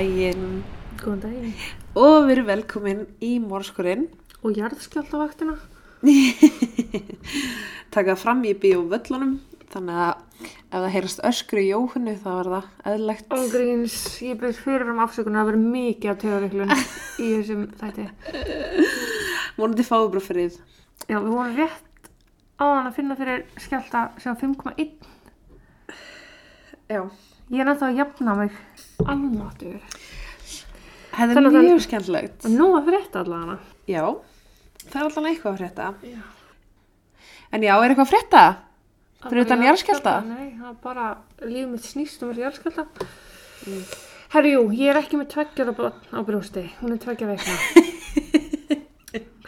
Daginn 0.00 0.62
Góðan 0.96 1.18
daginn. 1.20 1.56
og 1.92 2.22
við 2.24 2.30
erum 2.32 2.46
velkomin 2.48 3.00
í 3.20 3.34
morskurinn. 3.44 4.06
Og 4.40 4.56
jarðskjáltavaktina. 4.56 5.58
Taka 7.94 8.14
fram 8.16 8.40
í 8.48 8.54
bíó 8.56 8.80
völlunum, 8.88 9.34
þannig 9.74 9.98
að 10.00 10.14
ef 10.40 10.70
það 10.70 10.86
heyrast 10.94 11.20
öskru 11.28 11.60
í 11.60 11.68
jóhunni 11.68 12.14
þá 12.16 12.30
er 12.32 12.50
það 12.54 12.88
eðlegt. 12.94 13.28
Ángríns, 13.36 13.98
ég 14.24 14.40
byrð 14.40 14.62
fyrir 14.64 14.94
um 14.94 15.02
afsökunar 15.04 15.42
að 15.42 15.50
vera 15.50 15.62
mikið 15.66 16.14
af 16.14 16.20
tegareiklun 16.24 16.72
í 16.72 17.28
þessum 17.34 17.66
þætti. 17.82 18.08
Mónandi 19.60 19.84
fáið 19.90 20.08
bara 20.14 20.28
fyrir. 20.30 20.56
Já, 21.10 21.18
við 21.18 21.28
vorum 21.34 21.60
rétt 21.60 22.12
á 22.56 22.64
hann 22.64 22.88
að 22.88 22.96
finna 23.02 23.20
fyrir 23.20 23.44
skjálta 23.60 24.06
sem 24.16 24.32
var 24.32 24.40
5,1. 24.48 24.96
Já. 26.88 27.04
Ég 27.50 27.58
er 27.58 27.66
náttúrulega 27.66 27.90
að 27.90 27.96
jafna 27.98 28.34
mig 28.38 28.58
almatur. 29.06 29.78
Það 31.10 31.32
er 31.36 31.48
að 31.50 31.56
mjög 31.58 31.80
skemmtilegt. 31.84 32.48
Nú 32.52 32.68
að 32.78 32.90
frétta 32.90 33.22
allavega. 33.24 33.56
Já, 33.90 34.04
það 34.86 34.98
er 35.00 35.06
alltaf 35.06 35.30
eitthvað 35.30 35.52
að 35.52 35.62
frétta. 35.62 35.88
Já. 36.06 36.20
En 37.50 37.66
já, 37.66 37.72
er 37.74 37.88
eitthvað 37.90 38.06
að 38.06 38.12
frétta? 38.12 38.44
Fyrir 39.26 39.44
utan 39.44 39.64
jarðskjálfta? 39.66 40.12
Nei, 40.24 40.46
það 40.56 40.68
er 40.70 40.76
bara 40.84 41.08
lífið 41.44 41.72
mitt 41.74 41.84
snýst 41.84 42.22
um 42.24 42.30
jarðskjálta. 42.38 42.86
Mm. 43.66 43.82
Herri, 44.30 44.52
jú, 44.54 44.62
ég 44.78 44.92
er 44.92 45.00
ekki 45.00 45.18
með 45.20 45.32
tveggjara 45.34 45.90
á 46.14 46.20
brjósti. 46.24 46.62
Hún 46.80 46.94
er 46.94 47.00
tveggja 47.02 47.28
veikna. 47.28 47.56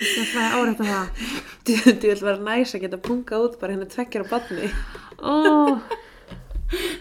Kannski 0.02 0.18
að 0.18 0.32
það 0.34 0.56
árætta 0.58 0.88
það. 0.92 1.26
Þú 1.62 1.94
vil 2.02 2.16
vera 2.26 2.38
næs 2.42 2.74
að 2.74 2.84
geta 2.84 2.98
pungað 3.06 3.46
út 3.46 3.58
bara 3.62 3.76
hérna 3.76 3.88
tveggjur 3.92 4.26
á 4.26 4.32
badni. 4.32 4.70
Ó, 5.22 5.32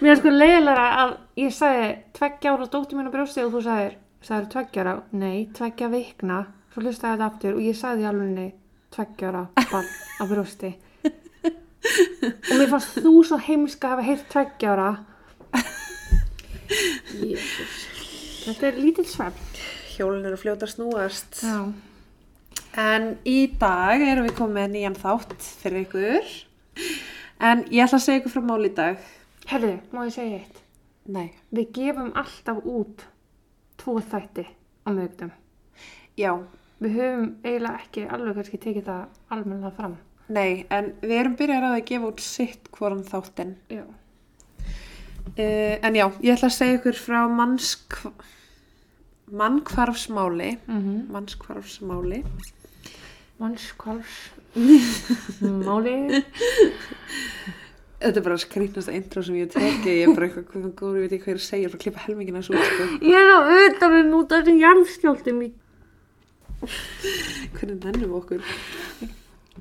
mér 0.02 0.14
er 0.14 0.20
sko 0.20 0.34
leiðilega 0.34 0.88
að 1.04 1.14
ég 1.42 1.54
sagði 1.56 1.92
tveggja 2.18 2.56
ára 2.56 2.70
dóttir 2.72 3.00
mín 3.00 3.12
á 3.12 3.16
brjósti 3.16 3.46
og 3.46 3.54
þú 3.56 3.62
sagðir, 3.68 3.94
sagðir 4.26 4.50
tveggja 4.56 4.86
ára, 4.86 4.96
nei, 5.12 5.38
tveggja 5.58 5.92
vikna, 5.92 6.40
svo 6.74 6.84
hlustaði 6.84 7.14
þetta 7.14 7.30
aftur 7.30 7.58
og 7.58 7.68
ég 7.68 7.78
sagði 7.80 8.10
alveg 8.10 8.58
tveggja 8.92 9.32
ára 9.32 9.44
barn 9.72 9.92
á 10.20 10.24
brjósti. 10.30 10.74
Og 12.52 12.58
mér 12.60 12.70
fannst 12.70 13.00
þú 13.02 13.14
svo 13.26 13.40
heimska 13.42 13.88
að 13.88 13.96
hafa 13.96 14.08
heyrt 14.10 14.28
tveggja 14.32 14.76
ára. 14.76 14.90
Jésus. 17.22 17.80
Þetta 18.46 18.68
er 18.70 18.78
lítill 18.82 19.08
svefn. 19.10 19.48
Hjólinn 19.92 20.28
eru 20.30 20.38
fljóta 20.40 20.70
snúast. 20.70 21.42
Já. 21.44 21.72
En 22.80 23.08
í 23.28 23.52
dag 23.60 24.02
erum 24.02 24.28
við 24.30 24.38
komið 24.38 24.70
nýjan 24.76 25.00
þátt 25.00 25.48
fyrir 25.62 25.84
ykkur. 25.86 26.30
En 27.42 27.66
ég 27.74 27.84
ætla 27.84 28.00
að 28.00 28.06
segja 28.06 28.22
ykkur 28.22 28.36
frá 28.36 28.46
mál 28.48 28.64
í 28.66 28.72
dag. 28.78 29.02
Herðu, 29.48 29.80
má 29.92 30.06
ég 30.06 30.14
segja 30.14 30.38
eitt? 30.40 30.62
Nei. 31.06 31.32
Við 31.52 31.72
gefum 31.74 32.12
alltaf 32.16 32.58
út 32.66 33.06
tvo 33.82 34.00
þætti 34.00 34.46
á 34.86 34.90
mögdum. 34.94 35.32
Já, 36.18 36.38
Við 36.82 36.96
höfum 36.98 37.26
eiginlega 37.46 37.80
ekki 37.84 38.04
alveg 38.10 38.38
kannski 38.40 38.58
tekið 38.58 38.88
það 38.88 39.02
almennilega 39.36 39.76
fram. 39.78 39.98
nei, 40.32 40.66
en 40.72 40.94
við 41.02 41.12
erum 41.20 41.36
byrjað 41.38 41.66
að 41.68 41.84
gefa 41.90 42.08
út 42.08 42.22
sitt 42.26 42.70
hvoran 42.74 43.04
þáttinn. 43.06 43.52
Já. 43.70 43.84
Uh, 45.38 45.76
en 45.86 45.96
já, 45.96 46.08
ég 46.24 46.34
ætla 46.34 46.48
að 46.50 46.56
segja 46.56 46.80
ykkur 46.80 46.98
frá 46.98 47.20
mannskv... 47.30 48.08
mannkvarfsmáli. 49.30 50.58
Mm 50.68 50.82
-hmm. 50.82 51.12
Mannskvarfsmáli. 51.12 52.24
Mannskvals 53.38 54.32
máli. 55.68 56.24
Þetta 58.02 58.18
er 58.18 58.26
bara 58.26 58.38
skrýtnasta 58.42 58.94
intro 58.98 59.22
sem 59.22 59.36
ég 59.38 59.50
teki. 59.54 59.92
Ég 60.00 60.08
er 60.08 60.16
bara 60.18 60.28
eitthvað 60.28 60.46
hvað 60.50 60.70
góður, 60.80 60.98
ég 60.98 61.04
veit 61.06 61.16
ekki 61.18 61.26
hvað 61.26 61.32
ég 61.32 61.36
er 61.36 61.42
að 61.42 61.46
segja. 61.46 61.62
Ég 61.62 61.68
er 61.68 61.72
bara 61.72 61.80
að 61.80 61.84
klippa 61.84 62.06
helmingina 62.08 62.42
þessu 62.42 62.56
út, 62.56 62.70
sko. 62.72 62.86
Ég 63.06 63.18
er 63.20 63.30
á 63.30 63.38
auðvitaðin 63.38 64.16
út 64.18 64.32
af 64.34 64.42
þessum 64.42 64.62
jarðskjáltum 64.62 65.42
í... 65.46 65.50
Hvernig 67.58 67.86
nennum 67.86 68.16
okkur? 68.18 68.46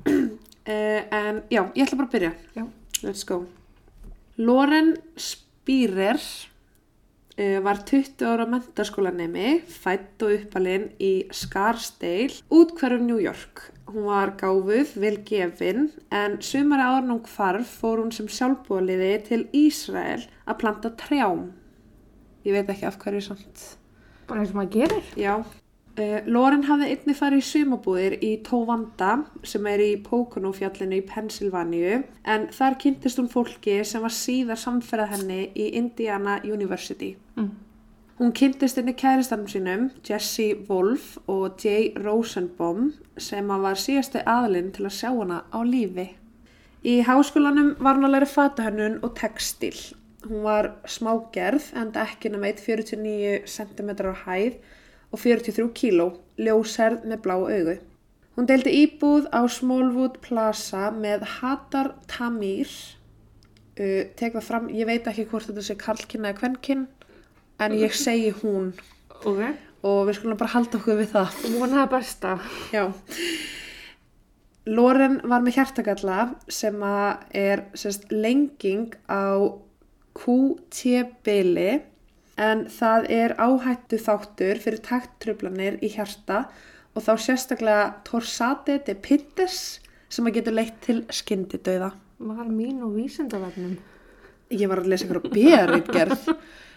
uh, 0.09 1.01
en 1.21 1.41
já, 1.53 1.61
ég 1.61 1.83
ætla 1.85 1.99
bara 1.99 2.07
að 2.07 2.15
byrja. 2.15 2.31
Já. 2.57 2.63
Let's 3.05 3.27
go. 3.29 3.43
Loren 4.41 4.95
Spírer 5.21 6.17
uh, 6.17 7.59
var 7.65 7.83
20 7.85 8.25
ára 8.25 8.47
mentarskólanemi, 8.49 9.59
fætt 9.69 10.25
og 10.25 10.33
uppalinn 10.39 10.89
í 10.97 11.13
Scarsdale, 11.29 12.41
útkverfum 12.49 13.05
New 13.05 13.21
York. 13.21 13.67
Hún 13.91 14.05
var 14.07 14.35
gáfuð, 14.39 14.93
vel 15.03 15.17
gefin, 15.27 15.89
en 16.15 16.37
sumari 16.39 16.83
áður 16.85 17.07
nú 17.09 17.17
hvarf 17.27 17.71
fór 17.81 17.99
hún 17.99 18.13
sem 18.15 18.29
sjálfbúaliði 18.31 19.09
til 19.27 19.41
Ísrael 19.51 20.21
að 20.45 20.59
planta 20.61 20.93
trjám. 21.01 21.49
Ég 22.47 22.55
veit 22.55 22.71
ekki 22.71 22.87
af 22.87 22.99
hverju 23.01 23.25
samt. 23.25 23.65
Bara 24.29 24.43
eins 24.43 24.53
og 24.53 24.61
maður 24.61 24.77
gerir. 24.77 25.09
Já. 25.19 25.33
Uh, 25.99 26.21
Loren 26.23 26.63
hafði 26.69 26.93
einnig 26.93 27.17
farið 27.19 27.41
í 27.41 27.47
sumabúðir 27.49 28.13
í 28.23 28.29
Tovanda 28.47 29.25
sem 29.43 29.65
er 29.67 29.83
í 29.83 29.89
Pocono-fjallinu 30.05 31.01
í 31.01 31.03
Pennsylvaníu 31.09 31.97
en 32.31 32.45
þar 32.55 32.77
kynntist 32.79 33.19
hún 33.19 33.27
fólki 33.33 33.81
sem 33.83 34.05
var 34.05 34.15
síðar 34.15 34.61
samferðað 34.61 35.17
henni 35.17 35.41
í 35.51 35.67
Indiana 35.81 36.37
University. 36.47 37.17
Mm. 37.35 37.51
Hún 38.21 38.35
kynntist 38.37 38.77
henni 38.77 38.93
kæristanum 38.93 39.47
sínum, 39.49 39.87
Jesse 40.05 40.51
Wolf 40.67 41.15
og 41.25 41.55
Jay 41.57 41.87
Rosenbaum 41.97 42.91
sem 43.17 43.47
að 43.49 43.63
var 43.63 43.79
síðasti 43.81 44.21
aðlinn 44.29 44.67
til 44.75 44.85
að 44.85 44.93
sjá 44.93 45.07
hana 45.09 45.39
á 45.49 45.59
lífi. 45.65 46.05
Í 46.85 46.99
háskólanum 47.07 47.71
var 47.81 47.97
hún 47.97 48.05
að 48.05 48.13
læra 48.13 48.27
fatahönnun 48.29 48.99
og 49.01 49.15
textil. 49.17 49.73
Hún 50.27 50.45
var 50.45 50.69
smágerð 50.85 51.71
en 51.81 51.89
ekki 51.97 52.29
nema 52.29 52.51
1,49 52.53 53.41
cm 53.55 53.89
á 53.89 54.13
hæð 54.27 54.61
og 55.09 55.25
43 55.25 55.67
kíló, 55.81 56.07
ljóserð 56.37 57.09
með 57.09 57.25
blá 57.25 57.35
augu. 57.41 57.77
Hún 58.37 58.45
deildi 58.45 58.77
íbúð 58.83 59.33
á 59.33 59.49
Smallwood 59.49 60.21
Plaza 60.21 60.91
með 60.93 61.25
Hadar 61.39 61.95
Tamir. 62.05 62.69
Uh, 63.81 64.13
tek 64.13 64.37
það 64.37 64.45
fram, 64.45 64.69
ég 64.69 64.85
veit 64.85 65.09
ekki 65.09 65.25
hvort 65.25 65.49
þetta 65.49 65.65
sé 65.65 65.81
karlkinn 65.81 66.29
eða 66.29 66.37
kvennkinn, 66.37 66.89
en 67.61 67.75
ég 67.77 67.93
segi 67.95 68.31
hún 68.41 68.71
Ok. 69.21 69.41
og 69.83 70.07
við 70.09 70.17
skulum 70.19 70.37
bara 70.39 70.53
halda 70.55 70.77
okkur 70.79 70.97
við 71.01 71.11
það. 71.15 71.35
Og 71.45 71.57
vona 71.59 71.81
það 71.83 71.91
besta. 71.95 72.35
Já. 72.73 72.85
Loren 74.69 75.19
var 75.25 75.41
með 75.41 75.55
hjartagalla 75.57 76.17
sem 76.47 76.75
að 76.85 77.23
er 77.33 77.63
sérst, 77.73 78.09
lenging 78.13 78.93
á 79.09 79.41
QT-bili 80.17 81.81
en 82.41 82.65
það 82.69 83.07
er 83.09 83.33
áhættu 83.41 83.97
þáttur 84.01 84.61
fyrir 84.61 84.81
takttrublanir 84.85 85.79
í 85.81 85.89
hjarta 85.95 86.43
og 86.95 87.05
þá 87.05 87.11
sérstaklega 87.25 87.87
torsate 88.07 88.79
de 88.85 88.95
pittes 88.95 89.79
sem 90.11 90.27
að 90.27 90.39
getur 90.39 90.57
leitt 90.57 90.79
til 90.83 91.01
skyndidauða. 91.09 91.93
Var 92.21 92.49
mín 92.53 92.83
og 92.85 92.93
vísindavefnum. 92.99 93.77
Ég 94.51 94.71
var 94.71 94.81
að 94.81 94.89
lesa 94.91 95.07
á 95.07 95.21
bérritgerð, 95.31 96.25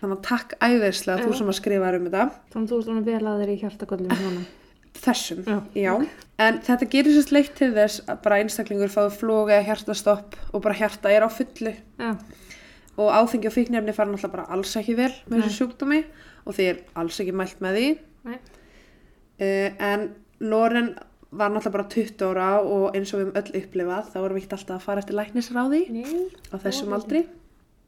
þannig 0.01 0.17
að 0.19 0.23
takk 0.29 0.55
æðislega 0.62 1.25
þú 1.25 1.39
sem 1.39 1.51
að 1.51 1.59
skrifa 1.59 1.95
um 1.99 2.07
þetta. 2.09 2.27
Þannig 2.55 2.71
þú 2.71 2.79
ert 2.79 2.89
svona 2.89 3.05
vel 3.09 3.23
að 3.31 3.41
þeir 3.43 3.53
í 3.55 3.59
hjartakollum 3.62 4.15
svona. 4.21 4.45
Þessum, 5.05 5.41
Já. 5.45 5.57
já. 5.75 5.95
En 6.41 6.59
þetta 6.65 6.87
gerir 6.93 7.12
sérst 7.17 7.33
leitt 7.35 7.55
til 7.59 7.73
þess 7.75 8.05
að 8.09 8.21
bara 8.25 8.39
einstaklingur 8.41 8.93
fáið 8.93 9.17
flóg 9.19 9.50
eða 9.53 9.67
hjartastopp 9.67 10.37
og 10.55 10.62
bara 10.65 10.76
hjarta 10.79 11.11
er 11.12 11.26
á 11.26 11.29
fullu. 11.35 11.75
Já. 11.99 12.12
Og 12.94 13.11
áfengi 13.11 13.50
og 13.50 13.56
fíknefni 13.56 13.93
fara 13.97 14.12
náttúrulega 14.12 14.37
bara 14.37 14.47
alls 14.55 14.77
ekki 14.79 14.94
vel 14.97 15.11
með 15.27 15.43
þessu 15.44 15.59
sjúkdómi 15.65 16.05
og 16.47 16.61
er 16.62 16.79
alls 16.94 17.19
ekki 17.20 17.35
mælt 17.35 17.59
með 17.65 17.79
því. 17.81 17.88
Uh, 19.35 19.69
en 19.82 20.06
Loren 20.47 20.93
var 21.35 21.50
náttúrulega 21.50 21.75
bara 21.75 21.88
20 21.91 22.27
ára 22.31 22.49
og 22.62 22.94
eins 22.94 23.11
og 23.12 23.20
við 23.20 23.27
höfum 23.27 23.41
öll 23.43 23.61
upplifað 23.65 24.11
þá 24.15 24.19
erum 24.23 24.37
við 24.38 24.44
ekki 24.44 24.56
alltaf 24.61 24.77
að 24.79 24.85
fara 24.87 25.03
eftir 25.03 25.19
læknisráði 25.19 25.81
á 26.55 26.56
þessum 26.62 26.94
aldri. 26.94 27.25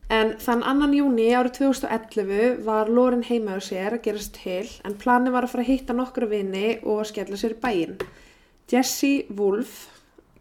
En 0.07 0.37
þann 0.39 0.63
annan 0.63 0.93
júni 0.95 1.25
árið 1.35 1.57
2011 1.57 2.61
var 2.63 2.87
Loren 2.87 3.25
heima 3.27 3.57
á 3.59 3.61
sér 3.63 3.97
að 3.97 4.05
gerast 4.05 4.37
til 4.39 4.69
en 4.87 4.95
planið 4.95 5.35
var 5.35 5.47
að 5.47 5.51
fara 5.51 5.65
að 5.65 5.71
hitta 5.73 5.97
nokkru 5.99 6.29
vini 6.31 6.77
og 6.87 7.01
skella 7.09 7.39
sér 7.41 7.57
í 7.57 7.59
bæinn. 7.65 7.97
Jesse 8.71 9.27
Wolf, 9.35 9.89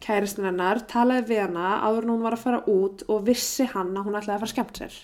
kæristinn 0.06 0.46
hennar, 0.46 0.84
talaði 0.86 1.32
við 1.32 1.42
hana 1.48 1.80
áður 1.82 2.06
en 2.06 2.12
hún 2.14 2.22
var 2.28 2.36
að 2.38 2.44
fara 2.44 2.60
út 2.70 3.02
og 3.10 3.26
vissi 3.26 3.66
hann 3.72 3.96
að 3.96 4.06
hún 4.06 4.20
ætlaði 4.20 4.36
að 4.36 4.44
fara 4.44 4.54
skemmt 4.54 4.82
sér. 4.82 5.00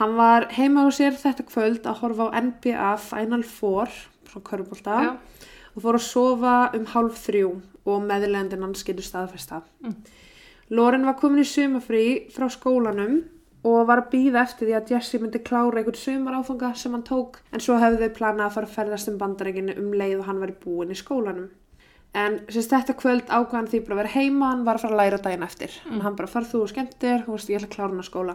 Hann 0.00 0.16
var 0.18 0.48
heima 0.56 0.82
á 0.82 0.90
sér 0.90 1.14
þetta 1.14 1.46
kvöld 1.46 1.86
að 1.86 2.00
horfa 2.00 2.26
á 2.34 2.36
NBA 2.42 2.88
Final 2.98 3.44
Four, 3.46 3.94
svona 4.26 4.48
körubólta, 4.48 4.96
og 5.70 5.86
fór 5.86 6.00
að 6.00 6.06
sofa 6.08 6.56
um 6.74 6.88
hálf 6.90 7.22
þrjú 7.28 7.52
og 7.86 8.02
meðlegandinn 8.08 8.66
hans 8.66 8.82
getur 8.82 9.06
staðfesta. 9.06 9.62
Mm. 9.86 9.94
Loren 10.74 11.06
var 11.06 11.14
komin 11.20 11.44
í 11.44 11.46
sumafrí 11.46 12.04
frá 12.34 12.48
skólanum 12.50 13.20
og 13.64 13.88
var 13.88 14.02
að 14.02 14.10
býða 14.12 14.42
eftir 14.44 14.68
því 14.68 14.76
að 14.78 14.94
Jesse 14.94 15.20
myndi 15.20 15.40
klára 15.44 15.80
einhvern 15.80 15.98
sumar 15.98 16.38
áfanga 16.38 16.74
sem 16.76 16.92
hann 16.92 17.04
tók 17.06 17.40
en 17.50 17.64
svo 17.64 17.78
hefðu 17.80 18.04
þau 18.04 18.16
planað 18.18 18.46
að 18.46 18.56
fara 18.56 18.68
að 18.68 18.74
ferðast 18.78 19.12
um 19.12 19.20
bandarækinu 19.20 19.76
um 19.80 19.92
leið 19.96 20.18
og 20.20 20.26
hann 20.28 20.42
var 20.42 20.52
í 20.52 20.58
búin 20.64 20.92
í 20.92 20.98
skólanum. 20.98 21.50
En 22.14 22.36
sérst 22.46 22.70
þetta 22.70 22.94
kvöld 22.94 23.30
ákvæðan 23.30 23.70
því 23.72 23.78
bara 23.86 23.94
að 23.96 24.00
vera 24.02 24.12
heima, 24.14 24.50
hann 24.52 24.66
var 24.66 24.78
að 24.78 24.84
fara 24.84 24.94
að 24.94 25.00
læra 25.00 25.22
daginn 25.24 25.46
eftir. 25.46 25.78
En 25.90 26.04
hann 26.04 26.18
bara 26.18 26.30
farð 26.30 26.52
þú 26.52 26.60
og 26.62 26.70
skemmtir, 26.70 27.24
þú 27.24 27.32
veist 27.34 27.48
ég 27.50 27.58
ætla 27.58 27.70
að 27.70 27.74
klára 27.74 27.90
hann 27.90 28.02
að 28.04 28.10
skóla. 28.10 28.34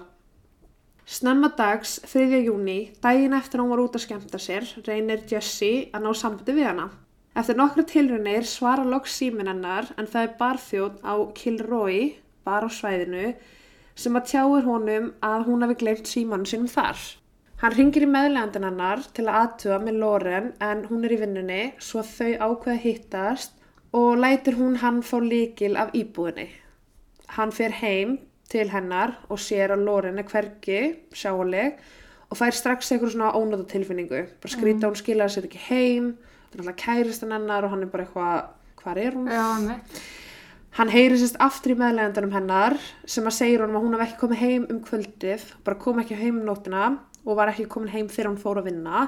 Snemma 1.09 1.49
dags, 1.57 1.93
3. 2.05 2.41
júni, 2.43 2.79
daginn 3.01 3.37
eftir 3.37 3.63
hún 3.63 3.71
var 3.71 3.79
út 3.85 3.95
að 3.95 4.03
skemmta 4.03 4.41
sér, 4.41 4.67
reynir 4.85 5.23
Jessie 5.31 5.87
að 5.95 6.03
ná 6.05 6.11
sambandi 6.17 6.57
við 6.57 6.67
hana. 6.67 6.89
Eftir 7.39 7.57
nokkra 7.57 7.85
tilraunir 7.87 8.45
svara 8.49 8.83
loks 8.83 9.15
símin 9.15 9.47
hennar 9.47 9.87
en 9.95 10.09
það 10.11 10.27
er 10.27 10.35
barþjóð 10.41 10.99
á 11.05 11.13
Kilroy, 11.39 11.97
bar 12.45 12.67
á 12.67 12.69
svæðinu, 12.69 13.31
sem 13.99 14.15
að 14.15 14.29
tjáir 14.31 14.67
honum 14.67 15.09
að 15.25 15.47
hún 15.49 15.65
hafi 15.65 15.75
glemt 15.81 16.07
símanu 16.07 16.47
sínum 16.47 16.69
þar. 16.71 17.01
Hann 17.59 17.75
ringir 17.75 18.05
í 18.05 18.07
meðlegandin 18.07 18.63
hennar 18.69 19.01
til 19.15 19.25
að 19.27 19.37
aðtuga 19.41 19.79
með 19.83 19.97
Loren 19.99 20.45
en 20.63 20.85
hún 20.87 21.03
er 21.03 21.15
í 21.15 21.19
vinnunni 21.19 21.61
svo 21.83 21.99
að 21.99 22.13
þau 22.15 22.29
ákveða 22.45 22.83
hittast 22.85 23.57
og 23.99 24.21
lætur 24.21 24.55
hún 24.61 24.77
hann 24.79 25.01
fá 25.03 25.17
líkil 25.19 25.73
af 25.81 25.91
íbúðinni. 25.97 26.47
Hann 27.35 27.51
fer 27.51 27.75
heim 27.81 28.15
til 28.49 28.69
hennar 28.71 29.17
og 29.27 29.41
sér 29.43 29.73
að 29.75 29.83
Loren 29.89 30.21
er 30.21 30.29
hvergi, 30.29 30.79
sjáuleg, 31.11 31.75
og 32.29 32.39
fær 32.39 32.55
strax 32.55 32.93
eitthvað 32.93 33.13
svona 33.17 33.33
ónóta 33.35 33.67
tilfinningu. 33.73 34.23
Bara 34.39 34.53
skrýta 34.53 34.87
hún 34.87 34.97
skilaði 34.97 35.35
sér 35.35 35.49
ekki 35.49 35.61
heim, 35.67 36.13
það 36.49 36.55
er 36.55 36.63
alltaf 36.63 36.79
kæristan 36.85 37.35
hennar 37.35 37.67
og 37.67 37.75
hann 37.75 37.85
er 37.85 37.91
bara 37.91 38.07
eitthvað, 38.07 38.49
hvað 38.79 39.03
er 39.03 39.19
hún? 39.19 39.29
Já, 39.35 39.45
mitt. 39.65 40.01
Hann 40.77 40.92
heyri 40.94 41.18
sérst 41.18 41.39
aftur 41.42 41.74
í 41.74 41.80
meðlegandanum 41.80 42.33
hennar 42.36 42.75
sem 43.10 43.25
að 43.25 43.38
segja 43.39 43.63
honum 43.63 43.80
að 43.80 43.86
hún 43.86 43.95
hef 43.98 44.04
ekki 44.06 44.19
komið 44.21 44.44
heim 44.44 44.68
um 44.69 44.81
kvöldið, 44.86 45.45
bara 45.66 45.80
kom 45.81 46.01
ekki 46.04 46.18
heim 46.19 46.42
um 46.42 46.45
nótina 46.48 46.92
og 47.25 47.39
var 47.39 47.51
ekki 47.51 47.68
komin 47.71 47.92
heim 47.94 48.10
þegar 48.12 48.31
hún 48.31 48.42
fór 48.42 48.62
að 48.62 48.69
vinna 48.69 49.07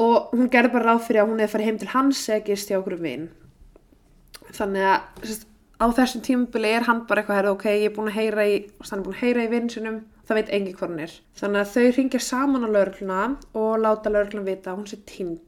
og 0.00 0.32
hún 0.36 0.50
gerði 0.52 0.72
bara 0.76 0.92
ráð 0.92 1.04
fyrir 1.08 1.22
að 1.22 1.32
hún 1.32 1.42
hefði 1.42 1.52
farið 1.54 1.70
heim 1.70 1.80
til 1.82 1.92
hans 1.92 2.22
eða 2.28 2.46
gist 2.46 2.70
hjá 2.70 2.78
okkur 2.78 2.98
vinn. 3.00 3.28
Þannig 4.56 4.86
að 4.86 5.24
sérst, 5.30 5.46
á 5.76 5.86
þessum 5.98 6.24
tímubili 6.24 6.72
er 6.72 6.86
hann 6.88 7.02
bara 7.08 7.22
eitthvað, 7.22 7.40
herra, 7.40 7.54
ok, 7.56 7.66
ég 7.72 7.88
er 7.90 7.96
búin 7.96 8.12
að 8.12 8.18
heyra 8.20 8.46
í, 8.48 8.58
að 8.80 9.42
í 9.42 9.48
vinsinum, 9.52 9.98
það 10.28 10.40
veit 10.40 10.52
engin 10.56 10.76
hvað 10.76 10.92
hann 10.92 11.02
er. 11.06 11.16
Þannig 11.40 11.62
að 11.62 11.72
þau 11.74 11.96
ringja 11.96 12.22
saman 12.24 12.64
á 12.64 12.68
laurugluna 12.68 13.24
og 13.60 13.72
láta 13.82 14.12
laurugluna 14.12 14.46
vita 14.46 14.72
að 14.72 14.80
hún 14.80 14.88
sé 14.92 15.00
tínd. 15.08 15.45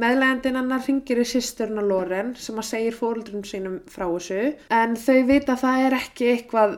Meðlegandinn 0.00 0.56
hennar 0.60 0.84
ringir 0.86 1.20
í 1.20 1.26
sýsturna 1.28 1.84
Loren 1.84 2.32
sem 2.40 2.58
að 2.60 2.68
segir 2.70 2.96
fóruldrum 2.96 3.44
sínum 3.46 3.80
frá 3.90 4.06
þessu 4.06 4.40
en 4.72 4.96
þau 4.96 5.18
vita 5.28 5.56
að 5.56 5.62
það 5.64 5.84
er 5.86 5.96
ekki 5.98 6.30
eitthvað, 6.34 6.76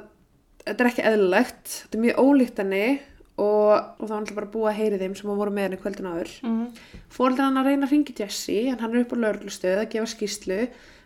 þetta 0.65 0.85
er 0.85 0.91
ekki 0.91 1.09
eðlilegt, 1.11 1.75
þetta 1.83 1.99
er 1.99 2.05
mjög 2.07 2.23
ólíkt 2.23 2.63
henni 2.63 2.87
og, 3.43 3.71
og 3.73 4.03
það 4.03 4.15
var 4.15 4.19
alltaf 4.19 4.39
bara 4.41 4.51
búið 4.57 4.71
að 4.73 4.81
heyri 4.81 5.03
þeim 5.03 5.15
sem 5.19 5.31
að 5.33 5.43
voru 5.43 5.55
með 5.55 5.69
henni 5.69 5.79
kvöldin 5.83 6.11
áður. 6.11 6.33
Mm. 6.49 6.65
Fóruldrar 7.13 7.49
hennar 7.49 7.69
reyna 7.69 7.89
að 7.89 7.95
ringi 7.95 8.17
Jesse 8.19 8.59
en 8.73 8.83
hann 8.83 8.97
er 8.97 9.05
upp 9.05 9.15
á 9.15 9.23
lauruglustöð 9.23 9.85
að 9.85 9.89
gefa 9.95 10.11
skýslu 10.13 10.59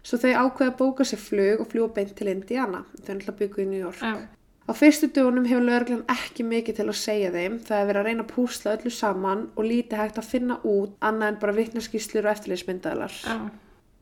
svo 0.07 0.21
þau 0.23 0.33
ákveða 0.33 0.71
að 0.73 0.79
bóka 0.81 1.07
sér 1.07 1.23
flug 1.23 1.63
og 1.63 1.71
fljúa 1.73 1.93
beint 1.95 2.15
til 2.19 2.31
Indiana. 2.31 2.85
Þau 3.03 3.11
er 3.11 3.17
alltaf 3.19 3.39
bygguð 3.41 3.65
í 3.65 3.71
New 3.73 3.83
York. 3.83 4.03
Já. 4.03 4.36
Á 4.67 4.75
fyrstu 4.75 5.07
dögunum 5.15 5.45
hefur 5.47 5.63
lauruglan 5.63 6.03
ekki 6.11 6.43
mikið 6.43 6.79
til 6.81 6.87
að 6.89 6.99
segja 6.99 7.31
þeim. 7.31 7.61
Það 7.63 7.79
er 7.79 7.87
verið 7.87 8.01
að 8.01 8.09
reyna 8.09 8.25
að 8.25 8.33
púsla 8.33 8.73
öllu 8.75 8.91
saman 8.91 9.45
og 9.55 9.69
lítið 9.69 10.01
hægt 10.01 10.19
að 10.19 10.31
finna 10.33 10.57
út 10.67 10.97
annað 11.07 11.29
en 11.29 11.39
bara 11.45 11.55
vitnaskýslur 11.55 12.27
og 12.27 12.33
eftirleysmyndaðlar. 12.33 13.15
Já. 13.23 13.37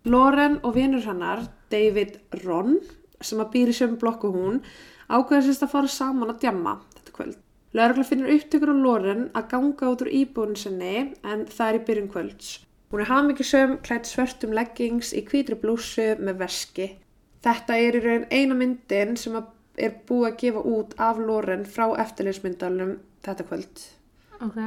Loren 0.09 0.59
og 0.65 0.75
vinur 0.77 1.05
hennar, 1.05 1.47
David 1.73 2.17
Ron, 2.45 2.79
sem 3.21 3.41
að 3.41 3.53
býri 3.53 3.77
sömu 3.77 4.01
blokku 4.01 4.33
hún, 4.33 4.63
ákveða 5.09 5.47
sérst 5.47 5.65
að 5.65 5.75
fara 5.77 5.91
saman 5.93 6.33
að 6.33 6.43
djamma 6.45 6.75
þetta 6.97 7.15
kvöld. 7.19 7.39
Laurugla 7.75 8.05
finnur 8.09 8.33
upptökur 8.33 8.73
á 8.73 8.77
Loren 8.77 9.25
að 9.37 9.49
ganga 9.53 9.91
út 9.93 10.05
úr 10.05 10.13
íbúinu 10.17 10.57
sinni 10.57 10.95
en 11.25 11.45
það 11.51 11.67
er 11.67 11.79
í 11.79 11.85
byrjun 11.89 12.13
kvölds. 12.13 12.51
Hún 12.93 13.03
er 13.03 13.11
hafmyggisöm, 13.11 13.79
klætt 13.85 14.09
svörtum 14.09 14.53
leggings 14.57 15.13
í 15.13 15.25
hvítri 15.27 15.57
blúsu 15.61 16.15
með 16.21 16.45
veski. 16.45 16.87
Þetta 17.45 17.77
er 17.81 17.99
í 17.99 18.03
raun 18.05 18.29
eina 18.31 18.57
myndin 18.57 19.17
sem 19.21 19.35
að 19.37 19.49
er 19.79 19.95
búið 20.09 20.29
að 20.33 20.37
gefa 20.41 20.61
út 20.65 20.95
af 20.99 21.19
Loren 21.19 21.65
frá 21.67 21.87
eftirleysmyndalum 21.99 22.99
þetta 23.25 23.45
kvöld. 23.49 23.87
Ok. 24.41 24.59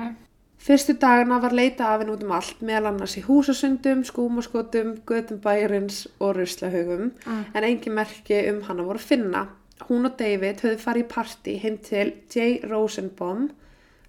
Fyrstu 0.58 0.96
dagana 1.00 1.38
var 1.40 1.54
leita 1.54 1.86
af 1.94 2.02
henn 2.02 2.10
út 2.10 2.24
um 2.26 2.32
allt, 2.34 2.62
meðal 2.66 2.88
annars 2.90 3.14
í 3.18 3.22
húsasundum, 3.28 4.02
skúmaskotum, 4.04 4.96
götum 5.06 5.38
bæjarins 5.40 6.08
og 6.20 6.36
ruslahögum, 6.36 7.12
Mm. 7.26 7.46
en 7.54 7.64
engin 7.64 7.94
merki 7.94 8.50
um 8.50 8.62
hana 8.64 8.84
voru 8.84 8.98
að 8.98 9.06
finna. 9.06 9.48
Hún 9.88 10.06
og 10.06 10.18
David 10.18 10.56
höfðu 10.62 10.80
farið 10.80 11.04
í 11.04 11.08
partí 11.08 11.60
heim 11.62 11.78
til 11.78 12.14
Jay 12.36 12.60
Rosenbaum, 12.64 13.52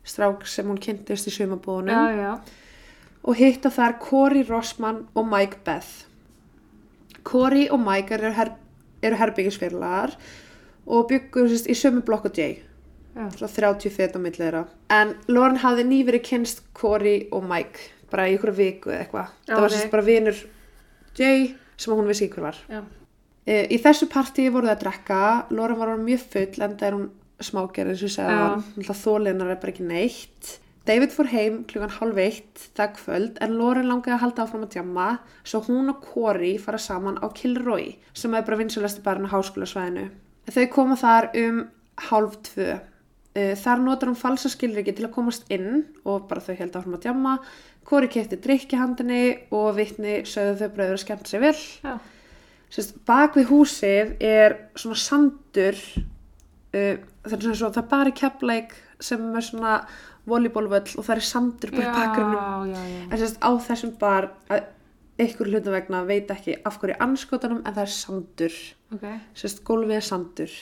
strák 0.04 0.46
sem 0.46 0.66
hún 0.66 0.78
kynntist 0.80 1.28
í 1.28 1.30
sumabónum, 1.30 1.90
Já, 1.92 2.16
já. 2.16 2.40
og 3.24 3.36
hitta 3.36 3.68
þar 3.68 3.98
Corey 4.00 4.42
Rossmann 4.48 5.06
og 5.14 5.26
Mike 5.28 5.58
Beth. 5.64 6.06
Corey 7.24 7.68
og 7.70 7.80
Mike 7.80 8.14
eru, 8.14 8.30
her 8.32 8.52
eru 9.02 9.16
herbyggisfélagar 9.16 10.14
og 10.14 10.18
byggur 11.08 11.50
sérst, 11.50 11.68
í 11.68 11.76
sömu 11.76 12.02
blokk 12.06 12.30
og 12.30 12.38
Jay. 12.38 12.58
Svona 13.18 13.50
30 13.50 13.90
fet 13.90 14.14
á 14.14 14.18
milli 14.22 14.38
þeirra. 14.38 14.64
En 14.94 15.16
Lauren 15.28 15.58
hafði 15.62 15.84
nýverið 15.88 16.22
kynst 16.28 16.62
Corey 16.76 17.26
og 17.34 17.42
Mike 17.48 17.90
bara 18.12 18.28
í 18.28 18.36
ykkur 18.36 18.54
viku 18.56 18.92
eða 18.92 19.02
eitthvað. 19.04 19.32
Það 19.48 19.64
var 19.64 19.74
sérst 19.74 19.90
bara 19.92 20.06
vinur 20.06 20.38
Jay 21.18 21.50
sem 21.78 21.94
hún 21.94 22.08
vissi 22.08 22.28
hver 22.30 22.46
var. 22.46 22.60
Já. 22.70 22.80
e, 23.44 23.66
í 23.74 23.78
þessu 23.82 24.08
partíi 24.12 24.52
voru 24.54 24.70
það 24.70 24.76
að 24.76 24.84
drekka. 24.84 25.20
Lauren 25.50 25.80
var 25.80 25.92
mjög 26.00 26.24
full 26.34 26.64
en 26.64 26.78
það 26.78 26.88
er 26.88 26.96
hún 26.98 27.10
smágerð 27.48 27.92
eins 27.92 28.06
og 28.06 28.14
segja 28.14 28.48
það 28.88 29.02
þólinar 29.02 29.52
er 29.52 29.60
bara 29.60 29.74
ekki 29.74 29.86
neitt. 29.86 30.54
David 30.88 31.12
fór 31.12 31.28
heim 31.28 31.58
klukkan 31.68 31.92
halv 31.98 32.18
eitt 32.22 32.62
það 32.78 32.94
kvöld 32.96 33.42
en 33.44 33.58
Lauren 33.58 33.90
langaði 33.90 34.14
að 34.14 34.22
halda 34.22 34.46
áfram 34.46 34.64
að 34.64 34.78
djamma. 34.78 35.08
Svo 35.44 35.60
hún 35.66 35.92
og 35.92 36.00
Corey 36.06 36.56
fara 36.62 36.80
saman 36.80 37.20
á 37.20 37.26
Kilroy 37.36 37.92
sem 38.16 38.34
er 38.34 38.46
bara 38.46 38.62
vinsulegsti 38.62 39.04
barn 39.04 39.28
á 39.28 39.34
háskólasvæðinu. 39.34 40.08
Þau 40.48 40.66
koma 40.72 40.96
þar 40.96 41.30
um 41.42 41.58
halv 42.08 42.36
tvö. 42.48 42.78
Eh, 43.38 43.54
Þar 43.58 43.82
notar 43.84 44.08
hún 44.10 44.18
falsa 44.18 44.50
skilriki 44.50 44.94
til 44.96 45.06
að 45.08 45.14
komast 45.14 45.48
inn 45.52 45.84
og 46.04 46.28
bara 46.30 46.40
þau 46.44 46.54
held 46.58 46.78
áfram 46.78 46.96
að 46.98 47.04
djamma. 47.06 47.34
Corey 47.88 48.10
kefti 48.12 48.38
drikki 48.44 48.76
handinni 48.76 49.22
og 49.54 49.74
vitni 49.78 50.22
sögðu 50.28 50.58
þau 50.62 50.72
bröður 50.76 50.96
að 50.98 51.02
skemmt 51.04 51.30
sér 51.30 51.44
vel. 51.46 51.56
Já. 51.84 51.98
Sérst, 52.68 52.98
bak 53.08 53.36
við 53.38 53.48
húsið 53.48 54.10
er 54.20 54.58
svona 54.76 54.98
sandur 55.00 55.78
uh, 56.76 56.98
það 57.24 57.36
er 57.36 57.44
svona 57.46 57.56
svo, 57.56 57.70
það 57.72 57.82
er 57.82 57.88
bara 57.94 58.12
keppleik 58.12 58.74
sem 59.00 59.22
er 59.38 59.46
svona 59.46 59.76
volleyballvöll 60.28 60.98
og 61.00 61.06
það 61.06 61.14
er 61.14 61.24
sandur 61.24 61.72
bara 61.72 61.86
í 61.86 61.94
bakgrunum 61.96 62.74
en 63.08 63.16
sérst 63.22 63.38
á 63.40 63.50
þessum 63.70 63.94
bar 64.00 64.28
að 64.52 64.66
ykkur 65.18 65.48
hluta 65.50 65.70
vegna 65.74 66.04
veit 66.06 66.30
ekki 66.30 66.56
af 66.68 66.78
hverju 66.80 66.96
anskotanum 67.04 67.62
en 67.64 67.74
það 67.74 67.84
er 67.86 67.94
sandur 67.94 68.58
Ok. 68.94 69.06
sérst 69.34 69.62
gólfið 69.66 69.96
er 69.98 70.06
sandur 70.06 70.52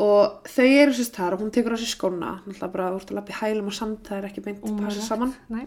og 0.00 0.42
þau 0.50 0.66
eru 0.66 0.92
sérst 0.96 1.14
þar 1.18 1.34
og 1.36 1.40
hún 1.44 1.50
tekur 1.54 1.74
á 1.74 1.78
sér 1.78 1.90
skóna 1.94 2.30
náttúrulega 2.46 2.72
bara 2.72 2.92
úr 2.94 3.02
að 3.04 3.16
lappa 3.18 3.34
í 3.34 3.40
hælum 3.42 3.70
og 3.70 3.74
sand 3.78 3.98
það 4.06 4.18
er 4.22 4.28
ekki 4.30 4.44
beint 4.46 4.62
að 4.62 4.78
passa 4.78 5.00
Ómögulegt. 5.00 5.08
saman 5.08 5.34
Nei. 5.50 5.66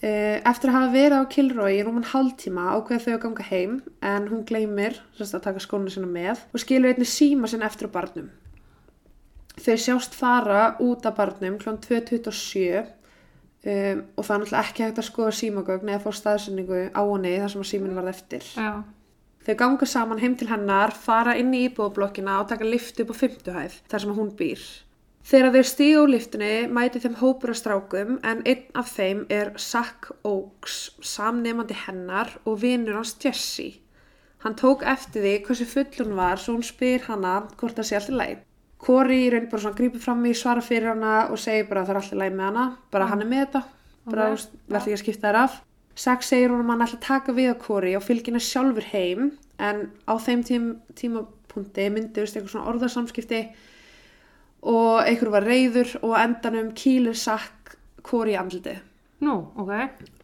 Eh, 0.00 0.38
Eftir 0.46 0.70
að 0.70 0.76
hafa 0.78 0.92
verið 0.94 1.16
á 1.18 1.30
Kilroy 1.32 1.72
í 1.74 1.82
rúman 1.82 2.04
hálftíma 2.06 2.68
ákveða 2.76 3.02
þau 3.02 3.14
að 3.16 3.22
ganga 3.24 3.46
heim 3.48 3.72
en 4.02 4.28
hún 4.30 4.44
gleymir 4.46 5.00
sérst, 5.18 5.34
að 5.34 5.42
taka 5.48 5.58
skónu 5.64 5.90
sinna 5.90 6.06
með 6.06 6.38
og 6.54 6.60
skilur 6.62 6.92
einnig 6.92 7.10
síma 7.10 7.48
sinna 7.50 7.66
eftir 7.66 7.90
á 7.90 7.94
barnum. 7.96 8.28
Þau 9.58 9.74
sjást 9.74 10.14
fara 10.14 10.76
út 10.78 11.02
af 11.06 11.16
barnum 11.18 11.58
kl. 11.58 11.74
2.27 11.82 12.86
um, 13.64 14.04
og 14.16 14.26
það 14.26 14.34
er 14.34 14.42
náttúrulega 14.42 14.62
ekki 14.64 14.86
hægt 14.86 15.02
að 15.02 15.08
skoða 15.08 15.34
símagögn 15.38 15.92
eða 15.92 16.04
fá 16.04 16.20
staðsynningu 16.20 16.82
á 16.94 17.02
henni 17.02 17.34
þar 17.38 17.54
sem 17.54 17.64
að 17.64 17.70
síminn 17.72 17.98
varð 17.98 18.12
eftir. 18.14 18.50
Já. 18.54 18.72
Þau 19.48 19.54
ganga 19.62 19.86
saman 19.88 20.20
heim 20.20 20.34
til 20.36 20.50
hennar, 20.50 20.92
fara 20.92 21.32
inn 21.40 21.54
í 21.56 21.64
íbúðablokkina 21.70 22.42
og 22.42 22.50
taka 22.50 22.66
lift 22.68 23.00
upp 23.00 23.14
á 23.14 23.20
fimmtuhæð 23.22 23.80
þar 23.88 24.04
sem 24.04 24.14
hún 24.18 24.34
býr. 24.36 24.64
Þegar 25.28 25.54
þeir 25.54 25.66
stíga 25.68 26.02
úr 26.02 26.10
liftunni 26.12 26.52
mæti 26.72 27.00
þeim 27.02 27.16
hópur 27.20 27.52
af 27.52 27.58
strákum 27.60 28.14
en 28.24 28.38
einn 28.48 28.78
af 28.80 28.92
þeim 28.94 29.26
er 29.32 29.50
Zach 29.60 30.08
Oaks, 30.24 30.76
samnemandi 31.04 31.76
hennar 31.86 32.30
og 32.44 32.62
vinur 32.62 32.96
hans 32.96 33.12
Jesse. 33.20 33.74
Hann 34.44 34.56
tók 34.56 34.84
eftir 34.88 35.24
því 35.24 35.34
hversu 35.44 35.66
full 35.68 35.98
hún 35.98 36.14
var 36.16 36.40
svo 36.40 36.54
hún 36.56 36.64
spyr 36.64 37.04
hana 37.10 37.34
hvort 37.60 37.76
það 37.76 37.88
sé 37.88 37.98
allt 37.98 38.12
í 38.12 38.16
læg. 38.20 38.47
Corey 38.78 39.24
í 39.26 39.30
raun 39.32 39.48
bara 39.50 39.62
svona 39.64 39.78
grípur 39.78 40.02
fram 40.02 40.26
í 40.28 40.34
svara 40.38 40.62
fyrir 40.62 40.92
hana 40.92 41.14
og 41.32 41.40
segir 41.42 41.66
bara 41.68 41.82
að 41.82 41.88
það 41.88 41.94
er 41.94 42.00
allt 42.00 42.14
í 42.14 42.18
læg 42.20 42.36
með 42.36 42.46
hana, 42.46 42.66
bara 42.94 43.08
hann 43.10 43.24
er 43.24 43.30
með 43.30 43.40
þetta, 43.44 43.62
bara 44.06 44.28
Ok, 44.28 44.36
okay. 44.38 44.60
verði 44.68 44.92
ekki 44.92 44.96
að 44.98 45.02
skipta 45.02 45.28
þær 45.28 45.40
af. 45.42 45.56
Zach 45.98 46.22
segir 46.22 46.52
hún 46.54 46.62
að 46.62 46.70
hann 46.70 46.84
ætla 46.86 46.98
að 47.00 47.06
taka 47.08 47.34
við 47.34 47.50
á 47.50 47.56
Corey 47.58 47.96
og 47.98 48.04
fylgina 48.06 48.42
sjálfur 48.42 48.86
heim 48.92 49.32
en 49.58 49.80
á 50.06 50.14
þeim 50.22 50.44
tím, 50.46 50.68
tímapunkti 50.94 51.88
myndist 51.90 52.38
eitthvað 52.38 52.54
svona 52.54 52.70
orðarsamskipti 52.70 53.40
og 54.70 55.02
einhver 55.02 55.32
var 55.34 55.46
reyður 55.46 55.96
og 56.04 56.14
endanum 56.20 56.70
kýlir 56.78 57.18
Zach 57.18 57.74
Corey 58.06 58.36
í 58.36 58.38
andlitið. 58.38 58.78
Nú, 59.26 59.34
ok. 59.58 59.74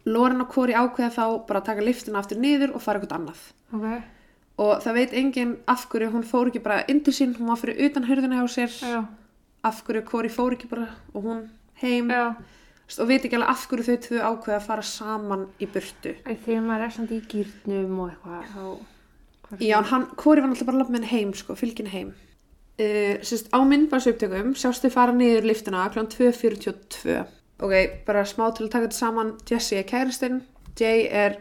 Lauren 0.07 0.45
og 0.45 0.51
Corey 0.53 0.79
ákveða 0.79 1.11
þá 1.11 1.25
bara 1.49 1.63
að 1.63 1.71
taka 1.73 1.85
liftuna 1.87 2.21
aftur 2.23 2.39
niður 2.39 2.77
og 2.77 2.83
fara 2.85 3.01
eitthvað 3.01 3.19
annað. 3.19 3.47
Ok. 3.75 4.14
Og 4.59 4.79
það 4.85 4.95
veit 4.95 5.13
enginn 5.19 5.57
af 5.67 5.87
hverju 5.91 6.13
hún 6.13 6.23
fór 6.23 6.47
ekki 6.51 6.61
bara 6.63 6.85
inn 6.89 7.01
til 7.03 7.13
sín, 7.13 7.33
hún 7.37 7.49
var 7.51 7.57
fyrir 7.59 7.81
utan 7.89 8.05
hurðina 8.07 8.39
hjá 8.39 8.49
sér, 8.55 8.75
Já. 8.87 9.01
af 9.65 9.81
hverju 9.87 10.05
Corey 10.07 10.31
fór 10.31 10.55
ekki 10.55 10.69
bara 10.71 10.89
og 11.15 11.25
hún 11.25 11.41
heim 11.83 12.09
Já. 12.11 12.37
og 13.01 13.09
veit 13.09 13.25
ekki 13.25 13.35
alveg 13.35 13.49
af 13.51 13.67
hverju 13.69 13.85
þau 13.89 13.97
tvö 14.07 14.21
ákveða 14.31 14.59
að 14.61 14.67
fara 14.69 14.83
saman 14.83 15.47
í 15.59 15.67
burtu. 15.67 16.15
Æ, 16.23 16.37
Þegar 16.45 16.63
maður 16.69 16.85
er 16.87 16.91
samt 16.95 17.11
í 17.11 17.21
gýrnum 17.27 17.99
og 17.99 18.11
eitthvað, 18.11 18.45
hvað- 19.49 19.61
Já, 19.67 19.83
hann, 19.83 20.07
Corey 20.17 20.41
var 20.43 20.51
náttúrulega 20.51 20.67
bara 20.67 20.77
að 20.77 20.83
lappa 20.85 20.93
með 20.93 21.03
henni 21.05 21.11
heim, 21.11 21.33
sko, 21.35 21.55
fylgin 21.55 21.87
heim. 21.91 22.15
Uh, 22.75 23.19
sérst, 23.23 23.51
á 23.55 23.59
myndbarsuptökum 23.63 24.55
sjást 24.59 24.83
þau 24.83 24.91
fara 24.91 25.13
niður 25.15 25.45
liftuna 25.47 25.85
kl. 25.95 26.01
2.42 26.11 27.27
ok, 27.63 27.75
bara 28.07 28.25
smá 28.27 28.49
til 28.51 28.67
að 28.67 28.71
taka 28.73 28.87
þetta 28.89 28.99
saman 28.99 29.29
Jesse 29.47 29.77
er 29.79 29.85
kæristinn 29.87 30.41
Jay 30.81 31.05
er 31.07 31.37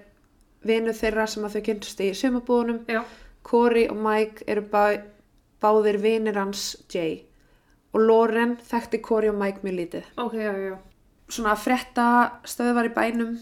vinur 0.68 0.96
þeirra 0.98 1.28
sem 1.28 1.44
að 1.46 1.58
þau 1.58 1.64
kynntust 1.68 2.02
í 2.04 2.10
sumabúðunum. 2.18 2.82
Corey 3.44 3.88
og 3.92 3.98
Mike 4.00 4.46
eru 4.48 4.64
bá, 4.72 4.84
báðir 5.64 6.00
vinir 6.04 6.38
hans 6.40 6.74
Jay 6.92 7.24
og 7.94 8.02
Lauren 8.08 8.56
þekkti 8.64 9.02
Corey 9.06 9.30
og 9.30 9.38
Mike 9.40 9.64
mjög 9.66 9.76
lítið 9.80 10.06
Ok, 10.24 10.38
já, 10.40 10.54
já. 10.58 10.78
svona 11.30 11.56
frétta 11.60 12.06
stöðvar 12.48 12.88
í 12.90 12.94
bænum 12.96 13.36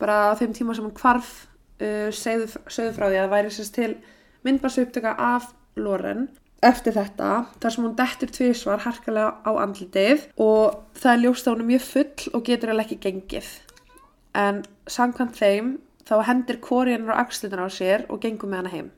bara 0.00 0.32
á 0.32 0.38
þeim 0.38 0.52
tíma 0.56 0.74
sem 0.76 0.84
hann 0.84 0.98
hvarf 0.98 1.30
uh, 1.80 2.10
segðu, 2.12 2.50
segðu 2.68 2.96
frá 2.98 3.06
því 3.06 3.20
að 3.20 3.22
það 3.22 3.34
væri 3.36 3.54
sérst 3.54 3.76
til 3.78 3.92
myndbarsuptöka 4.46 5.14
af 5.14 5.48
Lauren 5.78 6.26
eftir 6.66 6.96
þetta 6.96 7.30
þar 7.62 7.72
sem 7.74 7.86
hún 7.86 7.96
dettur 7.96 8.32
tvisvar 8.34 8.82
harkalega 8.84 9.32
á 9.46 9.50
andlitið 9.62 10.26
og 10.42 10.82
það 10.98 11.12
er 11.12 11.22
ljóst 11.22 11.46
að 11.48 11.54
hún 11.56 11.70
mjög 11.70 11.86
full 11.86 12.30
og 12.34 12.44
getur 12.50 12.72
alveg 12.74 12.90
ekki 12.90 13.02
gengið 13.06 13.50
en 14.36 14.62
samkvæmt 14.90 15.38
þeim 15.38 15.74
þá 16.06 16.14
hendir 16.28 16.60
kóriðan 16.62 17.10
á 17.12 17.20
axlutin 17.24 17.62
á 17.62 17.68
sér 17.72 18.06
og 18.08 18.20
gengur 18.22 18.50
með 18.52 18.62
hana 18.62 18.74
heim 18.76 18.90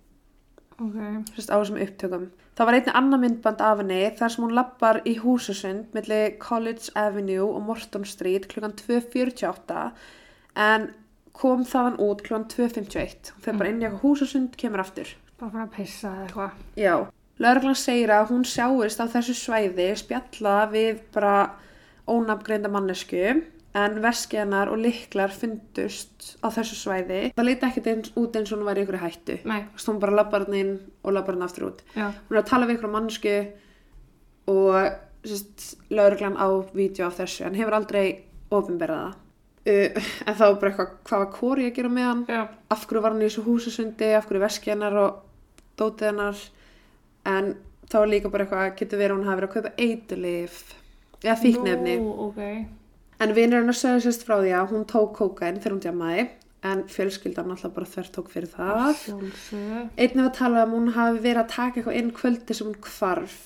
Ok. 0.78 0.94
sérst, 1.34 1.50
á 1.50 1.58
þessum 1.58 1.80
upptökum. 1.82 2.28
Það 2.54 2.66
var 2.68 2.76
einnig 2.76 2.94
annað 2.94 3.20
myndband 3.24 3.62
af 3.66 3.80
henni 3.80 3.98
þar 4.18 4.30
sem 4.30 4.44
hún 4.44 4.54
lappar 4.54 5.00
í 5.10 5.14
húsasund 5.18 5.88
milli 5.94 6.18
College 6.38 6.92
Avenue 6.94 7.48
og 7.48 7.64
Morton 7.66 8.04
Street 8.06 8.46
klukkan 8.50 8.76
2.48 8.78 9.90
en 10.54 10.86
kom 11.34 11.64
þaðan 11.66 11.98
út 12.02 12.22
klukkan 12.26 12.46
2.51. 12.50 13.32
Hún 13.34 13.42
fer 13.42 13.58
bara 13.58 13.72
inn 13.72 13.82
í 13.82 13.86
eitthvað 13.88 14.04
húsasund, 14.06 14.54
kemur 14.58 14.82
aftur. 14.84 15.10
Bara 15.38 15.50
fyrir 15.50 15.66
að 15.66 15.74
pissa 15.76 16.12
eða 16.14 16.26
eitthvað. 16.28 16.62
Já. 16.78 16.94
Lörglan 17.38 17.78
segir 17.78 18.10
að 18.14 18.30
hún 18.32 18.46
sjáist 18.46 19.02
á 19.02 19.06
þessu 19.10 19.34
svæði 19.38 19.88
spjalla 19.98 20.56
við 20.70 21.02
bara 21.14 21.34
ónafngreinda 22.10 22.70
mannesku 22.70 23.42
en 23.78 23.98
veski 24.02 24.38
hennar 24.40 24.70
og 24.72 24.80
liklar 24.82 25.32
fundust 25.34 26.34
á 26.42 26.48
þessu 26.54 26.78
svæði. 26.78 27.20
Það 27.36 27.48
leita 27.48 27.68
ekkert 27.68 27.90
eins, 27.92 28.12
út 28.18 28.38
eins 28.38 28.52
og 28.52 28.58
hún 28.58 28.68
var 28.68 28.80
í 28.80 28.84
ykkur 28.84 29.00
hættu. 29.02 29.38
Nei. 29.48 29.60
Veist, 29.74 29.90
hún 29.90 30.00
bara 30.02 30.16
labbar 30.18 30.46
hann 30.46 30.58
inn 30.58 30.74
og 31.02 31.14
labbar 31.14 31.36
hann 31.36 31.46
aftur 31.46 31.68
út. 31.70 31.84
Já. 31.94 32.08
Hún 32.28 32.36
er 32.36 32.42
að 32.42 32.50
tala 32.50 32.68
við 32.68 32.78
ykkur 32.78 32.92
mannsku 32.94 33.36
og 34.48 34.74
lauruglan 35.92 36.38
á 36.38 36.48
vídeo 36.72 37.08
af 37.08 37.18
þessu 37.20 37.46
en 37.48 37.56
hefur 37.58 37.76
aldrei 37.78 38.04
ofinberað 38.54 39.06
það. 39.06 39.16
Uh, 39.68 40.10
en 40.24 40.36
þá 40.38 40.44
bara 40.46 40.70
eitthvað, 40.70 40.92
hvað 41.04 41.22
var 41.24 41.32
Kori 41.34 41.66
að 41.68 41.74
gera 41.76 41.92
með 41.92 42.06
hann? 42.08 42.26
Já. 42.30 42.42
Af 42.72 42.86
hverju 42.88 43.02
var 43.04 43.12
hann 43.14 43.24
í 43.24 43.28
þessu 43.28 43.44
húsasundi, 43.44 44.12
af 44.16 44.28
hverju 44.28 44.44
veski 44.46 44.72
hennar 44.72 44.96
og 45.02 45.24
dótið 45.78 46.12
hennar 46.12 46.44
en 47.28 47.50
þá 47.88 47.98
er 48.00 48.12
líka 48.14 48.32
bara 48.32 48.46
eitthvað, 48.46 48.70
getur 48.78 49.02
verið 49.02 49.14
að 49.14 49.18
hún 49.18 49.28
hafi 49.28 49.40
verið 49.40 49.50
að 49.50 49.56
kaupa 49.56 49.74
eitulif 49.84 50.60
eða 51.24 51.36
fíknefni. 51.42 51.96
Nú, 52.00 52.14
ok. 52.28 52.40
En 53.18 53.34
vinur 53.34 53.62
hennar 53.62 53.76
sögðu 53.76 54.04
sérst 54.06 54.26
frá 54.26 54.38
því 54.38 54.52
að 54.54 54.72
hún 54.74 54.86
tók 54.90 55.16
kókain 55.18 55.58
þegar 55.58 55.74
hún 55.74 55.84
djamaði 55.84 56.24
en 56.68 56.82
fjölskyldan 56.90 57.52
alltaf 57.54 57.74
bara 57.74 57.86
þvert 57.86 58.14
tók 58.14 58.32
fyrir 58.32 58.50
það. 58.50 59.04
Einnig 59.98 60.24
var 60.24 60.48
um 60.48 60.58
að 60.62 60.74
hún 60.74 60.90
hafi 60.96 61.22
verið 61.22 61.42
að 61.44 61.52
taka 61.54 61.80
eitthvað 61.80 62.00
inn 62.00 62.10
kvöldi 62.14 62.56
sem 62.56 62.68
hún 62.70 62.80
hvarf. 62.82 63.38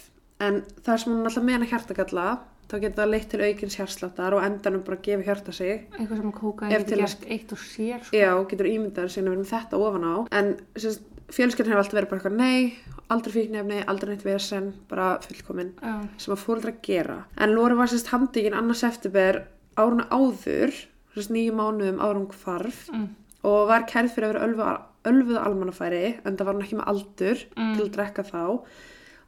En 0.42 0.62
það 0.84 1.02
sem 1.02 1.12
hún 1.12 1.28
alltaf 1.28 1.46
meina 1.46 1.68
hjartagalla 1.68 2.26
þá 2.72 2.78
getur 2.80 3.02
það 3.02 3.10
leitt 3.12 3.28
til 3.28 3.40
aukins 3.44 3.76
hjartsláttar 3.78 4.36
og 4.36 4.44
endanum 4.46 4.84
bara 4.86 5.00
gefa 5.04 5.26
hjarta 5.26 5.52
sig. 5.52 5.86
Eitthvað 5.92 6.20
sem 6.22 6.34
kóka 6.36 6.68
Ef 6.72 6.84
getur 6.84 7.02
gert 7.02 7.26
eitt 7.28 7.52
og 7.52 7.60
sér, 7.60 8.04
sko. 8.06 8.16
já, 8.16 8.30
getur 8.52 8.68
ímyndaður 8.70 9.12
sinna 9.12 9.32
verið 9.32 9.42
með 9.44 9.52
þetta 9.52 9.80
ofan 9.86 10.06
á. 10.08 10.14
En 10.40 10.52
sérst, 10.80 11.04
fjölskyldin 11.32 11.72
hefur 11.72 11.82
alltaf 11.82 11.98
verið 11.98 12.12
bara 12.12 12.22
eitthvað 12.22 12.38
nei, 12.40 13.02
aldrei 13.12 13.34
fíknefni, 13.36 13.80
aldrei 13.92 14.14
neitt 14.14 14.24
vesen 14.24 14.70
bara 14.88 15.08
fullkomin. 15.24 15.74
Já. 15.82 15.94
sem 16.16 16.34
að 16.36 16.44
fóreldra 16.46 16.74
gera. 16.88 17.18
En 17.36 17.52
Lóri 17.56 17.76
var 17.76 17.92
sérst 17.92 18.12
handikinn 18.14 18.56
annars 18.56 18.84
eftirber 18.88 19.42
áruna 19.76 20.06
áður 20.10 20.72
nýju 21.16 21.52
mánuðum 21.52 22.00
árum 22.00 22.26
hvarf 22.32 22.88
Mm. 22.92 23.08
og 23.44 23.68
var 23.68 23.82
kærð 23.86 24.14
fyrir 24.14 24.28
að 24.28 24.32
vera 24.32 24.46
ölfuð, 24.46 24.80
ölfuð 25.04 25.38
almannafæri 25.46 26.18
en 26.24 26.36
það 26.36 26.44
var 26.46 26.54
hún 26.54 26.62
ekki 26.64 26.76
með 26.78 26.88
aldur 26.92 27.38
Mm. 27.56 27.74
til 27.76 27.84
að 27.84 27.92
drekka 27.96 28.22
þá 28.22 28.60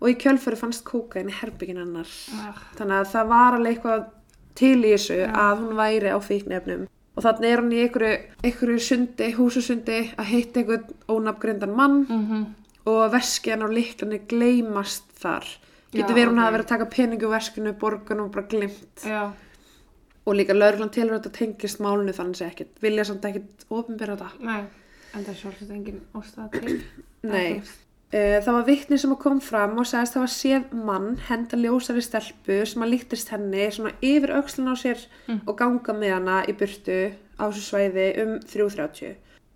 og 0.00 0.08
í 0.10 0.14
kjölfæri 0.16 0.56
fannst 0.58 0.84
kókain 0.84 1.28
í 1.30 1.32
herbyggin 1.32 1.78
hennar 1.78 2.08
Ah. 2.34 2.54
þannig 2.76 3.00
að 3.00 3.12
það 3.12 3.28
var 3.28 3.52
alveg 3.54 3.76
eitthvað 3.78 4.04
til 4.54 4.82
í 4.84 4.92
þessu 4.94 5.16
Já. 5.18 5.32
að 5.32 5.58
hún 5.58 5.76
væri 5.76 6.08
á 6.12 6.18
fíknefnum 6.20 6.86
og 7.16 7.22
þannig 7.22 7.52
er 7.52 7.60
hún 7.62 7.72
í 7.72 7.88
einhverju, 7.88 8.18
einhverju 8.44 8.80
sundi, 8.80 9.32
húsusundi 9.34 10.14
að 10.16 10.24
hitta 10.24 10.60
einhvern 10.60 10.84
ónafngrindan 11.08 11.74
mann 11.76 12.06
Mhm. 12.08 12.46
og 12.86 13.12
veski 13.12 13.50
hann 13.50 13.62
á 13.62 13.68
líklanir 13.68 14.26
gleymast 14.28 15.02
þar 15.20 15.44
getur 15.92 16.14
verið 16.14 16.28
hún 16.32 16.38
hafa 16.40 16.56
verið 16.58 16.64
að 16.64 16.66
taka 16.68 16.86
peningu 16.86 17.28
veskinu, 17.30 17.72
borgun 17.78 18.20
og 18.20 18.32
bara 18.32 18.46
glimt 18.46 19.04
Já. 19.04 19.32
Og 20.24 20.34
líka 20.38 20.54
lögreglan 20.56 20.90
telur 20.94 21.16
að 21.18 21.24
þetta 21.26 21.38
tengist 21.38 21.80
málunu 21.84 22.12
þannig 22.16 22.38
sé 22.40 22.46
ekkert, 22.48 22.74
vilja 22.80 23.04
samt 23.04 23.24
ekkert 23.28 23.64
ofinbera 23.70 24.16
þetta 24.16 24.46
Nei. 24.48 24.62
En 25.14 25.22
það 25.24 25.32
er 25.34 25.40
sjálfsagt 25.40 25.70
engin 25.70 26.00
ástæða 26.16 26.46
til. 26.54 26.78
Nei. 27.34 27.62
Uh, 28.14 28.38
það 28.44 28.52
var 28.54 28.64
vittni 28.68 28.96
sem 28.98 29.12
kom 29.18 29.40
fram 29.42 29.76
og 29.82 29.86
sagðist 29.90 30.14
það 30.16 30.22
var 30.24 30.32
séð 30.34 30.72
mann 30.86 31.06
henda 31.28 31.58
ljósari 31.58 32.02
stelpu 32.04 32.60
sem 32.70 32.82
að 32.86 32.92
líktist 32.94 33.30
henni 33.34 33.64
svona 33.74 33.92
yfir 34.06 34.32
öxlun 34.38 34.70
á 34.70 34.74
sér 34.78 35.00
Mm. 35.28 35.40
og 35.48 35.56
ganga 35.58 35.94
með 35.96 36.12
hana 36.14 36.36
í 36.46 36.52
burtu 36.52 36.98
á 37.40 37.42
þessu 37.48 37.62
svæði 37.64 38.04
um 38.22 38.34
3.30. 38.44 39.14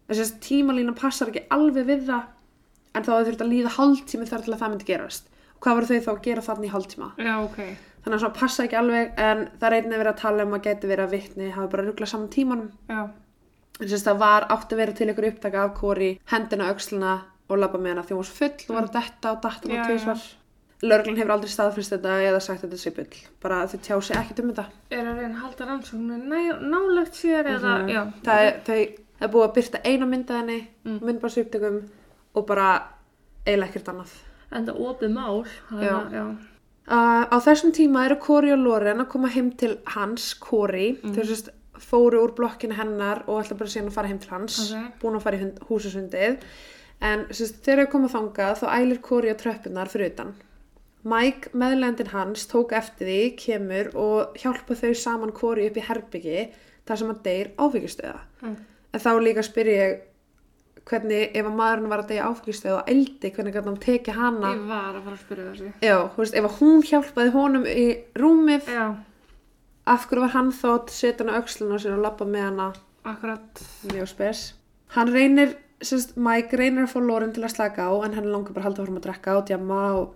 Þess 0.08 0.22
að 0.24 0.38
tímalína 0.46 0.94
passar 0.96 1.28
ekki 1.30 1.42
alveg 1.54 1.86
við 1.86 2.06
það 2.08 2.24
en 2.96 3.04
þá 3.04 3.12
þurft 3.28 3.42
að 3.44 3.50
líða 3.52 3.74
hálftími 3.76 4.26
þar 4.30 4.42
til 4.46 4.52
að 4.54 4.60
það 4.62 4.72
myndi 4.72 4.88
gerast. 4.88 5.28
Hvað 5.60 5.74
voru 5.78 5.86
þau 5.90 6.00
þá 6.06 6.10
að 6.14 6.22
gera 6.24 6.46
þannig 6.48 6.68
í 6.70 6.72
hálftíma? 6.72 7.08
Já, 7.20 7.34
ok. 7.44 7.60
Þannig 8.08 8.16
að 8.16 8.22
svona 8.24 8.38
passa 8.40 8.64
ekki 8.64 8.76
alveg 8.78 9.18
en 9.20 9.40
það 9.60 9.66
er 9.68 9.74
einnig 9.82 9.98
verið 10.00 10.10
að 10.14 10.20
tala 10.22 10.44
um 10.46 10.54
að 10.56 10.62
geti 10.64 10.88
verið 10.88 11.04
að 11.04 11.10
vittni 11.12 11.48
hafi 11.52 11.68
bara 11.74 11.82
rugglað 11.84 12.08
saman 12.08 12.30
tímanum. 12.32 12.70
En 12.88 13.88
sérst 13.90 14.06
það 14.08 14.18
var 14.22 14.46
átti 14.48 14.72
að 14.74 14.80
vera 14.80 14.92
til 14.96 15.08
ykkur 15.12 15.26
upptaka 15.28 15.64
af 15.66 15.74
Kori, 15.76 16.08
hendina 16.32 16.64
á 16.64 16.72
öxluna 16.72 17.10
og 17.50 17.58
labba 17.60 17.78
með 17.78 17.92
hana 17.92 18.02
því 18.08 18.14
hún 18.16 18.22
var 18.22 18.28
svo 18.30 18.38
full 18.38 18.64
og 18.64 18.74
var 18.78 18.88
að 18.88 18.96
detta 18.96 19.32
og 19.34 19.42
datta 19.44 19.68
Já, 19.68 19.74
hana 19.76 19.90
tvisvar. 19.92 20.24
Lörglan 20.88 21.18
hefur 21.20 21.34
aldrei 21.34 21.52
staðfyrst 21.52 21.92
þetta 21.98 22.16
eða 22.30 22.40
sagt 22.40 22.64
að 22.64 22.70
þetta 22.72 22.80
sé 22.80 22.90
bull. 22.96 23.20
Bara 23.44 23.60
þau 23.68 23.78
tjá 23.84 24.00
sig 24.08 24.16
ekkert 24.16 24.40
um 24.40 24.50
þetta. 24.54 24.64
Er 24.90 25.04
að 25.04 25.20
reyna 25.20 25.34
að 25.34 25.42
halda 25.44 25.66
rannsóknu 25.68 26.18
nálegt 26.72 27.14
sér 27.20 27.44
eða, 27.44 27.72
Mhm. 27.82 27.88
já. 27.92 28.02
Það 28.24 28.42
er, 28.48 28.60
þau 28.64 28.80
er 29.20 29.28
búið 29.28 29.48
að 29.48 29.54
byrta 29.54 29.80
eina 29.84 30.06
mynda 30.06 30.34
henni, 30.40 30.68
Mm. 30.86 31.00
myndbarsuptökum 31.02 31.82
og 32.34 32.46
bara 32.46 32.82
eiginlega 33.46 33.68
ekkert 33.74 33.88
annað. 33.92 34.12
En 34.52 34.66
það 34.66 34.78
opið 34.80 35.12
mál. 35.12 35.44
þannig 35.68 35.84
Já. 35.84 35.92
að- 35.98 36.12
já. 36.12 36.36
Uh, 36.88 37.28
á 37.28 37.36
þessum 37.44 37.72
tíma 37.76 38.06
eru 38.06 38.16
Kori 38.16 38.52
og 38.54 38.62
Loren 38.62 39.02
að 39.02 39.10
koma 39.12 39.28
heim 39.28 39.50
til 39.60 39.74
hans, 39.92 40.30
Kori. 40.40 40.94
Mm. 41.02 41.12
Þau 41.12 41.24
sérst 41.28 41.50
fóru 41.78 42.22
úr 42.24 42.32
blokkinu 42.36 42.78
hennar 42.78 43.20
og 43.26 43.42
ætla 43.42 43.58
bara 43.58 43.72
síðan 43.74 43.90
að 43.90 43.98
fara 43.98 44.08
heim 44.08 44.20
til 44.22 44.32
hans. 44.32 44.56
Ok. 44.72 44.94
Búin 45.02 45.18
að 45.18 45.26
fara 45.26 45.36
í 45.36 45.42
hund- 45.42 45.60
húsasundið. 45.68 46.38
En 47.04 47.26
sérst, 47.28 47.60
þegar 47.66 47.84
þau 47.84 47.92
koma 47.92 48.12
þangað 48.14 48.62
þá 48.62 48.66
ælir 48.78 49.02
Kori 49.04 49.28
á 49.28 49.36
tröppunar 49.36 49.92
fyrir 49.92 50.14
utan. 50.14 50.32
Mike, 51.04 51.52
meðlendin 51.54 52.10
hans, 52.10 52.48
tók 52.50 52.72
eftir 52.72 53.06
því, 53.06 53.20
kemur 53.38 53.92
og 53.94 54.40
hjálpa 54.40 54.74
þau 54.74 54.94
saman 54.96 55.32
Kori 55.36 55.68
upp 55.68 55.76
í 55.76 55.84
herbyggi 55.86 56.48
þar 56.88 56.98
sem 56.98 57.12
hann 57.12 57.22
deyr 57.22 57.52
áfengistöða. 57.60 58.24
Mm. 58.42 58.56
En 58.94 59.00
þá 59.04 59.10
líka 59.20 59.44
spyr 59.44 59.70
ég 59.76 60.00
hvernig 60.88 61.36
ef 61.36 61.46
að 61.48 61.56
maðurinn 61.58 61.90
var 61.92 62.02
að 62.02 62.08
deyja 62.12 62.28
áfengistöða 62.30 62.78
og 62.80 62.88
eldi, 62.92 63.30
hvernig 63.36 63.54
gæti 63.56 63.68
hann 63.68 63.78
tekið 63.82 64.18
hana? 64.18 64.52
Ég 64.54 64.64
var 64.70 64.96
að 64.96 65.04
fara 65.04 65.16
að 65.16 65.22
spyrja 65.24 65.46
þessu. 65.52 65.72
Já, 65.84 65.96
þú 66.14 66.22
veist, 66.22 66.36
ef 66.40 66.48
að 66.48 66.58
hún 66.62 66.82
hjálpaði 66.88 67.32
honum 67.36 67.66
í 67.68 67.86
rúmið, 68.22 68.68
Já, 68.72 68.86
af 69.88 70.06
hverju 70.08 70.24
var 70.26 70.34
hann 70.36 70.52
þá 70.52 70.68
að 70.74 70.92
setja 70.96 71.24
hann 71.24 71.32
á 71.32 71.40
öxlun 71.40 71.72
á 71.72 71.78
sér 71.80 71.96
og 71.96 72.04
lappa 72.04 72.28
með 72.28 72.46
hana 72.48 72.68
akkurat. 73.08 73.62
mjög 73.92 74.08
spes. 74.14 74.42
Hann 74.96 75.12
reynir, 75.12 75.54
sérst, 75.84 76.16
Mike 76.16 76.56
reynir 76.60 76.86
að 76.86 76.94
fá 76.94 77.00
Lauren 77.04 77.32
til 77.36 77.44
að 77.44 77.54
slaka 77.56 77.88
á, 77.88 77.92
en 78.04 78.16
hann 78.16 78.30
langar 78.32 78.52
bara 78.56 78.64
að 78.66 78.70
halda 78.70 78.84
fórum 78.86 78.98
að 79.00 79.06
drekka 79.08 79.36
og 79.38 79.46
djama 79.48 79.82
og 80.00 80.14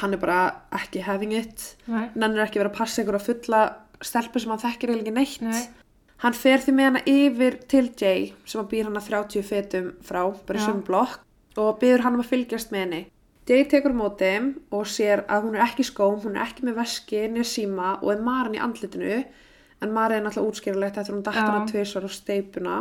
hann 0.00 0.12
er 0.12 0.20
bara 0.20 0.38
ekki 0.76 1.00
having 1.06 1.32
it. 1.32 1.76
Nei. 1.88 2.08
Nennir 2.14 2.44
ekki 2.44 2.60
verið 2.60 2.72
að 2.74 2.78
passa 2.78 3.02
ykkur 3.02 3.16
að 3.20 3.26
fulla 3.30 3.60
stelpu 4.04 4.40
sem 4.42 4.52
hann 4.52 4.60
þekkir 4.60 4.92
eiginlega 4.92 5.16
neitt. 5.16 5.40
Nei. 5.44 5.85
Hann 6.24 6.36
fer 6.36 6.62
því 6.64 6.72
með 6.76 6.88
hana 6.88 7.02
yfir 7.12 7.58
til 7.68 7.84
Jay 7.92 8.30
sem 8.48 8.62
að 8.62 8.70
býr 8.72 8.88
hana 8.88 9.02
30 9.04 9.44
fetum 9.44 9.90
frá, 10.06 10.22
bara 10.46 10.60
í 10.60 10.64
sömu 10.64 10.84
blokk 10.86 11.22
og 11.60 11.78
byður 11.80 12.04
hann 12.06 12.16
um 12.16 12.22
að 12.24 12.30
fylgjast 12.32 12.72
með 12.72 12.84
henni. 12.84 13.02
Jay 13.46 13.66
tekur 13.70 13.94
á 13.94 14.00
móti 14.00 14.26
þeim 14.26 14.46
og 14.74 14.88
sér 14.90 15.22
að 15.30 15.44
hún 15.46 15.58
er 15.58 15.66
ekki 15.68 15.84
skóm, 15.86 16.16
hún 16.24 16.38
er 16.38 16.48
ekki 16.48 16.64
með 16.66 16.80
veski, 16.80 17.20
niður 17.30 17.50
síma 17.50 17.90
og 18.00 18.08
er 18.14 18.24
marin 18.26 18.56
í 18.56 18.62
andlitinu 18.64 19.20
en 19.20 19.92
marið 19.92 20.18
er 20.18 20.24
náttúrulega 20.24 20.52
útskýrulegt 20.52 20.98
eftir 21.02 21.14
hún 21.14 21.22
datt 21.26 21.36
Já. 21.36 21.44
hana 21.44 21.68
tvisvar 21.68 22.08
á 22.08 22.10
steipuna. 22.10 22.78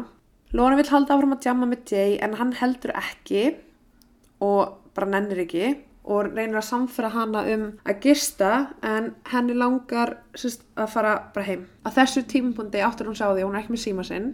Lóna 0.55 0.79
vill 0.79 0.89
halda 0.89 1.15
áfram 1.15 1.35
að 1.35 1.45
jamma 1.49 1.67
með 1.69 1.91
Jay 1.91 2.15
en 2.23 2.37
hann 2.39 2.55
heldur 2.55 2.95
ekki 2.95 3.43
og 4.43 4.79
bara 4.95 5.11
nennir 5.11 5.43
ekki 5.43 5.75
og 6.05 6.31
reynir 6.31 6.59
að 6.59 6.67
samfæra 6.69 7.09
hana 7.15 7.41
um 7.55 7.63
að 7.85 8.01
gista 8.05 8.51
en 8.85 9.13
henni 9.31 9.55
langar 9.57 10.17
sérst, 10.37 10.67
að 10.77 10.91
fara 10.93 11.15
bara 11.33 11.47
heim. 11.47 11.65
Að 11.85 11.97
þessu 12.01 12.25
tímapunkti 12.29 12.83
áttur 12.85 13.09
hún 13.09 13.17
sá 13.17 13.27
því 13.27 13.41
að 13.41 13.47
hún 13.47 13.57
er 13.57 13.63
ekki 13.63 13.75
með 13.75 13.85
síma 13.87 14.05
sinn 14.05 14.29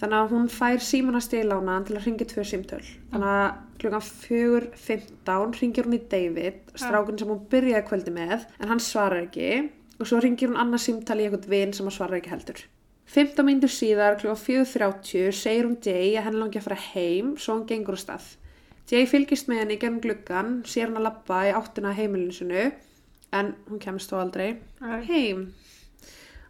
Þannig 0.00 0.16
að 0.16 0.30
hún 0.32 0.46
fær 0.48 0.80
símana 0.80 1.20
stilánaðan 1.20 1.84
til 1.84 1.96
að 1.98 2.06
ringi 2.06 2.26
tvö 2.28 2.44
símtöl. 2.48 2.84
Þannig 3.12 3.32
að 3.34 3.48
klukkan 3.82 4.04
4.15 4.06 5.58
ringir 5.60 5.88
hún 5.88 5.96
í 5.98 6.00
David, 6.14 6.60
strákun 6.72 7.20
sem 7.20 7.28
hún 7.28 7.42
byrjaði 7.52 7.86
kvöldi 7.88 8.14
með, 8.16 8.46
en 8.60 8.72
hann 8.72 8.80
svarar 8.80 9.26
ekki 9.26 9.50
og 10.00 10.08
svo 10.08 10.22
ringir 10.24 10.48
hún 10.48 10.60
annað 10.60 10.86
símtal 10.86 11.18
í 11.20 11.26
einhvern 11.26 11.52
vin 11.52 11.74
sem 11.76 11.84
hann 11.84 11.96
svarar 11.96 12.20
ekki 12.20 12.32
heldur. 12.32 12.62
15 13.12 13.44
mínútur 13.44 13.74
síðar 13.74 14.16
klukkan 14.22 14.40
4.30 14.40 15.36
segir 15.36 15.68
hún 15.68 15.76
Jay 15.84 16.14
að 16.14 16.30
henni 16.30 16.44
langi 16.46 16.60
að 16.62 16.68
fara 16.70 16.80
heim 16.94 17.34
svo 17.36 17.58
hann 17.58 17.68
gengur 17.68 18.00
á 18.00 18.04
stað. 18.06 18.30
Jay 18.90 19.06
fylgist 19.06 19.46
með 19.50 19.60
henni 19.62 19.76
í 19.76 19.80
gennum 19.82 20.00
gluggan, 20.02 20.54
sér 20.66 20.88
hann 20.88 20.98
að 20.98 21.04
labba 21.06 21.42
í 21.46 21.52
áttina 21.54 21.92
heimilinu 21.94 22.32
sinu 22.34 22.62
en 23.38 23.52
hún 23.68 23.78
kemst 23.82 24.10
þó 24.10 24.16
aldrei 24.24 24.56
heim. 25.06 25.44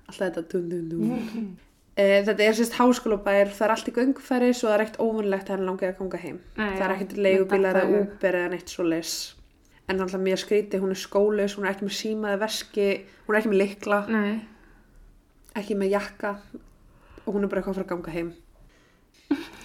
Alltaf 0.08 0.30
þetta 0.30 0.46
dun 0.54 0.70
dun 0.70 0.86
dun. 0.94 1.50
Eh, 2.00 2.22
Þetta 2.24 2.44
er 2.46 2.54
sérst 2.56 2.76
háskólabær, 2.78 3.50
það 3.52 3.64
er 3.66 3.72
allt 3.74 3.88
í 3.90 3.92
göngfæri 3.92 4.46
svo 4.56 4.68
það 4.70 4.74
er 4.76 4.82
ekkert 4.86 5.00
óvunlegt 5.04 5.48
að 5.50 5.52
henni 5.56 5.66
langi 5.66 5.84
að 5.88 5.96
ganga 5.98 6.20
heim. 6.22 6.36
Nei, 6.56 6.68
það 6.78 6.84
er 6.86 6.92
ekkert 6.94 7.16
leigubílar 7.26 7.76
eða 7.80 7.82
er- 7.90 8.04
Uber 8.06 8.38
eða 8.38 8.50
neitt 8.54 8.72
svo 8.72 8.84
leis. 8.86 9.10
En 9.90 10.00
alltaf 10.00 10.22
mjög 10.22 10.38
skrítið, 10.40 10.80
hún 10.80 10.94
er 10.94 11.00
skólaus, 11.02 11.56
hún 11.58 11.66
er 11.66 11.74
ekki 11.74 11.88
með 11.90 11.96
síma 11.98 12.30
eða 12.30 12.40
veski, 12.46 12.86
hún 13.26 13.34
er 13.36 13.40
ekki 13.42 13.50
með 13.52 13.60
likla, 13.60 13.98
Nei. 14.14 14.40
ekki 15.60 15.76
með 15.82 15.92
jakka 15.98 16.30
og 17.26 17.28
hún 17.34 17.44
er 17.44 17.50
bara 17.52 17.60
eitthvað 17.60 17.74
að 17.74 17.80
fara 17.82 17.88
að 17.88 17.92
ganga 17.92 18.16
heim. 18.16 18.30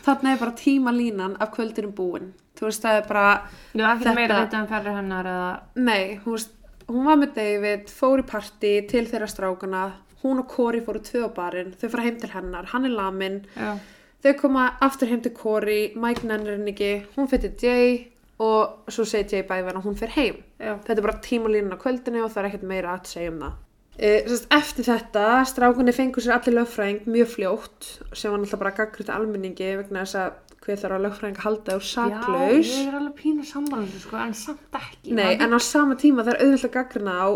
Þarna 0.10 0.34
er 0.36 0.41
bara 0.44 0.58
tímalínan 0.65 1.38
af 1.39 1.53
kvöldinum 1.55 1.96
búin. 1.96 2.34
Þú 2.56 2.70
veist, 2.70 2.84
það 2.86 3.00
er 3.02 3.10
bara, 3.10 3.26
Þú 3.74 3.82
er 3.82 3.90
ekkert 3.92 4.20
meira 4.20 4.40
þetta 4.44 4.62
en 4.62 4.70
ferri 4.72 4.96
hennar 4.96 5.32
eða... 5.32 5.50
nei, 5.76 6.04
hún, 6.24 6.38
veist, 6.38 6.56
hún 6.88 7.10
var 7.10 7.20
með 7.22 7.36
David, 7.40 7.92
fór 7.92 8.24
í 8.24 8.28
partí 8.30 8.74
til 8.90 9.04
þeirra 9.10 9.28
strákana, 9.32 9.84
hún 10.24 10.42
og 10.42 10.48
Corey 10.54 10.84
fóru 10.86 11.04
tvö 11.04 11.28
á 11.28 11.32
barinn, 11.36 11.76
þau 11.76 11.90
fara 11.90 12.08
heim 12.08 12.22
til 12.22 12.32
hennar, 12.34 12.72
hann 12.72 12.88
er 12.88 12.96
lamin, 12.96 13.44
Já. 13.58 13.76
Þau 14.26 14.34
koma 14.40 14.62
aftur 14.82 15.12
heim 15.12 15.20
til 15.22 15.36
Corey, 15.38 15.92
Mike 16.02 16.26
nennir 16.26 16.56
henni 16.56 16.72
ekki, 16.74 16.94
hún 17.14 17.28
fyrir 17.30 17.52
Jay 17.62 18.08
og 18.42 18.88
svo 18.90 19.04
segir 19.06 19.36
Jay 19.36 19.46
bæðan 19.46 19.78
að 19.78 19.86
hún 19.86 19.98
fyrir 20.00 20.16
heim. 20.16 20.40
Já. 20.58 20.72
Þetta 20.88 20.96
er 20.96 21.06
bara 21.06 21.22
tímalínan 21.22 21.78
á 21.78 21.84
kvöldinu 21.84 22.24
og 22.26 22.32
það 22.34 22.42
er 22.42 22.48
ekkert 22.50 22.66
meira 22.72 22.96
að 22.96 23.12
segja 23.12 23.34
um 23.36 23.38
það. 23.44 23.60
E, 23.96 24.10
sest, 24.28 24.48
eftir 24.58 24.88
þetta, 24.90 25.28
strákunni 25.48 25.94
fengur 25.96 26.26
sér 26.26 26.40
allir 26.40 26.58
lögfræðing 26.58 27.06
mjög 27.06 27.30
fljótt 27.36 27.92
sem 28.18 28.34
var 28.34 28.42
náttúrulega 28.42 28.64
bara 28.64 28.74
gaggrið 28.80 29.14
almenningi 29.14 29.70
vegna 29.84 30.08
þess 30.08 30.18
að 30.24 30.42
hver 30.65 30.79
þarf 30.81 30.95
að 30.98 31.03
lögfræðing 31.05 31.38
að 31.39 31.45
halda 31.45 31.75
Já, 31.75 31.79
saklaus. 31.93 32.69
ég 32.74 32.88
er 32.89 32.95
alveg 33.00 33.15
pínu 33.22 33.43
sammálansu 33.45 34.00
sko, 34.01 34.17
en 34.17 34.34
samt 34.34 34.79
ekki. 34.79 35.12
Nei, 35.13 35.36
en 35.38 35.53
á 35.53 35.60
sama 35.62 35.95
tíma 35.95 36.24
það 36.25 36.34
er 36.34 36.41
auðvitað 36.45 36.74
gaggrina 36.77 37.13
á 37.22 37.27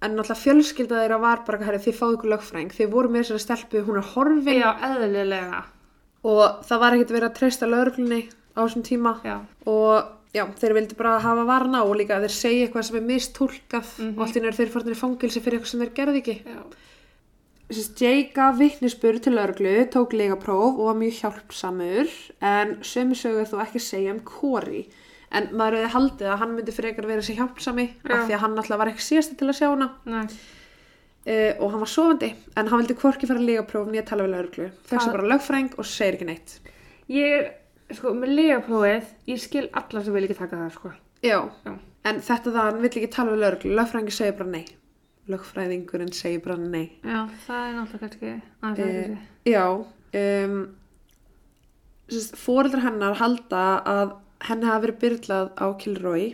en 0.00 0.14
náttúrulega 0.16 0.42
fjölskylda 0.44 1.00
þeirra 1.02 1.18
var 1.20 1.42
bara 1.46 1.58
herri, 1.66 1.78
þið 1.84 1.98
fáðu 1.98 2.14
ykkur 2.16 2.30
lögfræðing, 2.32 2.70
þið 2.78 2.88
voru 2.94 3.08
með 3.12 3.24
þessari 3.26 3.42
stelpu, 3.44 3.82
hún 3.84 3.98
er 4.00 4.06
horfin 4.14 4.60
Já, 4.62 4.70
eðlilega. 4.86 5.64
og 6.24 6.62
það 6.68 6.80
var 6.80 6.96
ekkert 6.96 7.12
verið 7.16 7.28
að 7.30 7.36
treysta 7.40 7.66
lögreglunni 7.68 8.22
á 8.56 8.60
þessum 8.64 8.82
tíma 8.86 9.12
Já. 9.24 9.36
og 9.66 10.04
já, 10.32 10.44
þeir 10.60 10.74
vildi 10.78 10.96
bara 10.96 11.18
hafa 11.20 11.44
varna 11.44 11.82
og 11.84 11.96
líka 12.00 12.16
þeir 12.22 12.32
segja 12.32 12.66
eitthvað 12.68 12.84
sem 12.88 12.96
er 12.96 13.06
mistúlkað 13.10 13.86
Mhm. 13.98 14.14
og 14.16 14.22
allt 14.24 14.36
í 14.36 14.40
nöður 14.40 14.58
þeir 14.60 14.72
fórnir 14.72 14.94
í 14.96 15.00
fangilsi 15.02 15.40
fyrir 15.42 15.58
eitthvað 15.60 15.72
sem 15.74 15.80
þeir 15.80 15.94
gerði 15.98 16.22
ekki. 16.22 16.36
Já. 16.46 16.60
Jay 17.70 18.24
gaf 18.34 18.56
vittnisspur 18.58 19.18
til 19.22 19.36
lögreglu, 19.38 19.86
tók 19.94 20.12
legapróf 20.18 20.74
og 20.80 20.86
var 20.88 20.96
mjög 20.98 21.20
hjálpsamur 21.20 22.08
en 22.42 22.72
sömu 22.82 23.14
sögu 23.14 23.44
þó 23.46 23.60
ekki 23.62 23.78
segja 23.84 24.14
um 24.14 24.20
Kori. 24.26 24.88
En 25.30 25.46
maður 25.54 25.76
hefði 25.84 25.92
haldið 25.94 26.30
að 26.32 26.40
hann 26.42 26.54
myndi 26.56 26.72
frekar 26.74 27.06
vera 27.06 27.22
sér 27.22 27.36
hjálpsami 27.38 27.84
Já. 28.02 28.10
af 28.16 28.24
því 28.26 28.34
að 28.34 28.42
hann 28.42 28.56
alltaf 28.58 28.80
var 28.80 28.90
ekki 28.90 29.04
síðasti 29.06 29.36
til 29.38 29.46
að 29.52 29.58
sjá 29.60 29.68
hana 29.70 29.86
uh, 30.10 31.52
og 31.60 31.70
hann 31.70 31.84
var 31.84 31.92
sofandi 31.92 32.32
en 32.56 32.66
hann 32.72 32.82
vildi 32.82 32.96
hvorki 32.98 33.28
fara 33.30 33.38
að 33.38 33.46
legapróf 33.52 33.86
nýja 33.92 34.02
tala 34.08 34.26
lögreglu. 34.26 34.66
Fekk 34.88 34.96
Það- 34.96 35.06
sér 35.06 35.12
bara 35.20 35.30
lögfræng 35.30 35.70
og 35.78 35.86
segir 35.86 36.18
ekki 36.18 36.26
neitt. 36.26 36.56
Ég 37.06 37.36
er, 37.38 37.46
sko, 37.94 38.10
með 38.18 38.34
legaprófið, 38.40 39.14
ég 39.30 39.38
skil 39.46 39.68
alla 39.72 40.02
sem 40.02 40.12
vil 40.18 40.24
ekki 40.26 40.38
taka 40.42 40.56
það, 40.58 40.74
sko. 40.74 40.92
Já, 41.22 41.38
Já. 41.66 41.78
en 42.10 42.20
þetta 42.20 42.50
það, 42.50 42.62
hann 42.66 42.82
vill 42.82 42.90
ekki 42.90 43.10
tala 43.14 43.30
við 43.36 43.42
lögreglu, 43.44 43.74
lögfrængi 43.78 44.10
segir 44.18 44.36
bara 44.42 44.50
nei. 44.50 44.64
Lögfræðingurinn 45.28 46.12
segir 46.16 46.40
bara 46.44 46.56
nei. 46.56 46.90
Já, 47.04 47.28
það 47.46 47.66
er 47.68 47.74
náttúrulega 47.76 48.00
kannski 48.00 48.30
aðeins 48.62 49.10
uh, 49.10 49.18
Já, 49.46 49.64
um, 50.20 50.56
fóreldrar 52.40 52.82
hennar 52.88 53.14
halda 53.20 53.64
að 53.86 54.14
henni 54.48 54.66
hafi 54.70 54.86
verið 54.86 55.00
byrlað 55.04 55.50
á 55.60 55.66
Kilroy 55.78 56.24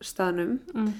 staðnum 0.00 0.54
mm, 0.72 0.90